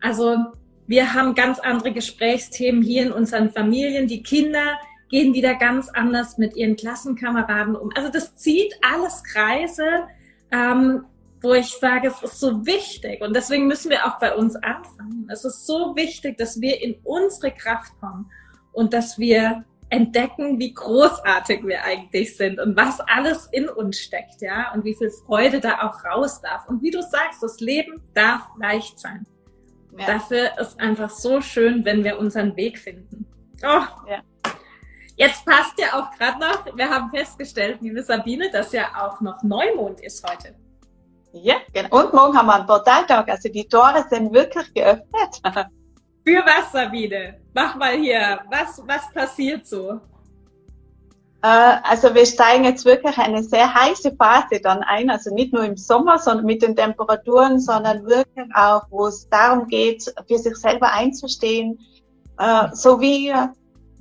Also 0.00 0.38
wir 0.86 1.12
haben 1.12 1.34
ganz 1.34 1.60
andere 1.60 1.92
Gesprächsthemen 1.92 2.82
hier 2.82 3.02
in 3.02 3.12
unseren 3.12 3.50
Familien. 3.50 4.08
Die 4.08 4.22
Kinder 4.22 4.78
gehen 5.10 5.34
wieder 5.34 5.54
ganz 5.56 5.90
anders 5.90 6.38
mit 6.38 6.56
ihren 6.56 6.76
Klassenkameraden 6.76 7.76
um. 7.76 7.90
Also 7.94 8.10
das 8.10 8.36
zieht 8.36 8.74
alles 8.80 9.22
Kreise 9.22 10.08
ähm, 10.52 11.04
wo 11.42 11.54
ich 11.54 11.68
sage, 11.68 12.08
es 12.08 12.22
ist 12.22 12.38
so 12.38 12.66
wichtig 12.66 13.22
und 13.22 13.34
deswegen 13.34 13.66
müssen 13.66 13.90
wir 13.90 14.06
auch 14.06 14.18
bei 14.18 14.34
uns 14.34 14.56
anfangen. 14.56 15.26
Es 15.30 15.44
ist 15.44 15.66
so 15.66 15.96
wichtig, 15.96 16.36
dass 16.36 16.60
wir 16.60 16.82
in 16.82 16.96
unsere 17.02 17.52
Kraft 17.52 17.98
kommen 18.00 18.30
und 18.72 18.92
dass 18.92 19.18
wir 19.18 19.64
entdecken, 19.88 20.58
wie 20.58 20.72
großartig 20.72 21.64
wir 21.66 21.82
eigentlich 21.82 22.36
sind 22.36 22.60
und 22.60 22.76
was 22.76 23.00
alles 23.00 23.48
in 23.52 23.68
uns 23.68 23.98
steckt, 23.98 24.40
ja, 24.40 24.72
und 24.72 24.84
wie 24.84 24.94
viel 24.94 25.10
Freude 25.10 25.60
da 25.60 25.82
auch 25.82 26.04
raus 26.04 26.40
darf. 26.40 26.68
Und 26.68 26.82
wie 26.82 26.90
du 26.90 27.02
sagst, 27.02 27.42
das 27.42 27.58
Leben 27.60 28.00
darf 28.14 28.42
leicht 28.58 28.98
sein. 29.00 29.26
Ja. 29.98 30.06
Dafür 30.06 30.58
ist 30.60 30.78
einfach 30.78 31.10
so 31.10 31.40
schön, 31.40 31.84
wenn 31.84 32.04
wir 32.04 32.18
unseren 32.18 32.56
Weg 32.56 32.78
finden. 32.78 33.26
Oh, 33.62 33.82
ja. 34.08 34.20
Jetzt 35.20 35.44
passt 35.44 35.78
ja 35.78 35.88
auch 36.00 36.16
gerade 36.16 36.40
noch, 36.40 36.64
wir 36.74 36.88
haben 36.88 37.10
festgestellt, 37.10 37.82
liebe 37.82 38.02
Sabine, 38.02 38.50
dass 38.50 38.72
ja 38.72 38.86
auch 38.98 39.20
noch 39.20 39.42
Neumond 39.42 40.00
ist 40.00 40.26
heute. 40.26 40.54
Ja, 41.32 41.56
genau. 41.74 42.00
Und 42.00 42.14
morgen 42.14 42.34
haben 42.38 42.46
wir 42.46 42.54
einen 42.54 42.66
Portaltag, 42.66 43.28
also 43.28 43.50
die 43.50 43.68
Tore 43.68 44.02
sind 44.08 44.32
wirklich 44.32 44.72
geöffnet. 44.72 45.42
Für 46.24 46.42
was, 46.46 46.72
Sabine? 46.72 47.38
Mach 47.52 47.76
mal 47.76 47.98
hier, 47.98 48.40
was, 48.50 48.82
was 48.86 49.12
passiert 49.12 49.66
so? 49.66 50.00
Äh, 51.42 51.76
also 51.82 52.14
wir 52.14 52.24
steigen 52.24 52.64
jetzt 52.64 52.86
wirklich 52.86 53.18
eine 53.18 53.42
sehr 53.42 53.74
heiße 53.74 54.16
Phase 54.16 54.58
dann 54.62 54.82
ein, 54.84 55.10
also 55.10 55.34
nicht 55.34 55.52
nur 55.52 55.64
im 55.64 55.76
Sommer, 55.76 56.18
sondern 56.18 56.46
mit 56.46 56.62
den 56.62 56.74
Temperaturen, 56.74 57.60
sondern 57.60 58.06
wirklich 58.06 58.48
auch, 58.54 58.84
wo 58.88 59.08
es 59.08 59.28
darum 59.28 59.68
geht, 59.68 60.02
für 60.26 60.38
sich 60.38 60.56
selber 60.56 60.90
einzustehen, 60.90 61.78
äh, 62.38 62.68
so 62.72 63.02
wie 63.02 63.34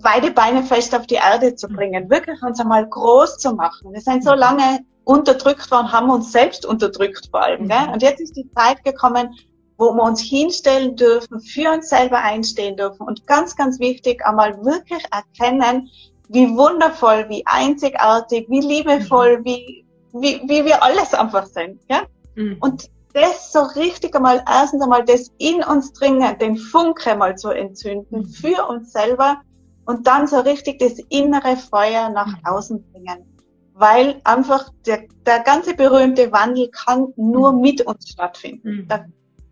beide 0.02 0.32
Beine 0.32 0.64
fest 0.64 0.96
auf 0.96 1.08
die 1.08 1.16
Erde 1.16 1.56
zu 1.56 1.68
bringen, 1.68 2.10
wirklich 2.10 2.42
uns 2.42 2.60
einmal 2.60 2.88
groß 2.88 3.38
zu 3.38 3.54
machen. 3.54 3.94
Wir 3.94 4.02
sind 4.02 4.24
so 4.24 4.34
lange 4.34 4.80
unterdrückt 5.04 5.70
worden, 5.72 5.92
haben 5.92 6.10
uns 6.10 6.32
selbst 6.32 6.66
unterdrückt 6.66 7.30
vor 7.32 7.42
allem. 7.42 7.68
Gell? 7.68 7.88
Mhm. 7.88 7.94
Und 7.94 8.02
jetzt 8.02 8.22
ist 8.22 8.36
die 8.36 8.50
Zeit 8.52 8.84
gekommen, 8.84 9.36
wo 9.78 9.94
wir 9.94 10.04
uns 10.04 10.22
hinstellen 10.22 10.96
dürfen, 10.96 11.40
für 11.40 11.72
uns 11.72 11.90
selber 11.90 12.20
einstehen 12.20 12.76
dürfen 12.76 13.08
und 13.08 13.26
ganz, 13.26 13.56
ganz 13.56 13.80
wichtig, 13.80 14.26
einmal 14.26 14.64
wirklich 14.64 15.04
erkennen, 15.12 15.90
wie 16.28 16.50
wundervoll, 16.56 17.26
wie 17.30 17.44
einzigartig, 17.46 18.48
wie 18.50 18.60
liebevoll, 18.60 19.40
mhm. 19.40 19.46
wie, 19.46 19.86
wie, 20.14 20.42
wie 20.44 20.66
wir 20.66 20.84
alles 20.84 21.14
einfach 21.14 21.46
sind. 21.46 21.82
Gell? 21.88 22.02
Mhm. 22.36 22.58
Und 22.60 22.90
das 23.14 23.52
so 23.52 23.62
richtig 23.76 24.16
einmal, 24.16 24.44
erstens 24.48 24.84
einmal 24.84 25.04
das 25.04 25.32
in 25.40 25.64
uns 25.64 25.94
dringen, 25.94 26.38
den 26.38 26.58
Funke 26.58 27.16
mal 27.16 27.36
zu 27.36 27.50
entzünden, 27.50 28.20
mhm. 28.20 28.28
für 28.28 28.68
uns 28.68 28.92
selber, 28.92 29.42
und 29.86 30.08
dann 30.08 30.28
so 30.28 30.40
richtig 30.40 30.80
das 30.80 31.00
innere 31.10 31.58
Feuer 31.58 32.10
nach 32.10 32.28
mhm. 32.28 32.46
außen 32.46 32.92
bringen. 32.92 33.26
Weil 33.74 34.20
einfach 34.24 34.70
der, 34.86 35.04
der 35.26 35.40
ganze 35.40 35.74
berühmte 35.74 36.32
Wandel 36.32 36.70
kann 36.70 37.14
nur 37.16 37.54
mhm. 37.54 37.62
mit 37.62 37.82
uns 37.86 38.10
stattfinden. 38.10 38.70
Mhm. 38.70 38.88
Da 38.88 39.06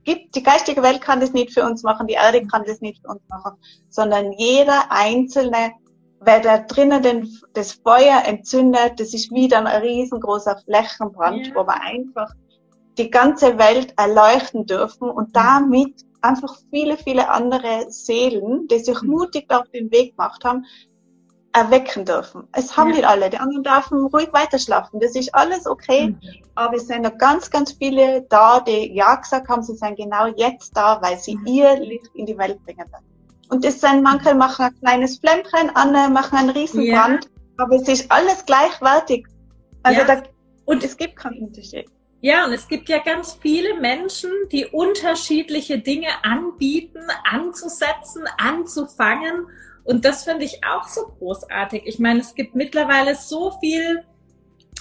gibt, 0.04 0.36
die 0.36 0.44
geistige 0.44 0.84
Welt 0.84 1.02
kann 1.02 1.20
das 1.20 1.34
nicht 1.34 1.54
für 1.54 1.64
uns 1.64 1.84
machen, 1.84 2.08
die 2.08 2.14
Erde 2.14 2.46
kann 2.48 2.64
das 2.66 2.82
nicht 2.82 3.02
für 3.02 3.10
uns 3.10 3.22
machen, 3.30 3.58
sondern 3.90 4.32
jeder 4.32 4.90
Einzelne, 4.90 5.72
wer 6.22 6.40
da 6.40 6.60
drinnen 6.60 7.04
den, 7.04 7.30
das 7.54 7.74
Feuer 7.74 8.24
entzündet, 8.26 9.00
das 9.00 9.14
ist 9.14 9.32
wie 9.32 9.48
dann 9.48 9.68
ein 9.68 9.82
riesengroßer 9.82 10.60
Flächenbrand, 10.66 11.48
ja. 11.48 11.56
wo 11.56 11.66
wir 11.66 11.82
einfach 11.82 12.32
die 12.98 13.12
ganze 13.12 13.58
Welt 13.60 13.94
erleuchten 13.98 14.66
dürfen 14.66 15.10
und 15.10 15.36
damit 15.36 16.07
einfach 16.22 16.56
viele, 16.70 16.98
viele 16.98 17.30
andere 17.30 17.86
Seelen, 17.90 18.68
die 18.68 18.80
sich 18.80 19.02
mhm. 19.02 19.10
mutig 19.10 19.46
auf 19.50 19.70
den 19.70 19.92
Weg 19.92 20.16
gemacht 20.16 20.44
haben, 20.44 20.66
erwecken 21.54 22.06
dürfen. 22.06 22.48
Es 22.52 22.78
haben 22.78 22.94
ja. 22.94 23.08
alle. 23.08 23.30
Die 23.30 23.38
anderen 23.38 23.64
dürfen 23.64 24.06
ruhig 24.08 24.30
weiterschlafen. 24.32 25.00
Das 25.00 25.16
ist 25.16 25.34
alles 25.34 25.66
okay. 25.66 26.10
Mhm. 26.10 26.20
Aber 26.56 26.76
es 26.76 26.88
sind 26.88 27.04
noch 27.04 27.18
ganz, 27.18 27.50
ganz 27.50 27.72
viele 27.74 28.22
da, 28.30 28.60
die 28.60 28.94
ja 28.94 29.16
gesagt 29.16 29.50
haben, 29.50 29.64
sie 29.64 29.76
sind 29.76 29.96
genau 29.96 30.28
jetzt 30.36 30.76
da, 30.76 31.02
weil 31.02 31.18
sie 31.18 31.36
mhm. 31.36 31.48
ihr 31.48 31.80
Licht 31.80 32.10
in 32.14 32.26
die 32.26 32.38
Welt 32.38 32.64
bringen 32.64 32.86
werden. 32.92 33.06
Und 33.50 33.64
es 33.66 33.80
sind 33.80 34.04
manche 34.04 34.36
machen 34.36 34.66
ein 34.66 34.80
kleines 34.80 35.20
Flämmchen, 35.20 35.70
andere 35.76 36.10
machen 36.10 36.38
einen 36.38 36.50
Riesenbrand. 36.50 37.26
Ja. 37.26 37.32
Aber 37.58 37.76
es 37.76 37.88
ist 37.88 38.12
alles 38.12 38.46
gleichwertig. 38.46 39.26
Also 39.84 40.02
ja. 40.02 40.06
da, 40.06 40.24
und 40.66 40.84
es 40.84 40.98
gibt 40.98 41.16
keinen 41.16 41.48
Unterschied. 41.48 41.90
Ja, 42.28 42.44
und 42.44 42.52
es 42.52 42.68
gibt 42.68 42.90
ja 42.90 42.98
ganz 42.98 43.40
viele 43.42 43.80
Menschen, 43.80 44.30
die 44.52 44.66
unterschiedliche 44.66 45.80
Dinge 45.80 46.10
anbieten, 46.24 47.00
anzusetzen, 47.24 48.26
anzufangen. 48.38 49.48
Und 49.86 50.04
das 50.04 50.26
finde 50.26 50.44
ich 50.44 50.60
auch 50.66 50.90
so 50.90 51.06
großartig. 51.06 51.84
Ich 51.86 52.00
meine, 52.00 52.20
es 52.20 52.36
gibt 52.36 52.54
mittlerweile 52.54 53.16
so 53.16 53.58
viel, 53.62 54.04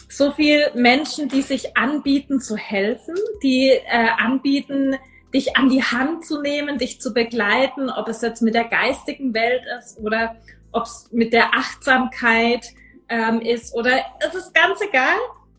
so 0.08 0.32
viel 0.32 0.72
Menschen, 0.74 1.28
die 1.28 1.42
sich 1.42 1.76
anbieten 1.76 2.40
zu 2.40 2.56
helfen, 2.56 3.14
die 3.44 3.68
äh, 3.68 4.08
anbieten, 4.18 4.96
dich 5.32 5.56
an 5.56 5.68
die 5.68 5.84
Hand 5.84 6.26
zu 6.26 6.42
nehmen, 6.42 6.78
dich 6.78 7.00
zu 7.00 7.14
begleiten, 7.14 7.90
ob 7.90 8.08
es 8.08 8.22
jetzt 8.22 8.42
mit 8.42 8.56
der 8.56 8.64
geistigen 8.64 9.32
Welt 9.34 9.62
ist 9.78 10.00
oder 10.00 10.34
ob 10.72 10.82
es 10.82 11.10
mit 11.12 11.32
der 11.32 11.54
Achtsamkeit 11.54 12.66
ähm, 13.08 13.40
ist 13.40 13.72
oder 13.72 14.00
es 14.18 14.34
ist 14.34 14.52
ganz 14.52 14.80
egal. 14.80 15.14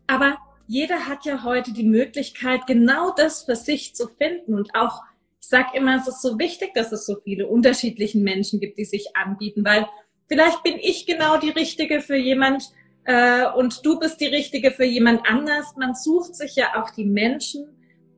Aber 0.07 0.37
jeder 0.67 1.07
hat 1.07 1.25
ja 1.25 1.43
heute 1.43 1.71
die 1.71 1.85
Möglichkeit, 1.85 2.67
genau 2.67 3.11
das 3.11 3.43
für 3.43 3.55
sich 3.55 3.95
zu 3.95 4.07
finden. 4.07 4.53
Und 4.53 4.75
auch, 4.75 5.01
ich 5.41 5.47
sage 5.47 5.69
immer, 5.75 5.95
es 5.95 6.07
ist 6.07 6.21
so 6.21 6.37
wichtig, 6.37 6.73
dass 6.73 6.91
es 6.91 7.05
so 7.05 7.15
viele 7.23 7.47
unterschiedlichen 7.47 8.21
Menschen 8.21 8.59
gibt, 8.59 8.77
die 8.77 8.85
sich 8.85 9.15
anbieten, 9.15 9.63
weil 9.65 9.87
vielleicht 10.27 10.61
bin 10.63 10.77
ich 10.77 11.05
genau 11.05 11.37
die 11.37 11.49
Richtige 11.49 12.01
für 12.01 12.17
jemand 12.17 12.69
äh, 13.05 13.47
und 13.55 13.85
du 13.85 13.97
bist 13.97 14.19
die 14.19 14.27
Richtige 14.27 14.71
für 14.71 14.83
jemand 14.83 15.27
anders. 15.27 15.75
Man 15.77 15.95
sucht 15.95 16.35
sich 16.35 16.55
ja 16.57 16.81
auch 16.81 16.89
die 16.89 17.05
Menschen, 17.05 17.69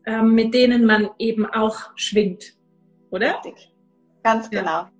äh, 0.05 0.23
mit 0.23 0.55
denen 0.55 0.85
man 0.85 1.09
eben 1.19 1.45
auch 1.45 1.91
schwingt, 1.95 2.55
oder? 3.11 3.35
Richtig. 3.35 3.71
Ganz 4.23 4.49
genau. 4.49 4.65
Ja. 4.65 4.91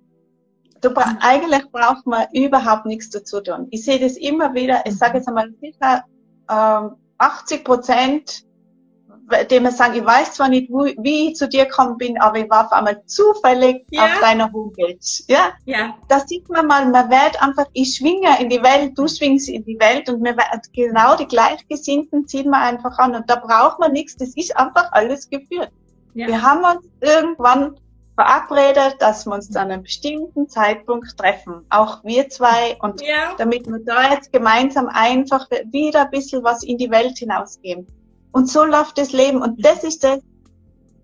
Du, 0.80 0.90
eigentlich 0.94 1.70
braucht 1.72 2.06
man 2.06 2.26
überhaupt 2.32 2.86
nichts 2.86 3.10
dazu 3.10 3.40
tun. 3.40 3.66
Ich 3.70 3.84
sehe 3.84 3.98
das 3.98 4.16
immer 4.16 4.54
wieder, 4.54 4.82
ich 4.86 4.96
sage 4.96 5.18
jetzt 5.18 5.28
einmal 5.28 5.52
sicher, 5.60 6.04
ähm, 6.48 6.96
80 7.20 7.64
Prozent, 7.64 8.44
dem 9.50 9.62
wir 9.62 9.70
sagen, 9.70 9.94
ich 9.94 10.04
weiß 10.04 10.34
zwar 10.34 10.48
nicht, 10.48 10.70
wo, 10.70 10.84
wie 10.84 11.28
ich 11.28 11.36
zu 11.36 11.48
dir 11.48 11.66
gekommen 11.66 11.96
bin, 11.98 12.20
aber 12.20 12.38
ich 12.38 12.50
war 12.50 12.66
auf 12.66 12.72
einmal 12.72 13.00
zufällig 13.06 13.86
ja. 13.90 14.04
auf 14.04 14.20
deiner 14.20 14.50
Homepage. 14.52 14.98
Ja? 15.28 15.52
ja. 15.66 15.94
Da 16.08 16.20
sieht 16.26 16.48
man 16.48 16.66
mal, 16.66 16.86
man 16.86 17.10
wird 17.10 17.40
einfach, 17.40 17.66
ich 17.72 17.96
schwinge 17.96 18.40
in 18.40 18.48
die 18.48 18.62
Welt, 18.62 18.98
du 18.98 19.06
schwingst 19.06 19.48
in 19.48 19.64
die 19.64 19.78
Welt 19.78 20.08
und 20.08 20.24
wir 20.24 20.34
genau 20.72 21.16
die 21.16 21.28
Gleichgesinnten 21.28 22.26
ziehen 22.26 22.50
wir 22.50 22.58
einfach 22.58 22.98
an 22.98 23.14
und 23.14 23.30
da 23.30 23.36
braucht 23.36 23.78
man 23.78 23.92
nichts, 23.92 24.16
das 24.16 24.34
ist 24.34 24.56
einfach 24.56 24.90
alles 24.92 25.28
geführt. 25.30 25.70
Ja. 26.14 26.26
Wir 26.26 26.42
haben 26.42 26.64
uns 26.64 26.88
irgendwann 27.00 27.76
verabredet, 28.20 28.96
dass 28.98 29.24
wir 29.24 29.32
uns 29.32 29.50
zu 29.50 29.58
einem 29.58 29.82
bestimmten 29.82 30.46
Zeitpunkt 30.46 31.16
treffen. 31.16 31.64
Auch 31.70 32.04
wir 32.04 32.28
zwei. 32.28 32.76
Und 32.80 33.00
ja. 33.00 33.34
damit 33.38 33.66
wir 33.66 33.78
da 33.78 34.12
jetzt 34.12 34.30
gemeinsam 34.30 34.88
einfach 34.88 35.48
wieder 35.70 36.02
ein 36.02 36.10
bisschen 36.10 36.44
was 36.44 36.62
in 36.62 36.76
die 36.76 36.90
Welt 36.90 37.16
hinausgeben. 37.16 37.86
Und 38.32 38.48
so 38.50 38.64
läuft 38.64 38.98
das 38.98 39.12
Leben. 39.12 39.40
Und 39.40 39.64
das 39.64 39.84
ist 39.84 40.04
das, 40.04 40.20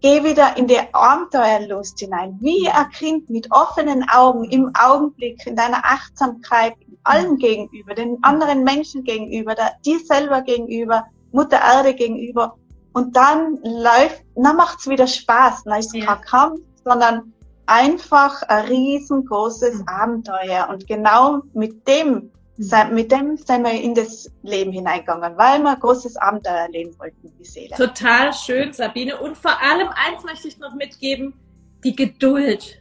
geh 0.03 0.23
wieder 0.25 0.59
in 0.59 0.67
die 0.67 0.79
Abenteuerlust 0.93 1.99
hinein. 1.99 2.37
Wie 2.41 2.69
ein 2.69 2.91
Kind 2.91 3.31
mit 3.31 3.51
offenen 3.51 4.07
Augen 4.11 4.45
im 4.51 4.71
Augenblick, 4.79 5.47
in 5.47 5.57
deiner 5.57 5.83
Achtsamkeit, 5.85 6.75
allen 7.03 7.39
gegenüber, 7.39 7.95
den 7.95 8.19
anderen 8.23 8.63
Menschen 8.63 9.05
gegenüber, 9.05 9.55
der, 9.55 9.73
dir 9.87 10.01
selber 10.01 10.43
gegenüber, 10.43 11.05
Mutter 11.33 11.61
Erde 11.61 11.95
gegenüber. 11.95 12.57
Und 12.93 13.17
dann 13.17 13.59
läuft, 13.63 14.23
dann 14.35 14.57
macht's 14.57 14.87
wieder 14.87 15.07
Spaß. 15.07 15.65
Dann 15.65 15.79
ist 15.79 15.95
ja. 15.95 16.05
kein 16.05 16.21
Kampf, 16.23 16.61
sondern 16.87 17.33
einfach 17.67 18.43
ein 18.43 18.67
riesengroßes 18.67 19.81
mhm. 19.81 19.89
Abenteuer. 19.89 20.69
Und 20.71 20.87
genau 20.87 21.43
mit 21.53 21.87
dem, 21.89 22.31
mhm. 22.57 22.95
mit 22.95 23.11
dem 23.11 23.37
sind 23.37 23.65
wir 23.65 23.73
in 23.73 23.95
das 23.95 24.31
Leben 24.43 24.71
hineingegangen, 24.71 25.37
weil 25.37 25.61
wir 25.63 25.71
ein 25.71 25.81
großes 25.81 26.17
Abenteuer 26.17 26.55
erleben 26.55 26.97
wollten, 26.99 27.33
die 27.39 27.45
Seele. 27.45 27.75
Total 27.77 28.33
schön, 28.33 28.73
Sabine. 28.73 29.19
Und 29.19 29.37
vor 29.37 29.61
allem 29.61 29.89
eins 29.89 30.25
möchte 30.25 30.47
ich 30.47 30.59
noch 30.59 30.75
mitgeben, 30.75 31.35
die 31.83 31.97
Geduld. 31.97 32.81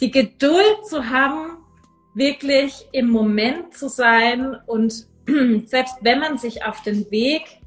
Die 0.00 0.10
Geduld 0.10 0.86
zu 0.88 1.10
haben, 1.10 1.58
wirklich 2.14 2.88
im 2.92 3.10
Moment 3.10 3.76
zu 3.76 3.88
sein 3.88 4.56
und 4.66 5.06
selbst 5.66 5.96
wenn 6.00 6.18
man 6.18 6.38
sich 6.38 6.64
auf 6.64 6.82
den 6.82 7.10
Weg 7.10 7.60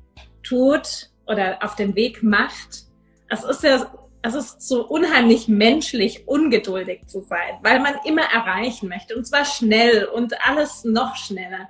tut 0.44 1.10
oder 1.28 1.60
auf 1.62 1.76
den 1.76 1.96
Weg 1.96 2.24
macht, 2.24 2.86
es 3.30 3.44
ist 3.44 3.64
ja 3.64 3.86
es 4.24 4.36
ist 4.36 4.62
so 4.62 4.88
unheimlich 4.88 5.48
menschlich, 5.48 6.28
ungeduldig 6.28 7.08
zu 7.08 7.22
sein, 7.22 7.58
weil 7.64 7.80
man 7.80 7.96
immer 8.06 8.24
erreichen 8.24 8.88
möchte 8.88 9.16
und 9.16 9.26
zwar 9.26 9.46
schnell 9.46 10.06
und 10.06 10.34
alles 10.48 10.84
noch 10.84 11.16
schneller. 11.16 11.70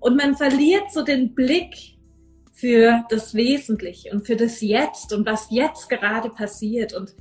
Und 0.00 0.16
man 0.16 0.36
verliert 0.36 0.92
so 0.92 1.02
den 1.02 1.34
Blick 1.34 1.94
für 2.52 3.04
das 3.10 3.34
Wesentliche 3.34 4.10
und 4.10 4.26
für 4.26 4.36
das 4.36 4.60
Jetzt 4.60 5.12
und 5.12 5.26
was 5.26 5.48
jetzt 5.50 5.88
gerade 5.88 6.30
passiert. 6.30 6.94
Und 6.94 7.14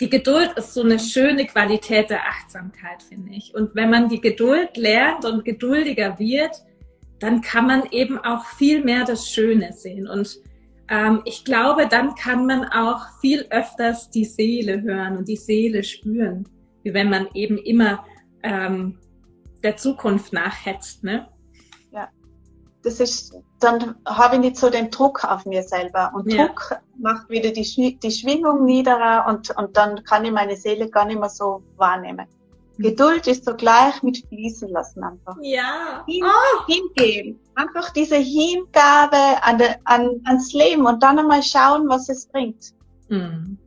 die 0.00 0.10
Geduld 0.10 0.52
ist 0.56 0.74
so 0.74 0.82
eine 0.82 0.98
schöne 0.98 1.46
Qualität 1.46 2.10
der 2.10 2.26
Achtsamkeit, 2.26 3.02
finde 3.02 3.32
ich. 3.34 3.54
Und 3.54 3.74
wenn 3.74 3.90
man 3.90 4.08
die 4.08 4.20
Geduld 4.20 4.76
lernt 4.76 5.24
und 5.24 5.44
geduldiger 5.44 6.18
wird, 6.18 6.52
dann 7.18 7.40
kann 7.40 7.66
man 7.66 7.84
eben 7.90 8.18
auch 8.18 8.44
viel 8.58 8.84
mehr 8.84 9.04
das 9.04 9.30
Schöne 9.30 9.72
sehen. 9.72 10.08
Und 10.08 10.38
ähm, 10.88 11.22
ich 11.24 11.44
glaube, 11.44 11.88
dann 11.88 12.14
kann 12.14 12.46
man 12.46 12.64
auch 12.64 13.06
viel 13.20 13.46
öfters 13.50 14.10
die 14.10 14.24
Seele 14.24 14.82
hören 14.82 15.16
und 15.16 15.28
die 15.28 15.36
Seele 15.36 15.82
spüren, 15.82 16.48
wie 16.82 16.92
wenn 16.92 17.08
man 17.08 17.28
eben 17.34 17.58
immer 17.58 18.04
ähm, 18.42 18.98
der 19.62 19.76
Zukunft 19.76 20.32
nachhetzt. 20.32 21.02
Ne? 21.02 21.28
Ja, 21.90 22.08
das 22.82 23.00
ist, 23.00 23.34
dann 23.60 23.96
habe 24.06 24.36
ich 24.36 24.40
nicht 24.42 24.56
so 24.56 24.68
den 24.68 24.90
Druck 24.90 25.24
auf 25.24 25.46
mir 25.46 25.62
selber. 25.62 26.12
Und 26.14 26.30
ja. 26.30 26.46
Druck 26.46 26.76
macht 26.98 27.30
wieder 27.30 27.50
die, 27.50 27.98
die 27.98 28.10
Schwingung 28.10 28.64
niederer 28.64 29.26
und, 29.28 29.56
und 29.56 29.76
dann 29.76 30.04
kann 30.04 30.24
ich 30.24 30.32
meine 30.32 30.56
Seele 30.56 30.90
gar 30.90 31.06
nicht 31.06 31.18
mehr 31.18 31.30
so 31.30 31.62
wahrnehmen. 31.76 32.26
Geduld 32.78 33.26
ist 33.26 33.44
so 33.44 33.54
gleich 33.54 34.02
mit 34.02 34.24
fließen 34.28 34.68
lassen 34.68 35.04
einfach. 35.04 35.36
Ja. 35.42 36.04
Hin, 36.06 36.24
oh. 36.24 36.66
Hingeben. 36.66 37.40
Einfach 37.54 37.90
diese 37.90 38.16
Hingabe 38.16 39.42
an, 39.42 39.62
an, 39.84 40.20
ans 40.24 40.52
Leben 40.52 40.86
und 40.86 41.02
dann 41.02 41.18
einmal 41.18 41.42
schauen, 41.42 41.88
was 41.88 42.08
es 42.08 42.26
bringt. 42.26 42.72
Mhm. 43.08 43.58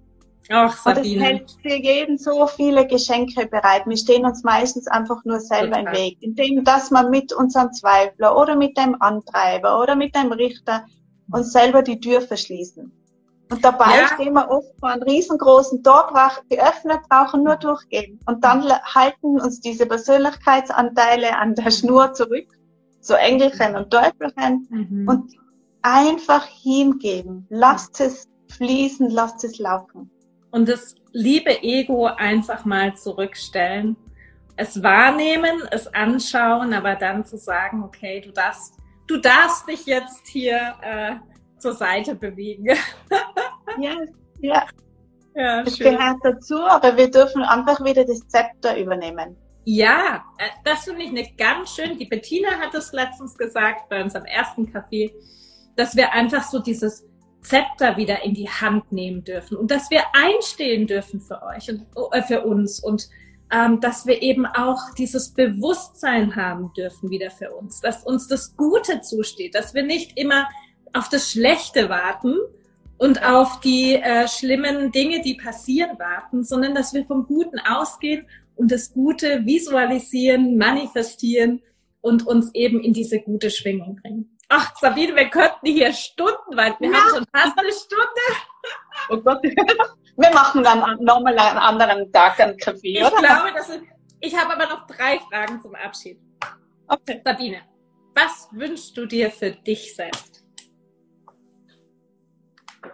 Ach, 0.50 0.78
Sabine. 0.78 1.04
Und 1.04 1.22
es 1.22 1.24
hält 1.24 1.58
für 1.62 1.76
jeden 1.76 2.18
so 2.18 2.48
viele 2.48 2.88
Geschenke 2.88 3.48
bereit. 3.48 3.84
Wir 3.86 3.98
stehen 3.98 4.26
uns 4.26 4.44
meistens 4.44 4.88
einfach 4.88 5.24
nur 5.26 5.40
selber 5.40 5.78
Total. 5.78 5.94
im 5.94 6.02
Weg, 6.02 6.18
indem 6.22 6.64
dass 6.64 6.92
man 6.92 7.10
mit 7.10 7.34
unserem 7.34 7.72
Zweifler 7.74 8.38
oder 8.38 8.56
mit 8.56 8.78
dem 8.78 9.02
Antreiber 9.02 9.82
oder 9.82 9.96
mit 9.96 10.16
dem 10.16 10.32
Richter 10.32 10.86
uns 11.32 11.52
selber 11.52 11.82
die 11.82 12.00
Tür 12.00 12.22
verschließen. 12.22 12.92
Und 13.50 13.64
dabei 13.64 14.00
ja. 14.00 14.08
stehen 14.14 14.34
wir 14.34 14.50
oft 14.50 14.68
vor 14.80 14.90
einem 14.90 15.04
riesengroßen 15.04 15.82
Tor, 15.84 16.12
geöffnet, 16.50 17.00
brauchen 17.10 17.44
nur 17.44 17.56
durchgehen. 17.56 18.20
Und 18.26 18.44
dann 18.44 18.64
halten 18.64 19.40
uns 19.40 19.62
diese 19.62 19.86
Persönlichkeitsanteile 19.86 21.38
an 21.38 21.56
der 21.56 21.72
Schnur 21.72 22.14
zurück, 22.14 22.48
so 23.00 23.14
Engelchen 23.14 23.76
und 23.76 23.90
Teufelchen, 23.90 24.68
mhm. 24.70 25.08
und 25.08 25.34
einfach 25.82 26.46
hingeben. 26.46 27.46
Lasst 27.50 28.02
es 28.02 28.28
fließen, 28.50 29.10
lasst 29.10 29.44
es 29.46 29.58
laufen. 29.60 30.12
Und 30.52 30.68
das 30.68 30.96
liebe 31.14 31.62
Ego 31.64 32.06
einfach 32.06 32.66
mal 32.66 32.96
zurückstellen. 32.96 33.96
Es 34.58 34.82
wahrnehmen, 34.82 35.62
es 35.72 35.88
anschauen, 35.94 36.74
aber 36.74 36.96
dann 36.96 37.26
zu 37.26 37.38
sagen, 37.38 37.84
okay, 37.84 38.22
du 38.22 38.32
darfst, 38.32 38.74
du 39.08 39.18
darfst 39.18 39.68
dich 39.70 39.86
jetzt 39.86 40.28
hier 40.28 40.74
äh, 40.82 41.16
zur 41.58 41.74
Seite 41.74 42.16
bewegen. 42.16 42.66
ja, 43.80 43.96
ja. 44.42 44.66
Ja, 45.36 45.62
das 45.62 45.78
schön. 45.78 45.96
gehört 45.96 46.18
dazu, 46.24 46.60
aber 46.62 46.98
wir 46.98 47.12
dürfen 47.12 47.44
einfach 47.44 47.84
wieder 47.84 48.04
das 48.04 48.28
Zepter 48.28 48.76
übernehmen. 48.76 49.38
Ja, 49.66 50.24
äh, 50.40 50.50
das 50.64 50.86
finde 50.86 51.04
ich 51.04 51.12
nicht 51.12 51.38
ganz 51.38 51.76
schön. 51.76 51.98
Die 52.00 52.06
Bettina 52.06 52.50
hat 52.60 52.74
es 52.74 52.92
letztens 52.92 53.38
gesagt 53.38 53.88
bei 53.88 54.02
unserem 54.02 54.26
ersten 54.26 54.66
Café, 54.66 55.14
dass 55.76 55.96
wir 55.96 56.12
einfach 56.14 56.44
so 56.44 56.58
dieses 56.58 57.06
Zepter 57.42 57.98
wieder 57.98 58.24
in 58.24 58.34
die 58.34 58.50
Hand 58.50 58.92
nehmen 58.92 59.24
dürfen 59.24 59.58
und 59.58 59.70
dass 59.70 59.92
wir 59.92 60.04
einstehen 60.14 60.88
dürfen 60.88 61.20
für 61.20 61.44
euch 61.44 61.70
und 61.70 61.86
äh, 62.14 62.24
für 62.24 62.44
uns 62.44 62.80
und 62.80 63.08
ähm, 63.52 63.80
dass 63.80 64.06
wir 64.06 64.22
eben 64.22 64.46
auch 64.46 64.94
dieses 64.98 65.34
Bewusstsein 65.34 66.36
haben 66.36 66.74
dürfen 66.74 67.10
wieder 67.10 67.30
für 67.30 67.52
uns, 67.52 67.80
dass 67.80 68.04
uns 68.04 68.28
das 68.28 68.58
Gute 68.58 69.02
zusteht, 69.02 69.54
dass 69.54 69.74
wir 69.74 69.84
nicht 69.84 70.18
immer 70.18 70.48
auf 70.98 71.10
das 71.10 71.32
Schlechte 71.32 71.90
warten 71.90 72.36
und 72.98 73.24
auf 73.24 73.60
die 73.60 73.96
äh, 73.96 74.28
schlimmen 74.28 74.92
Dinge, 74.92 75.22
die 75.22 75.36
passieren, 75.36 75.98
warten, 76.00 76.44
sondern 76.44 76.74
dass 76.74 76.94
wir 76.94 77.06
vom 77.06 77.28
Guten 77.28 77.60
ausgehen 77.60 78.28
und 78.56 78.72
das 78.72 78.92
Gute 78.92 79.46
visualisieren, 79.46 80.58
manifestieren 80.58 81.62
und 82.02 82.26
uns 82.26 82.54
eben 82.56 82.82
in 82.82 82.94
diese 82.94 83.20
gute 83.20 83.52
Schwingung 83.52 83.98
bringen. 84.02 84.38
Ach, 84.50 84.76
Sabine, 84.80 85.16
wir 85.16 85.30
könnten 85.30 85.68
hier 85.68 85.94
Stunden, 85.94 86.56
weil 86.56 86.74
wir 86.80 86.90
ja. 86.90 86.98
haben 86.98 87.10
schon 87.10 87.26
fast 87.36 87.60
eine 87.60 87.72
Stunde. 87.72 88.22
Oh 89.10 89.18
Gott. 89.18 89.44
Wir 90.20 90.32
machen 90.32 90.64
dann 90.64 90.80
nochmal 91.04 91.38
einen 91.38 91.60
anderen 91.60 92.12
Tag 92.12 92.40
einen 92.40 92.58
Kaffee, 92.58 92.98
ich 92.98 93.06
oder? 93.06 93.18
Glaube, 93.18 93.52
das 93.54 93.70
ist, 93.70 93.84
ich 94.20 94.36
habe 94.36 94.56
aber 94.56 94.66
noch 94.66 94.88
drei 94.88 95.20
Fragen 95.20 95.62
zum 95.62 95.76
Abschied. 95.76 96.20
Okay. 96.88 97.22
Sabine, 97.24 97.62
was 98.16 98.48
wünschst 98.52 98.98
du 98.98 99.06
dir 99.06 99.30
für 99.30 99.52
dich 99.52 99.96
selbst? 99.96 100.47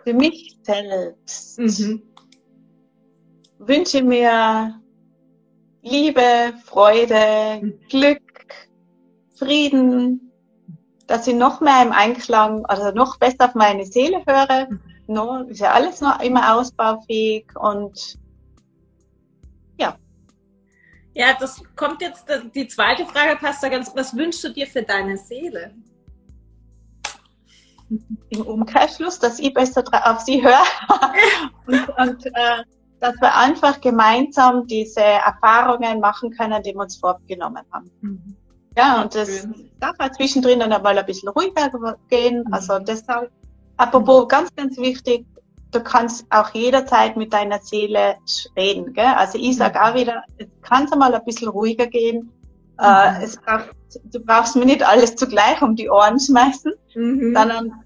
Für 0.04 0.14
mich 0.14 0.58
selbst 0.64 1.60
mhm. 1.60 2.04
wünsche 3.60 4.04
mir 4.04 4.80
Liebe, 5.82 6.54
Freude, 6.64 7.60
mhm. 7.62 7.80
Glück, 7.90 8.22
Frieden, 9.36 10.32
dass 11.08 11.28
ich 11.28 11.36
noch 11.36 11.60
mehr 11.60 11.82
im 11.84 11.92
Einklang, 11.92 12.66
also 12.66 12.92
noch 12.92 13.18
besser 13.18 13.46
auf 13.46 13.56
meine 13.56 13.86
Seele 13.86 14.24
höre. 14.26 14.70
Mhm. 14.70 14.80
No, 15.08 15.44
ist 15.44 15.60
ja 15.60 15.72
alles 15.72 16.00
noch 16.00 16.22
immer 16.22 16.56
ausbaufähig 16.56 17.48
und 17.56 18.18
ja. 19.78 19.98
Ja, 21.14 21.36
das 21.38 21.62
kommt 21.76 22.02
jetzt, 22.02 22.26
die 22.56 22.68
zweite 22.68 23.06
Frage 23.06 23.36
passt 23.36 23.62
da 23.62 23.70
ganz, 23.70 23.94
was 23.96 24.16
wünschst 24.16 24.44
du 24.46 24.50
dir 24.50 24.66
für 24.66 24.84
deine 24.84 25.18
Seele? 25.18 25.76
Im 28.30 28.42
Umkehrschluss, 28.42 29.20
dass 29.20 29.40
ich 29.40 29.54
besser 29.54 29.84
auf 30.06 30.22
sie 30.22 30.44
höre 30.44 30.64
und, 31.68 31.90
und 31.98 32.26
äh, 32.26 32.64
dass 33.00 33.20
wir 33.20 33.36
einfach 33.36 33.82
gemeinsam 33.82 34.66
diese 34.66 35.02
Erfahrungen 35.02 36.00
machen 36.00 36.32
können, 36.32 36.64
die 36.64 36.74
wir 36.74 36.82
uns 36.82 36.96
vorgenommen 36.96 37.64
haben. 37.72 37.92
Mhm. 38.02 38.38
Ja, 38.78 39.02
und 39.02 39.14
das 39.14 39.48
darf 39.80 39.98
halt 40.00 40.16
zwischendrin 40.16 40.60
dann 40.60 40.82
mal 40.82 40.98
ein 40.98 41.06
bisschen 41.06 41.30
ruhiger 41.30 41.70
gehen. 42.10 42.44
Mhm. 42.48 42.54
Also 42.54 42.80
deshalb, 42.80 43.30
apropos 43.78 44.28
ganz, 44.28 44.56
ganz 44.56 44.78
wichtig, 44.78 45.26
du 45.72 45.82
kannst 45.82 46.26
auch 46.30 46.54
jederzeit 46.54 47.18
mit 47.18 47.34
deiner 47.34 47.60
Seele 47.60 48.16
reden. 48.56 48.94
Gell? 48.94 49.06
Also 49.06 49.38
ich 49.38 49.58
sage 49.58 49.82
auch 49.82 49.96
wieder, 49.96 50.24
es 50.38 50.48
kann 50.62 50.88
mal 50.98 51.14
ein 51.14 51.26
bisschen 51.26 51.50
ruhiger 51.50 51.88
gehen. 51.88 52.32
Äh, 52.80 53.12
mhm. 53.12 53.24
es 53.24 53.38
braucht, 53.38 53.70
du 54.06 54.20
brauchst 54.20 54.56
mir 54.56 54.66
nicht 54.66 54.82
alles 54.82 55.16
zugleich 55.16 55.62
um 55.62 55.76
die 55.76 55.90
Ohren 55.90 56.20
schmeißen, 56.20 56.72
mhm. 56.96 57.36
sondern 57.36 57.83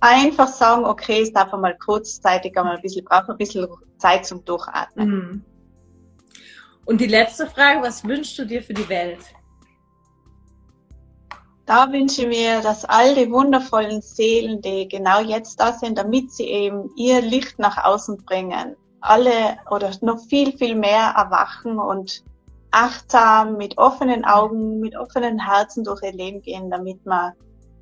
einfach 0.00 0.48
sagen, 0.48 0.84
okay, 0.84 1.22
es 1.22 1.32
darf 1.32 1.52
mal 1.52 1.76
kurzzeitig 1.78 2.56
einmal 2.56 2.76
ein 2.76 2.82
bisschen, 2.82 3.04
braucht 3.04 3.30
ein 3.30 3.36
bisschen 3.36 3.66
Zeit 3.98 4.26
zum 4.26 4.44
Durchatmen. 4.44 5.08
Mhm. 5.08 5.44
Und 6.84 7.00
die 7.00 7.06
letzte 7.06 7.46
Frage, 7.46 7.82
was 7.82 8.04
wünschst 8.04 8.38
du 8.38 8.44
dir 8.44 8.62
für 8.62 8.74
die 8.74 8.88
Welt? 8.88 9.18
Da 11.66 11.90
wünsche 11.90 12.22
ich 12.22 12.28
mir, 12.28 12.60
dass 12.60 12.84
all 12.84 13.16
die 13.16 13.30
wundervollen 13.30 14.00
Seelen, 14.00 14.60
die 14.60 14.86
genau 14.86 15.20
jetzt 15.20 15.58
da 15.58 15.72
sind, 15.72 15.98
damit 15.98 16.30
sie 16.30 16.44
eben 16.44 16.88
ihr 16.96 17.20
Licht 17.20 17.58
nach 17.58 17.84
außen 17.84 18.18
bringen, 18.24 18.76
alle 19.00 19.58
oder 19.70 19.90
noch 20.00 20.20
viel, 20.28 20.56
viel 20.56 20.76
mehr 20.76 21.12
erwachen 21.16 21.80
und 21.80 22.22
achtsam 22.70 23.56
mit 23.56 23.78
offenen 23.78 24.24
Augen, 24.24 24.78
mit 24.78 24.96
offenen 24.96 25.44
Herzen 25.44 25.82
durch 25.82 26.02
ihr 26.02 26.12
Leben 26.12 26.40
gehen, 26.40 26.70
damit 26.70 27.04
man 27.04 27.32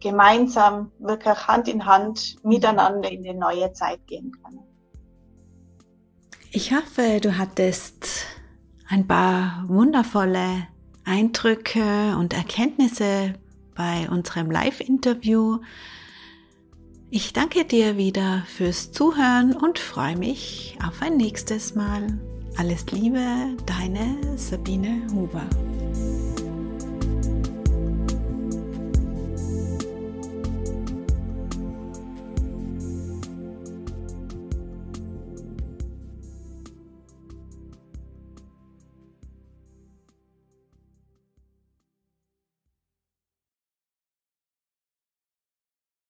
gemeinsam 0.05 0.93
wirklich 0.99 1.49
Hand 1.49 1.67
in 1.67 1.87
Hand 1.87 2.37
miteinander 2.45 3.11
in 3.11 3.23
die 3.23 3.33
neue 3.33 3.73
Zeit 3.73 4.07
gehen 4.07 4.31
kann. 4.43 4.61
Ich 6.53 6.73
hoffe, 6.73 7.21
du 7.21 7.37
hattest 7.37 8.27
ein 8.87 9.07
paar 9.09 9.65
wundervolle 9.67 10.69
Eindrücke 11.05 12.17
und 12.19 12.35
Erkenntnisse 12.35 13.35
bei 13.75 14.09
unserem 14.11 14.51
Live-Interview. 14.51 15.59
Ich 17.11 17.33
danke 17.33 17.65
dir 17.65 17.97
wieder 17.97 18.45
fürs 18.47 18.93
Zuhören 18.93 19.55
und 19.57 19.79
freue 19.79 20.17
mich 20.17 20.77
auf 20.87 21.01
ein 21.01 21.17
nächstes 21.17 21.75
Mal. 21.75 22.21
Alles 22.57 22.87
Liebe, 22.93 23.57
deine 23.67 24.37
Sabine 24.37 25.07
Huber. 25.13 25.49